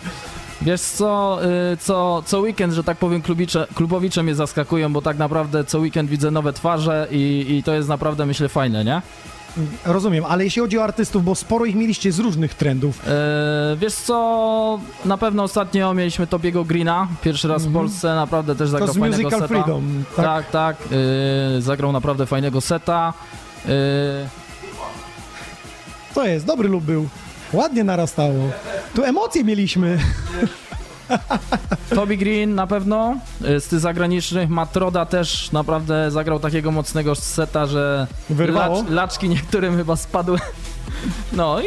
[0.61, 1.39] Wiesz co,
[1.73, 5.79] y, co, co weekend, że tak powiem, klubicze, klubowicze mnie zaskakują, bo tak naprawdę co
[5.79, 9.01] weekend widzę nowe twarze i, i to jest naprawdę, myślę, fajne, nie?
[9.85, 13.07] Rozumiem, ale jeśli chodzi o artystów, bo sporo ich mieliście z różnych trendów.
[13.07, 18.69] E, wiesz co, na pewno ostatnio mieliśmy Tobiego Greena, pierwszy raz w Polsce, naprawdę też
[18.69, 19.47] zagrał z fajnego Musical seta.
[19.47, 20.25] Freedom, tak?
[20.25, 20.77] tak, tak
[21.57, 23.13] y, zagrał naprawdę fajnego seta.
[23.65, 23.69] Y,
[26.13, 27.07] To jest, dobry lub był.
[27.53, 28.49] Ładnie narastało.
[28.95, 29.97] Tu emocje mieliśmy.
[31.95, 33.15] Toby Green na pewno,
[33.45, 38.77] y, z tych zagranicznych, Matroda też naprawdę zagrał takiego mocnego seta, że Wyrwało?
[38.81, 40.37] lacz, laczki niektórym chyba spadły.
[41.33, 41.65] No i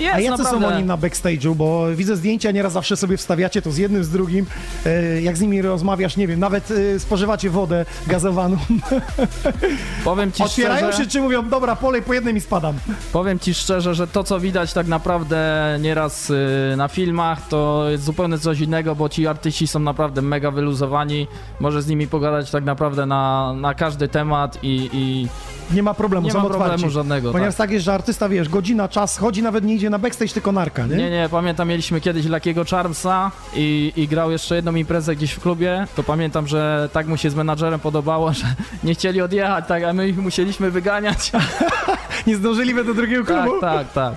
[0.00, 0.66] jest A jacy naprawdę...
[0.68, 1.54] są oni na backstage'u?
[1.54, 4.46] Bo widzę zdjęcia, nieraz zawsze sobie wstawiacie to z jednym, z drugim.
[4.86, 8.56] E, Jak z nimi rozmawiasz, nie wiem, nawet e, spożywacie wodę gazowaną.
[10.04, 12.74] Powiem ci Otwierają szczerze, się, czy mówią, dobra, polej po jednym i spadam.
[13.12, 15.40] Powiem ci szczerze, że to co widać tak naprawdę
[15.80, 20.50] nieraz y, na filmach to jest zupełnie coś innego, bo ci artyści są naprawdę mega
[20.50, 21.26] wyluzowani.
[21.60, 25.28] Może z nimi pogadać tak naprawdę na, na każdy temat i, i
[25.74, 26.68] Nie ma problemu, Nie są ma otwarci.
[26.68, 27.58] problemu żadnego, Ponieważ tak.
[27.66, 27.70] tak.
[27.70, 30.96] jest, że artysta, wiesz, godzina, czas, chodzi, nawet nie idzie na backstage, tylko narka, nie?
[30.96, 35.40] Nie, nie, pamiętam, mieliśmy kiedyś Luckiego Charmsa i, i grał jeszcze jedną imprezę gdzieś w
[35.40, 38.44] klubie, to pamiętam, że tak mu się z menadżerem podobało, że
[38.84, 41.32] nie chcieli odjechać, tak, a my ich musieliśmy wyganiać.
[42.26, 43.60] Nie zdążyli do drugiego tak, klubu?
[43.60, 44.14] tak, tak.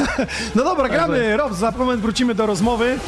[0.54, 1.36] No dobra, gramy.
[1.36, 2.98] Rob, za moment wrócimy do rozmowy.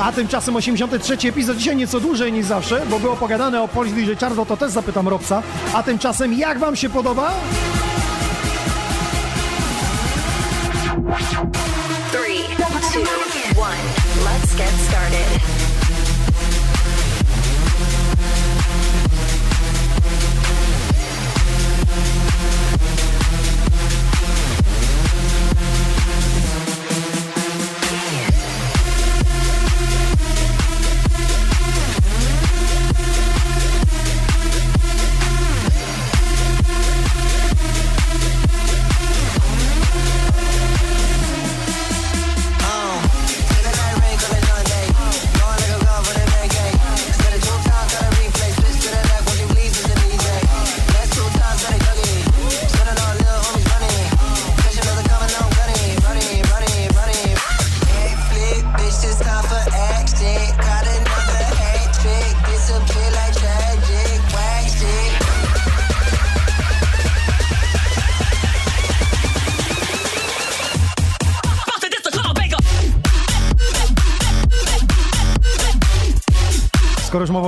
[0.00, 4.12] A tymczasem 83 epizod, dzisiaj nieco dłużej niż zawsze, bo było pogadane o Polish DJ
[4.20, 5.42] Chardo, to też zapytam Robsa.
[5.74, 7.34] A tymczasem jak wam się podoba?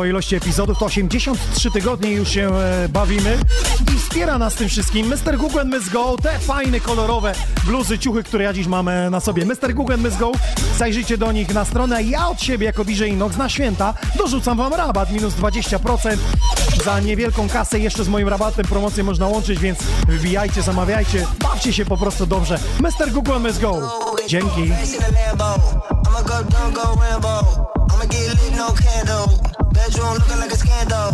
[0.09, 3.39] Ilości epizodów, to 83 tygodnie już się e, bawimy
[3.95, 5.37] i wspiera nas tym wszystkim Mr.
[5.37, 7.33] Google and Miss Go, te fajne, kolorowe
[7.65, 9.45] bluzy, ciuchy, które ja dziś mam e, na sobie.
[9.45, 9.74] Mr.
[9.74, 10.33] Google and Miss Go,
[10.78, 12.03] zajrzyjcie do nich na stronę.
[12.03, 16.16] Ja od siebie jako DJ Inox na święta dorzucam wam rabat minus 20%
[16.85, 17.78] za niewielką kasę.
[17.78, 19.78] Jeszcze z moim rabatem promocję można łączyć, więc
[20.09, 22.59] wybijajcie, zamawiajcie, bawcie się po prostu dobrze.
[22.81, 23.12] Mr.
[23.12, 24.01] Google and Miss Go.
[24.28, 24.73] Dzięki.
[26.16, 27.43] I'ma go dumb, go Rambo.
[27.91, 29.65] I'ma get lit, no candle.
[29.77, 31.12] Bedroom looking like a scandal.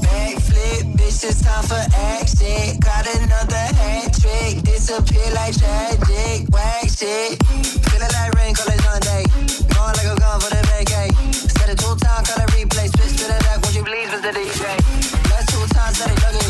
[0.00, 2.80] Backflip, bitch, it's time for action.
[2.80, 4.64] Got another hat trick.
[4.64, 6.48] Disappear like tragic.
[6.48, 7.36] Whack shit.
[7.92, 9.24] Feeling like rain, call it Sunday.
[9.76, 11.12] Going like a gun for the vacay.
[11.36, 12.88] Set it two times, call it replay.
[12.96, 14.32] Switch to the deck, won't you please, Mr.
[14.32, 14.64] DJ?
[15.30, 16.36] Last two times, set it dugging.
[16.36, 16.45] Set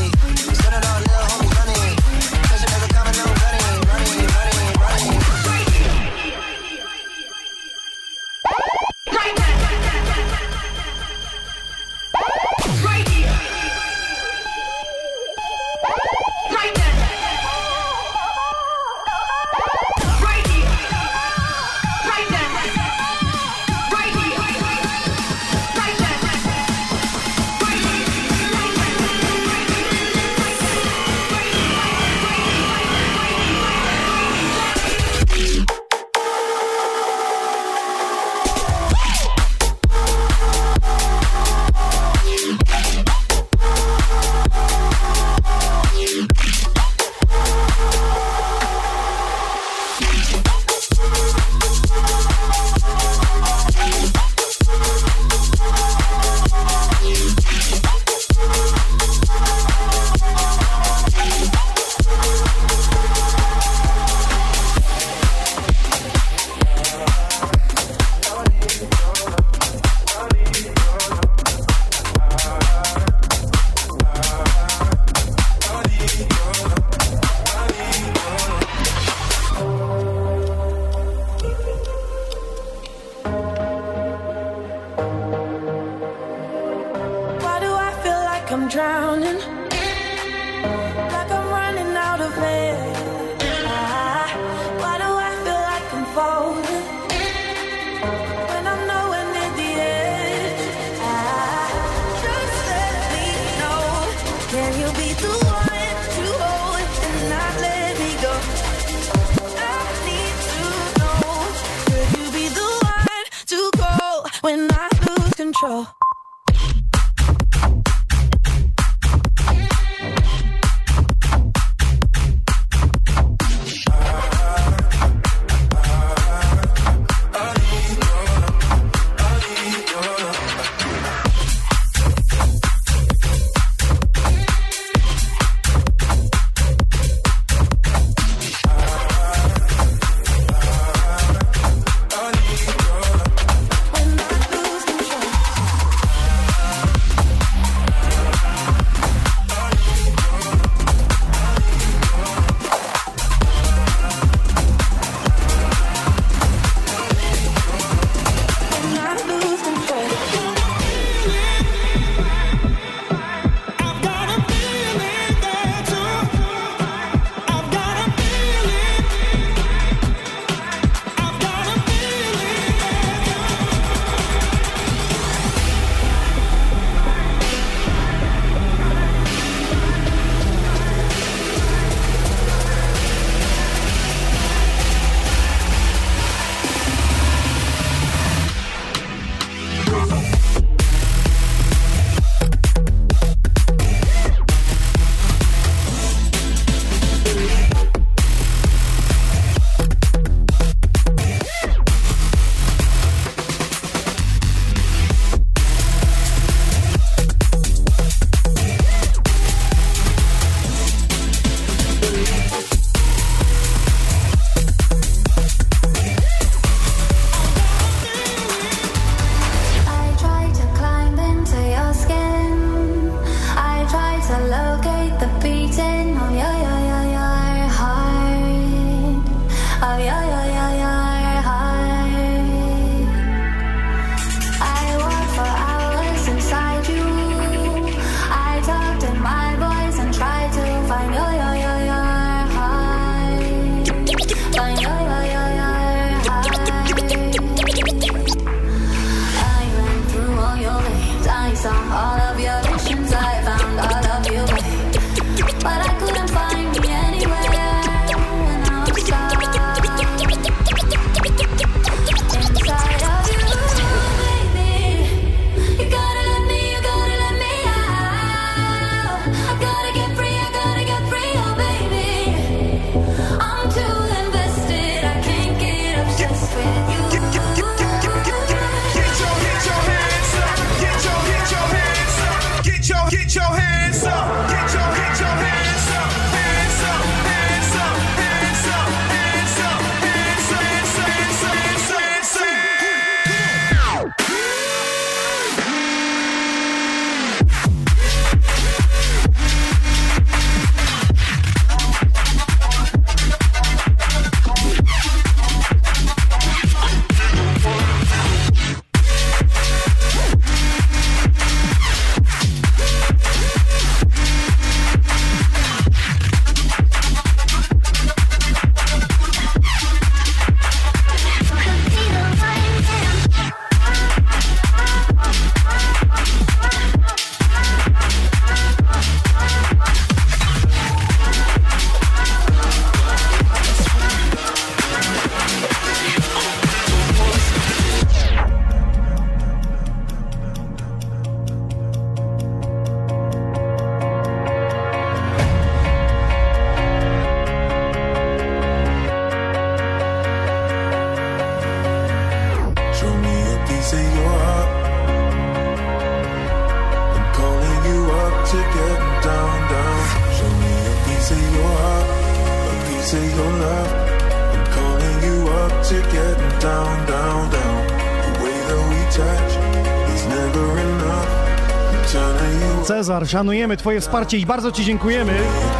[373.07, 375.33] Cezar, szanujemy Twoje wsparcie i bardzo Ci dziękujemy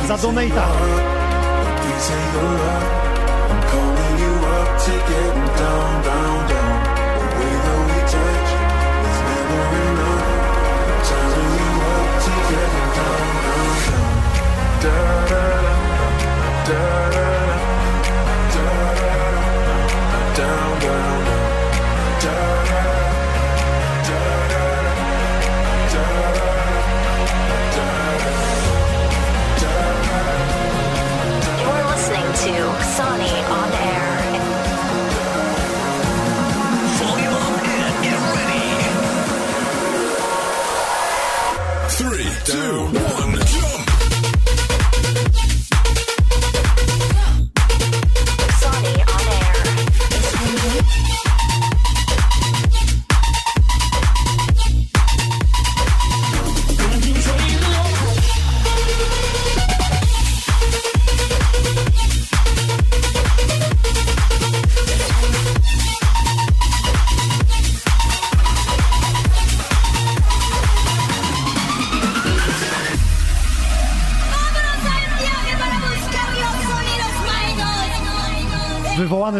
[0.09, 0.69] za donata.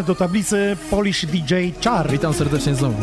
[0.07, 1.53] Do tablicy Polish DJ
[1.83, 2.09] Char.
[2.11, 2.95] Witam serdecznie znowu.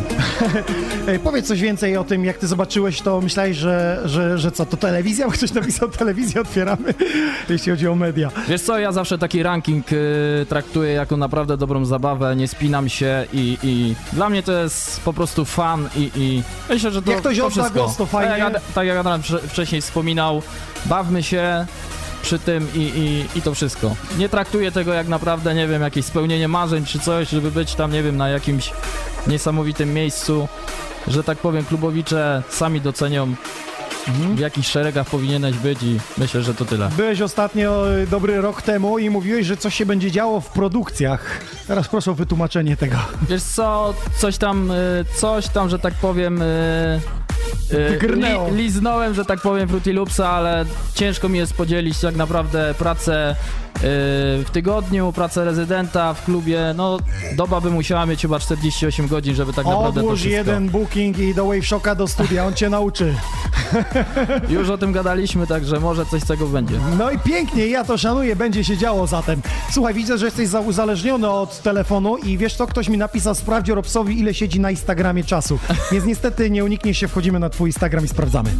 [1.09, 4.66] Ej, Powiedz coś więcej o tym, jak ty zobaczyłeś to, myślałeś, że, że, że co,
[4.66, 5.26] to telewizja?
[5.28, 6.94] Bo ktoś napisał telewizję otwieramy,
[7.48, 8.31] jeśli chodzi o media.
[8.48, 13.26] Wiesz co, ja zawsze taki ranking y, traktuję jako naprawdę dobrą zabawę, nie spinam się
[13.32, 17.20] i, i dla mnie to jest po prostu fan i, i myślę, że to Jak
[17.20, 17.81] ktoś to odda wszystko.
[17.85, 18.31] głos, to fajnie.
[18.31, 20.43] Tak jak, tak jak Adam wcze- wcześniej wspominał,
[20.86, 21.66] bawmy się
[22.24, 23.96] przy tym i, i, i to wszystko.
[24.18, 27.92] Nie traktuję tego jak naprawdę, nie wiem, jakieś spełnienie marzeń czy coś, żeby być tam,
[27.92, 28.72] nie wiem, na jakimś
[29.26, 30.48] niesamowitym miejscu,
[31.09, 33.34] że tak powiem, klubowicze sami docenią
[34.34, 36.88] w jakich szeregach powinieneś być i myślę, że to tyle.
[36.96, 41.40] Byłeś ostatnio y, dobry rok temu i mówiłeś, że coś się będzie działo w produkcjach.
[41.66, 42.96] Teraz proszę o wytłumaczenie tego.
[43.28, 46.42] Wiesz co, coś tam, y, coś tam, że tak powiem...
[47.73, 48.51] y, y.
[48.51, 53.36] Li, liznąłem, że tak powiem, Fruity Loopsa, ale ciężko mi jest podzielić tak naprawdę pracę
[53.82, 56.98] w tygodniu, pracę rezydenta w klubie, no
[57.36, 60.36] doba by musiała mieć chyba 48 godzin, żeby tak naprawdę to Odłóż wszystko...
[60.38, 63.14] jeden booking i do Wave Shocka do studia, on cię nauczy.
[64.48, 66.74] Już o tym gadaliśmy, także może coś z tego będzie.
[66.98, 69.42] No i pięknie, ja to szanuję, będzie się działo zatem.
[69.72, 73.68] Słuchaj, widzę, że jesteś za- uzależniony od telefonu i wiesz co, ktoś mi napisał, sprawdź
[73.68, 75.59] Robsowi, ile siedzi na Instagramie czasu.
[75.92, 78.51] Więc niestety nie uniknie się, wchodzimy na twój Instagram i sprawdzamy.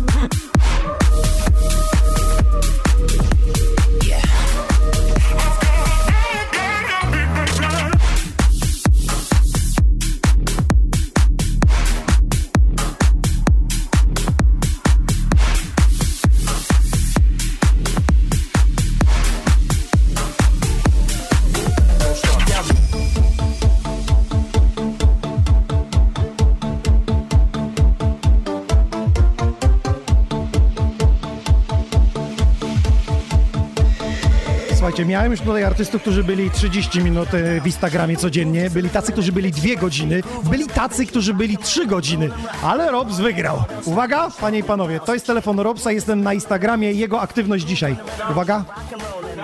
[34.95, 39.13] Słuchajcie, miałem już tutaj artystów, którzy byli 30 minut e, w Instagramie codziennie, byli tacy,
[39.13, 42.31] którzy byli 2 godziny, byli tacy, którzy byli 3 godziny,
[42.63, 43.65] ale Robs wygrał.
[43.85, 47.97] Uwaga, panie i panowie, to jest telefon Robsa, jestem na Instagramie, jego aktywność dzisiaj.
[48.31, 48.65] Uwaga,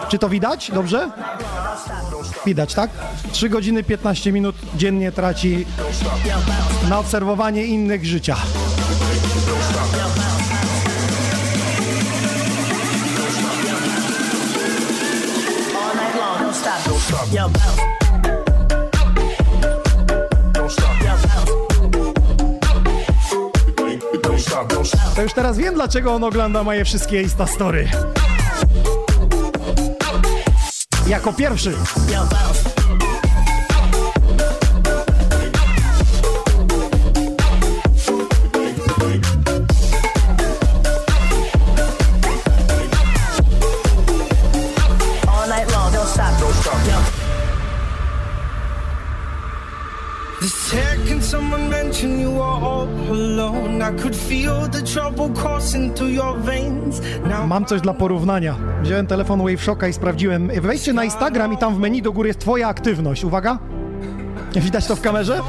[0.09, 0.71] czy to widać?
[0.75, 1.11] Dobrze?
[2.47, 2.91] Widać, tak?
[3.33, 5.67] 3 godziny 15 minut dziennie traci
[6.89, 8.37] na obserwowanie innych życia.
[17.11, 17.33] Stop.
[17.33, 17.83] Yo, bounce.
[20.53, 21.03] Don't stop.
[21.05, 21.53] Yo, bounce.
[24.23, 25.15] Don't stop, don't stop.
[25.15, 27.89] To już teraz wiem, dlaczego on ogląda moje wszystkie Insta Story.
[31.07, 31.71] Jako pierwszy.
[32.13, 32.80] Yo, bounce.
[57.47, 58.57] Mam coś dla porównania.
[58.83, 60.51] Wziąłem telefon Wave Shocka i sprawdziłem.
[60.61, 63.25] Wejdźcie na Instagram i tam w menu do góry jest twoja aktywność.
[63.25, 63.59] Uwaga.
[64.57, 65.41] Widać to w kamerze?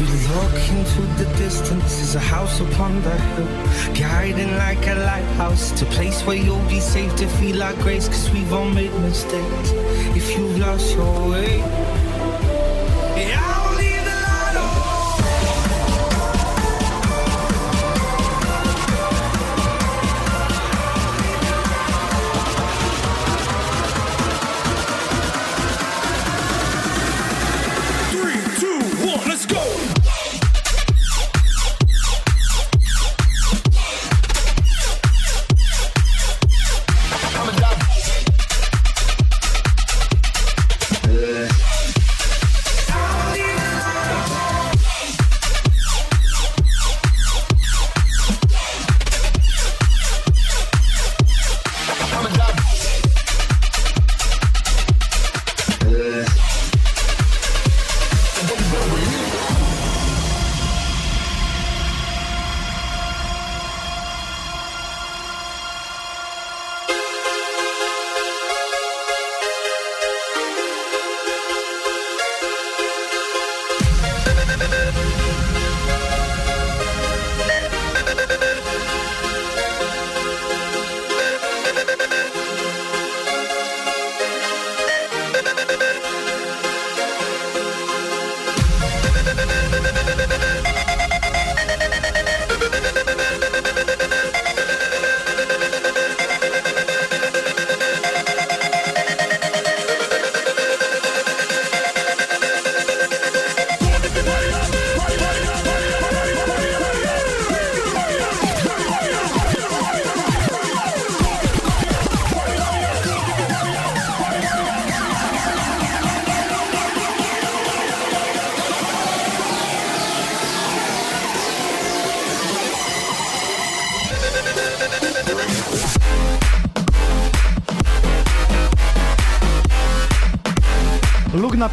[0.00, 5.72] You look into the distance, there's a house upon the hill, guiding like a lighthouse.
[5.72, 8.92] to a place where you'll be safe to feel our grace, cause we've all made
[9.00, 9.70] mistakes.
[10.16, 12.09] If you've lost your way,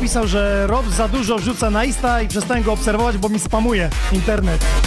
[0.07, 3.89] napisał, że Rob za dużo rzuca na Insta i przestałem go obserwować, bo mi spamuje
[4.11, 4.86] internet.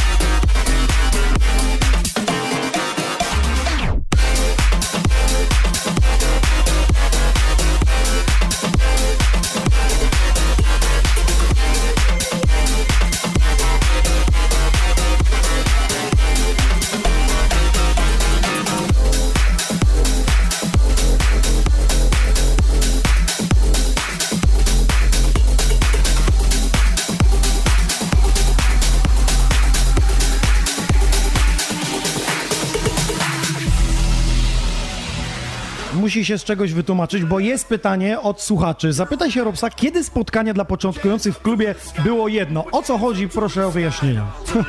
[36.20, 38.92] Musi się z czegoś wytłumaczyć, bo jest pytanie od słuchaczy.
[38.92, 41.74] Zapytaj się Robsa, kiedy spotkanie dla początkujących w klubie
[42.04, 42.64] było jedno?
[42.72, 43.28] O co chodzi?
[43.28, 44.26] Proszę o wyjaśnienia.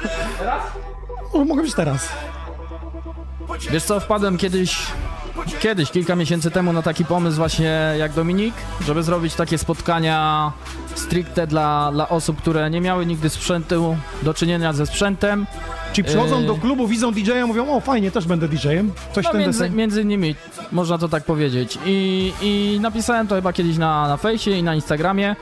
[1.33, 2.09] No, Mogę być teraz.
[3.71, 4.77] Wiesz co, wpadłem kiedyś,
[5.59, 8.55] kiedyś, kilka miesięcy temu na taki pomysł właśnie jak Dominik,
[8.85, 10.51] żeby zrobić takie spotkania
[10.95, 15.47] stricte dla, dla osób, które nie miały nigdy sprzętu, do czynienia ze sprzętem.
[15.93, 18.91] Czy przychodzą Yy, do klubu, widzą DJ-a, mówią, o fajnie, też będę DJ-em.
[19.13, 20.35] Coś no, ten między, między innymi,
[20.71, 21.77] można to tak powiedzieć.
[21.85, 25.35] I, I napisałem to chyba kiedyś na, na fejsie i na Instagramie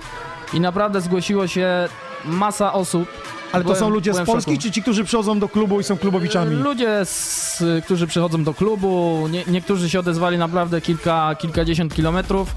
[0.54, 1.90] i naprawdę zgłosiło się
[2.26, 3.08] masa osób.
[3.52, 5.98] Ale to Byłem- są ludzie z Polski, czy ci, którzy przychodzą do klubu i są
[5.98, 6.56] klubowiczami?
[6.56, 12.56] Ludzie, z, którzy przychodzą do klubu, nie, niektórzy się odezwali naprawdę kilka, kilkadziesiąt kilometrów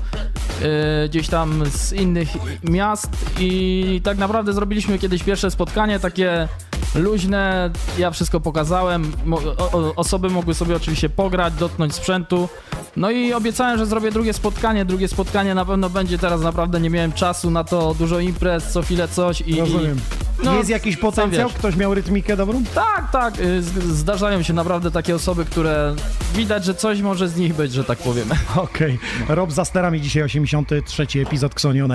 [0.61, 0.69] yy,
[1.09, 2.29] gdzieś tam z innych
[2.65, 6.49] miast i tak naprawdę zrobiliśmy kiedyś pierwsze spotkanie, takie
[6.95, 12.49] luźne, ja wszystko pokazałem, Mo, o, o, osoby mogły sobie oczywiście pograć, dotknąć sprzętu,
[12.97, 16.91] no i obiecałem, że zrobię drugie spotkanie, drugie spotkanie na pewno będzie teraz, naprawdę nie
[16.91, 19.61] miałem czasu na to, dużo imprez, co chwilę coś i...
[19.61, 19.97] Rozumiem.
[19.97, 21.51] i no, jest jakiś potencjał?
[21.51, 22.63] Ktoś miał rytmikę dobrą?
[22.75, 23.41] Tak, tak.
[23.41, 23.63] y,
[23.93, 25.95] Zdarzają się naprawdę takie osoby, które
[26.35, 28.29] widać, że coś może z nich być, że tak powiem.
[28.57, 28.99] Okej.
[29.29, 31.93] Rob za sterami dzisiaj 83 epizod Xonion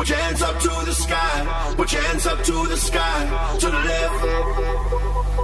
[0.00, 1.74] Put your hands up to the sky.
[1.76, 3.56] Put your hands up to the sky.
[3.58, 4.22] To the left,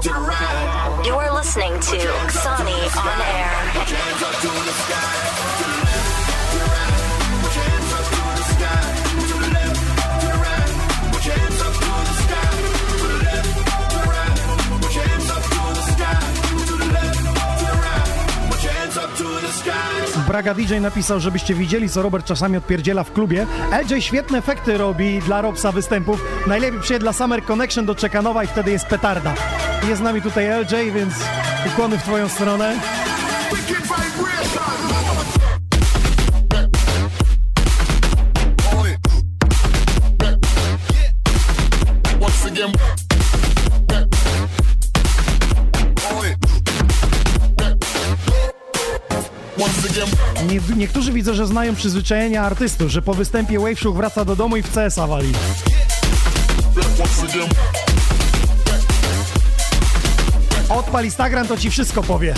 [0.02, 1.02] to the right.
[1.04, 1.98] You're listening to
[2.32, 3.76] Xani on air.
[20.26, 23.46] Braga DJ napisał, żebyście widzieli, co Robert czasami odpierdziela w klubie.
[23.82, 26.24] LJ świetne efekty robi dla Robsa występów.
[26.46, 29.34] Najlepiej przyjedzie dla Summer Connection do Czekanowa i wtedy jest petarda.
[29.88, 31.14] Jest z nami tutaj LJ, więc
[31.66, 32.76] ukłony w twoją stronę.
[50.48, 54.56] Nie, niektórzy widzę, że znają przyzwyczajenia artystów, że po występie Wave Show wraca do domu
[54.56, 55.32] i w CS-a wali.
[60.68, 62.34] Odpal Instagram, to ci wszystko powie.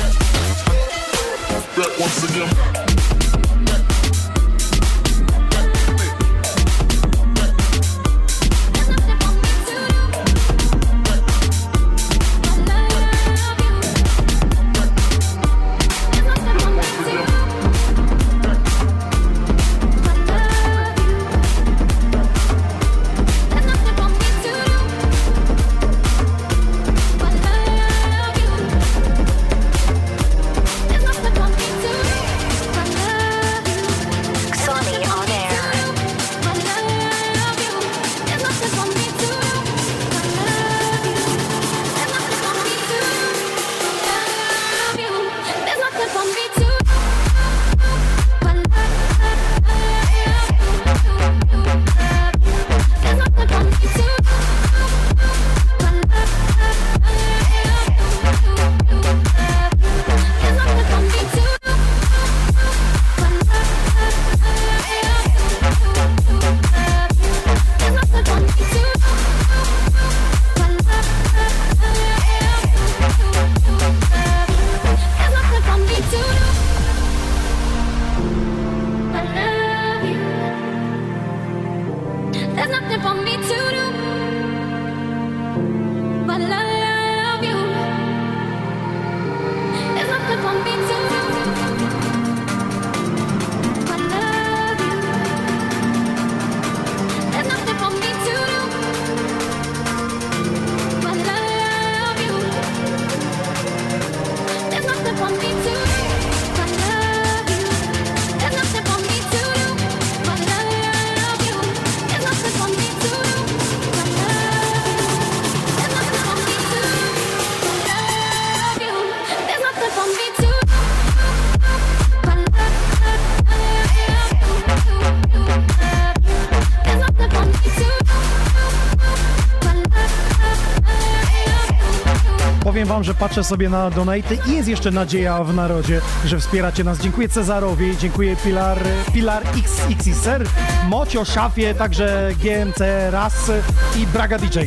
[132.99, 136.99] Wam, że patrzę sobie na donaty i jest jeszcze nadzieja w narodzie, że wspieracie nas.
[136.99, 138.79] Dziękuję Cezarowi, dziękuję Pilar,
[139.15, 140.49] Pilar XXR,
[140.89, 143.51] Mocio, Szafie, także GMC Ras
[143.97, 144.59] i Braga DJ.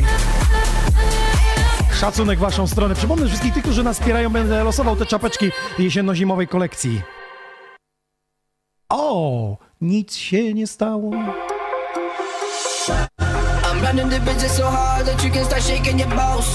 [2.00, 2.94] Szacunek waszą stronę.
[2.94, 7.02] Przypomnę wszystkich tych, którzy nas wspierają, będę losował te czapeczki jesienno-zimowej kolekcji.
[8.88, 11.10] O, nic się nie stało.
[13.92, 16.46] The business so hard that you can start shaking your balls.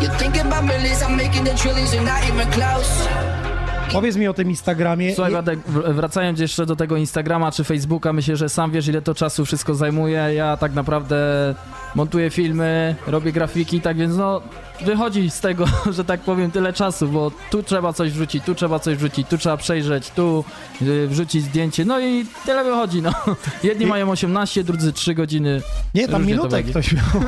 [0.00, 3.08] You're thinking about millions, I'm making the trillions, you're not even close.
[3.92, 5.14] Powiedz mi o tym Instagramie.
[5.14, 9.02] Słuchaj, Wadek, w- wracając jeszcze do tego Instagrama czy Facebooka, myślę, że sam wiesz, ile
[9.02, 10.34] to czasu wszystko zajmuje.
[10.34, 11.16] Ja tak naprawdę
[11.94, 14.40] montuję filmy, robię grafiki, tak więc no
[14.84, 15.64] wychodzi z tego,
[15.96, 19.38] że tak powiem, tyle czasu, bo tu trzeba coś wrzucić, tu trzeba coś wrzucić, tu
[19.38, 20.44] trzeba przejrzeć, tu
[20.82, 23.12] y, wrzucić zdjęcie, no i tyle wychodzi, no.
[23.62, 25.62] Jedni mają 18, drudzy 3 godziny.
[25.94, 26.64] Nie, tam wychodzi.
[26.64, 27.04] ktoś miał.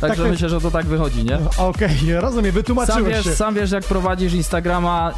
[0.00, 1.38] Także Tak- myślę, że to tak wychodzi, nie?
[1.58, 3.34] Okej, rozumiem, Sam wytłumaczyłeś wiesz, się.
[3.34, 5.12] sam wiesz, jak prowadzisz Instagrama,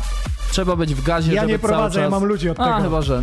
[0.50, 2.10] trzeba być w gazie, Ja nie prowadzę, ja czas...
[2.10, 2.80] mam ludzi od A, tego.
[2.82, 3.22] chyba, że...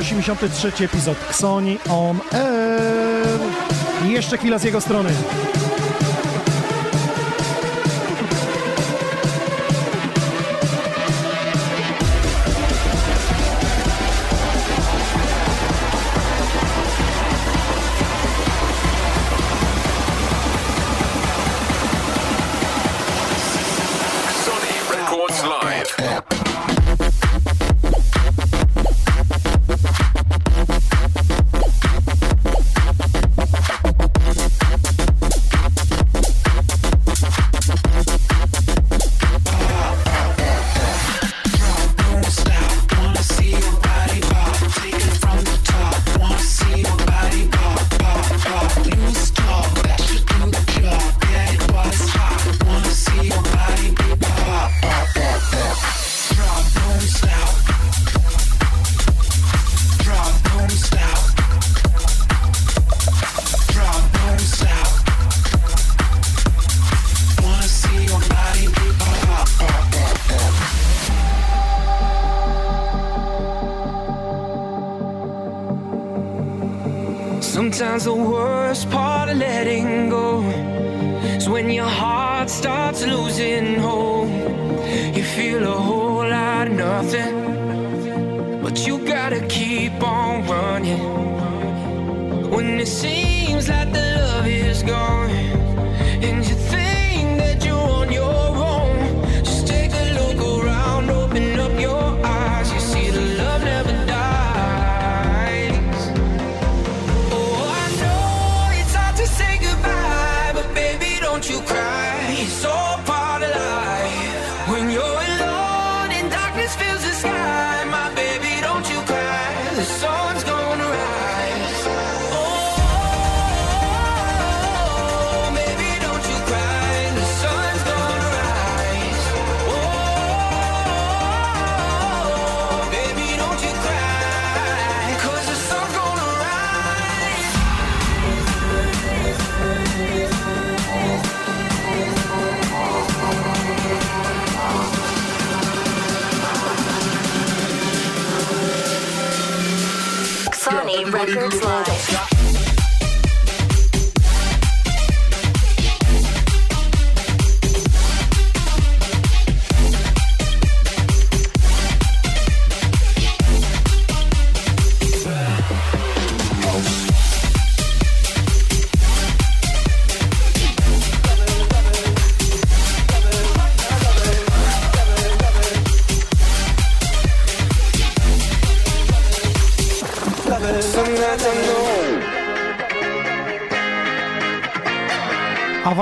[0.00, 3.40] dzisiaj 83 epizod Xoni on Air.
[4.04, 5.10] I jeszcze chwila z jego strony.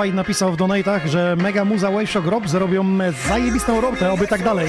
[0.01, 2.85] Awaj napisał w donatach, że Mega Muza Wave Shock Robs robią
[3.27, 4.67] zajebistą robotę, oby tak dalej.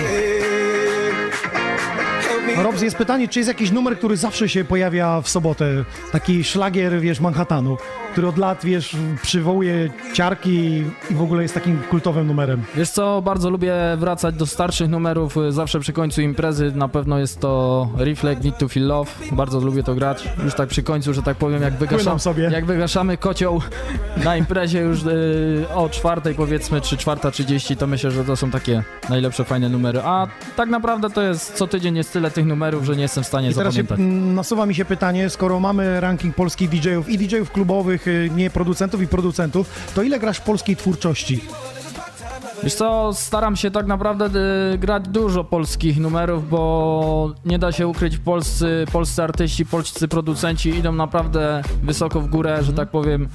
[2.57, 5.85] Robs, jest pytanie, czy jest jakiś numer, który zawsze się pojawia w sobotę?
[6.13, 7.77] Taki szlagier, wiesz, Manhattanu,
[8.13, 12.63] który od lat, wiesz, przywołuje ciarki i w ogóle jest takim kultowym numerem.
[12.75, 17.19] Wiesz co, bardzo lubię wracać do starszych numerów, y, zawsze przy końcu imprezy, na pewno
[17.19, 21.15] jest to Reflect, Need to Feel Love, bardzo lubię to grać, już tak przy końcu,
[21.15, 22.51] że tak powiem, jak, wygaszam, sobie.
[22.53, 23.61] jak wygaszamy kocioł
[24.25, 28.51] na imprezie już y, o czwartej powiedzmy, czy czwarta trzydzieści, to myślę, że to są
[28.51, 30.27] takie najlepsze, fajne numery, a
[30.57, 33.51] tak naprawdę to jest co tydzień jest tyle tych numerów, że nie jestem w stanie
[33.51, 34.13] I teraz się, zapamiętać.
[34.15, 38.51] mm, nasuwa mi się pytanie, skoro mamy ranking polskich DJ-ów i DJ-ów klubowych, y, nie
[38.51, 41.41] producentów i producentów, to ile grasz polskiej twórczości?
[42.63, 44.31] Wiesz co, staram się tak naprawdę
[44.75, 50.69] y, grać dużo polskich numerów, bo nie da się ukryć, polscy, polscy artyści, polscy producenci
[50.71, 53.29] idą naprawdę wysoko w górę, że tak powiem,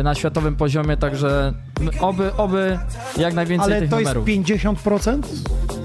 [0.00, 1.52] y, na światowym poziomie, także
[2.00, 2.78] oby, oby
[3.16, 4.28] jak najwięcej Ale tych to numerów.
[4.28, 5.22] jest 50%?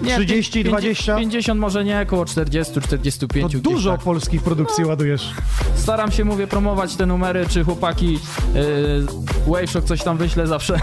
[0.03, 1.15] 30, 20?
[1.17, 3.53] 50 może nie, około 40, 45.
[3.53, 4.01] To dużo tak.
[4.01, 5.31] polskiej produkcji ładujesz.
[5.75, 8.19] Staram się, mówię, promować te numery, czy chłopaki
[8.55, 10.79] y, Waveshock coś tam wyśle zawsze.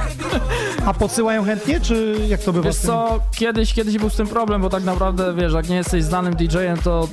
[0.86, 4.62] A podsyłają chętnie, czy jak to bywa Wiesz co, kiedyś, kiedyś był z tym problem,
[4.62, 7.08] bo tak naprawdę, wiesz, jak nie jesteś znanym DJ-em, to,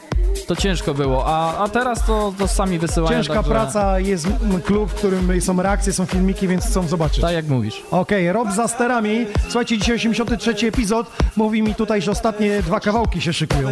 [0.48, 3.18] to ciężko było, a, a teraz to, to sami wysyłają.
[3.18, 3.52] Ciężka także...
[3.52, 4.27] praca, jest
[4.65, 7.22] klub, w którym są reakcje, są filmiki, więc chcą zobaczyć.
[7.22, 7.84] Tak jak mówisz.
[7.91, 9.26] Okej, Rob za sterami.
[9.44, 11.07] Słuchajcie, dzisiaj 83 epizod.
[11.35, 13.69] Mówi mi tutaj, że ostatnie dwa kawałki się szykują.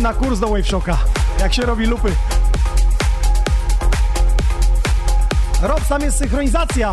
[0.00, 0.98] na kurs do Wave Shocka.
[1.40, 2.12] Jak się robi lupy.
[5.62, 6.92] Rob, tam jest synchronizacja.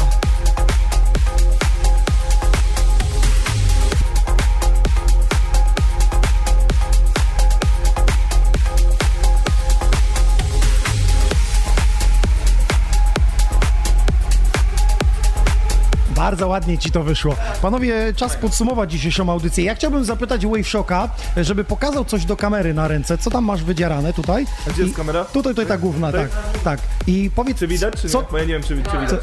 [16.29, 17.35] Bardzo ładnie ci to wyszło.
[17.61, 19.63] Panowie, czas podsumować dzisiejszą audycję.
[19.63, 23.17] Ja chciałbym zapytać Wave Shocka, żeby pokazał coś do kamery na ręce.
[23.17, 24.45] Co tam masz wydzierane tutaj?
[24.67, 25.25] A gdzie jest I- kamera?
[25.25, 26.29] Tutaj, tutaj ta główna, tak.
[26.63, 26.79] Tak?
[27.07, 27.57] I powiedz...
[27.59, 28.13] Czy widać, czy nie?
[28.13, 29.19] co, Bo ja nie wiem, czy, czy widać.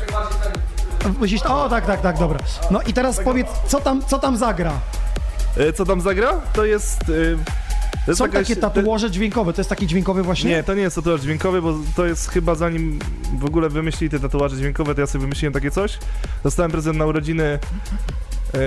[1.21, 2.39] Myślisz, o, tak, tak, tak, dobra.
[2.71, 4.73] No i teraz powiedz, co tam, co tam zagra?
[5.57, 6.33] E, Co tam zagra?
[6.53, 7.03] To jest...
[7.03, 7.43] e, To jest
[8.15, 10.51] Są jakaś- takie tatuaże dźwiękowe, to jest taki dźwiękowy właśnie?
[10.51, 12.99] Nie, to nie jest tatuaż dźwiękowy, bo to jest chyba zanim
[13.39, 15.99] w ogóle wymyślili te tatuaże dźwiękowe, to ja sobie wymyśliłem takie coś.
[16.45, 18.59] Dostałem prezent na urodziny e,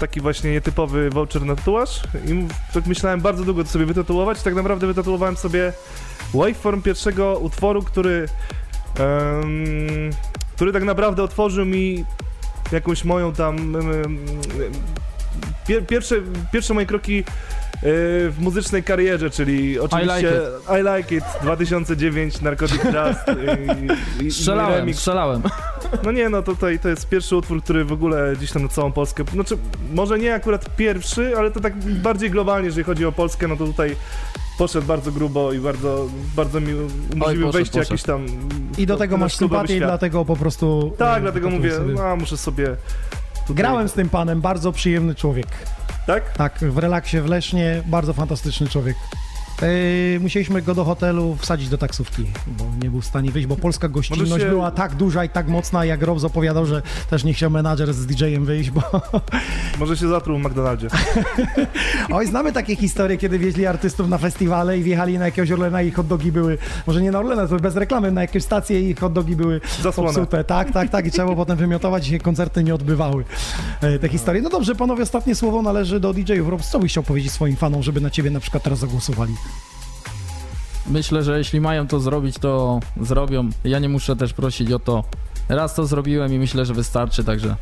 [0.00, 4.42] taki właśnie nietypowy voucher na tatuaż i tak myślałem bardzo długo to sobie wytatuować.
[4.42, 5.72] Tak naprawdę wytatuowałem sobie
[6.34, 8.28] waveform pierwszego utworu, który
[10.54, 12.04] który tak naprawdę otworzył mi
[12.72, 13.76] jakąś moją tam
[15.66, 16.16] pier, pierwsze,
[16.52, 17.24] pierwsze moje kroki
[17.84, 20.30] w muzycznej karierze, czyli oczywiście
[20.70, 24.98] like I Like It 2009, Narcotic Trust i, i, i Strzelałem, remix.
[24.98, 25.42] strzelałem.
[26.04, 28.92] No nie, no tutaj to jest pierwszy utwór, który w ogóle gdzieś tam na całą
[28.92, 29.56] Polskę, znaczy
[29.94, 33.66] może nie akurat pierwszy, ale to tak bardziej globalnie, jeżeli chodzi o Polskę, no to
[33.66, 33.96] tutaj
[34.58, 36.06] poszedł bardzo grubo i bardzo,
[36.36, 36.74] bardzo mi
[37.14, 37.92] umożliwił poszedł, wejście poszedł.
[37.92, 38.26] jakiś tam...
[38.78, 39.88] I do to- tego to masz sympatię i świat.
[39.88, 40.92] dlatego po prostu...
[40.98, 41.94] Tak, dlatego tatuuj mówię, sobie.
[41.94, 42.76] no muszę sobie...
[43.46, 43.56] Tutaj...
[43.56, 45.46] Grałem z tym panem, bardzo przyjemny człowiek.
[46.06, 46.32] Tak?
[46.32, 48.96] Tak, w relaksie w Lesznie, bardzo fantastyczny człowiek.
[49.62, 53.56] Yy, musieliśmy go do hotelu wsadzić do taksówki, bo nie był w stanie wyjść, bo
[53.56, 57.34] polska gościnność się- była tak duża i tak mocna, jak Robs opowiadał, że też nie
[57.34, 58.82] chciał menadżer z DJ-em wyjść, bo...
[59.80, 60.88] Może się zatruł w McDonaldzie.
[62.12, 65.90] Oj, znamy takie historie, kiedy wieźli artystów na festiwale i wjechali na jakiegoś Orlena i
[65.90, 69.12] hot dogi były, może nie na Orlena, to bez reklamy, na jakieś stacje i hot
[69.12, 70.08] dogi były Zasłona.
[70.12, 70.44] popsute.
[70.44, 73.24] Tak, tak, tak i trzeba było potem wymiotować i się koncerty nie odbywały.
[73.80, 74.42] E, Te historie.
[74.42, 76.48] No dobrze, panowie, ostatnie słowo należy do DJ-ów.
[76.48, 79.34] Robs, co byś chciał powiedzieć swoim fanom, żeby na ciebie na przykład teraz zagłosowali?
[80.86, 83.50] Myślę, że jeśli mają to zrobić, to zrobią.
[83.64, 85.04] Ja nie muszę też prosić o to.
[85.48, 87.56] Raz to zrobiłem i myślę, że wystarczy, także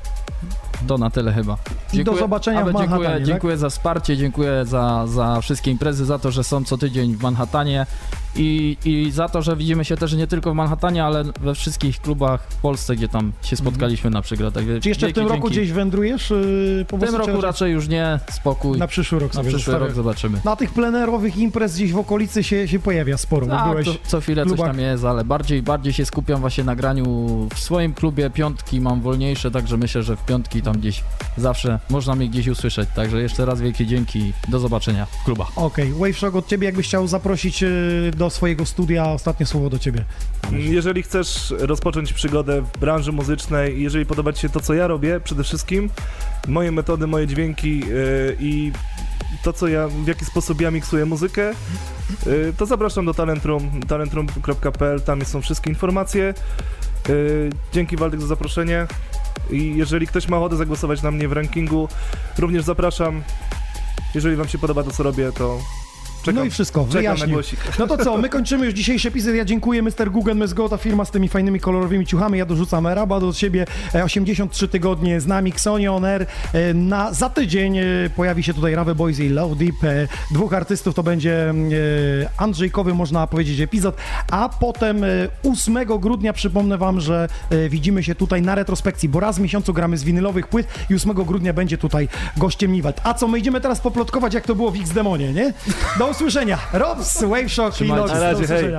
[0.87, 1.57] to na tyle chyba.
[1.93, 3.27] I do zobaczenia w ale Manhattanie, Dziękuję, tak?
[3.27, 7.23] dziękuję za wsparcie, dziękuję za, za wszystkie imprezy, za to, że są co tydzień w
[7.23, 7.87] Manhattanie
[8.37, 12.01] i, i za to, że widzimy się też nie tylko w Manhattanie, ale we wszystkich
[12.01, 14.55] klubach w Polsce, gdzie tam się spotkaliśmy na przykład.
[14.55, 15.51] Także Czy jeszcze w tym roku dzięki.
[15.51, 16.31] gdzieś wędrujesz?
[16.31, 18.79] Yy, po W tym roku raczej już nie, spokój.
[18.79, 19.79] Na przyszły rok Na przyszły zostawię.
[19.79, 20.41] rok zobaczymy.
[20.45, 23.93] Na tych plenerowych imprez gdzieś w okolicy się, się pojawia sporo, bo Tak, byłeś co,
[24.07, 27.05] co chwilę w coś tam jest, ale bardziej, bardziej się skupiam właśnie na graniu
[27.55, 28.31] w swoim klubie.
[28.31, 31.03] Piątki mam wolniejsze, także myślę, że w piątki tam gdzieś
[31.37, 32.89] zawsze można mnie gdzieś usłyszeć.
[32.95, 34.33] Także jeszcze raz wielkie dzięki.
[34.49, 35.49] Do zobaczenia w klubach.
[35.57, 39.79] Okej, Wave Shock od ciebie, jakbyś chciał zaprosić yy, do swojego studia, ostatnie słowo do
[39.79, 40.05] ciebie.
[40.53, 45.21] Jeżeli chcesz rozpocząć przygodę w branży muzycznej, jeżeli podoba Ci się to, co ja robię,
[45.25, 45.91] przede wszystkim
[46.49, 48.73] moje metody, moje dźwięki yy, i
[49.43, 51.53] to, co ja, w jaki sposób ja miksuję muzykę,
[52.27, 56.35] yy, to zapraszam do Talentrum, talentrum.pl, tam są wszystkie informacje.
[57.09, 58.87] Yy, dzięki Waldek za zaproszenie
[59.51, 61.89] i jeżeli ktoś ma ochotę zagłosować na mnie w rankingu,
[62.39, 63.23] również zapraszam.
[64.15, 65.59] Jeżeli Wam się podoba to, co robię, to
[66.23, 67.39] czekam, no i wszystko, wyjaśnił.
[67.79, 69.35] No to co, my kończymy już dzisiejszy epizod.
[69.35, 70.11] Ja dziękuję Mr.
[70.11, 70.53] Google, Ms.
[70.53, 72.39] Go, ta firma z tymi fajnymi kolorowymi ciuchami.
[72.39, 73.67] Ja dorzucam Rabat od siebie.
[73.95, 76.27] E, 83 tygodnie z nami, Xoni On Air.
[76.53, 77.85] E, Na, za tydzień e,
[78.17, 79.85] pojawi się tutaj Rave Boys i Low Deep.
[79.85, 81.55] E, Dwóch artystów to będzie e,
[82.37, 83.97] Andrzejkowy, można powiedzieć, epizod.
[84.31, 85.09] A potem e,
[85.53, 89.73] 8 grudnia przypomnę wam, że e, widzimy się tutaj na retrospekcji, bo raz w miesiącu
[89.73, 93.01] gramy z winylowych płyt i 8 grudnia będzie tutaj gościem Niwald.
[93.05, 95.53] A co, my idziemy teraz poplotkować, jak to było w X-Demonie, nie?
[95.99, 96.59] Do usłyszenia.
[96.73, 98.13] Robs, Wave Shock i Logs.
[98.13, 98.75] Na razie, hej.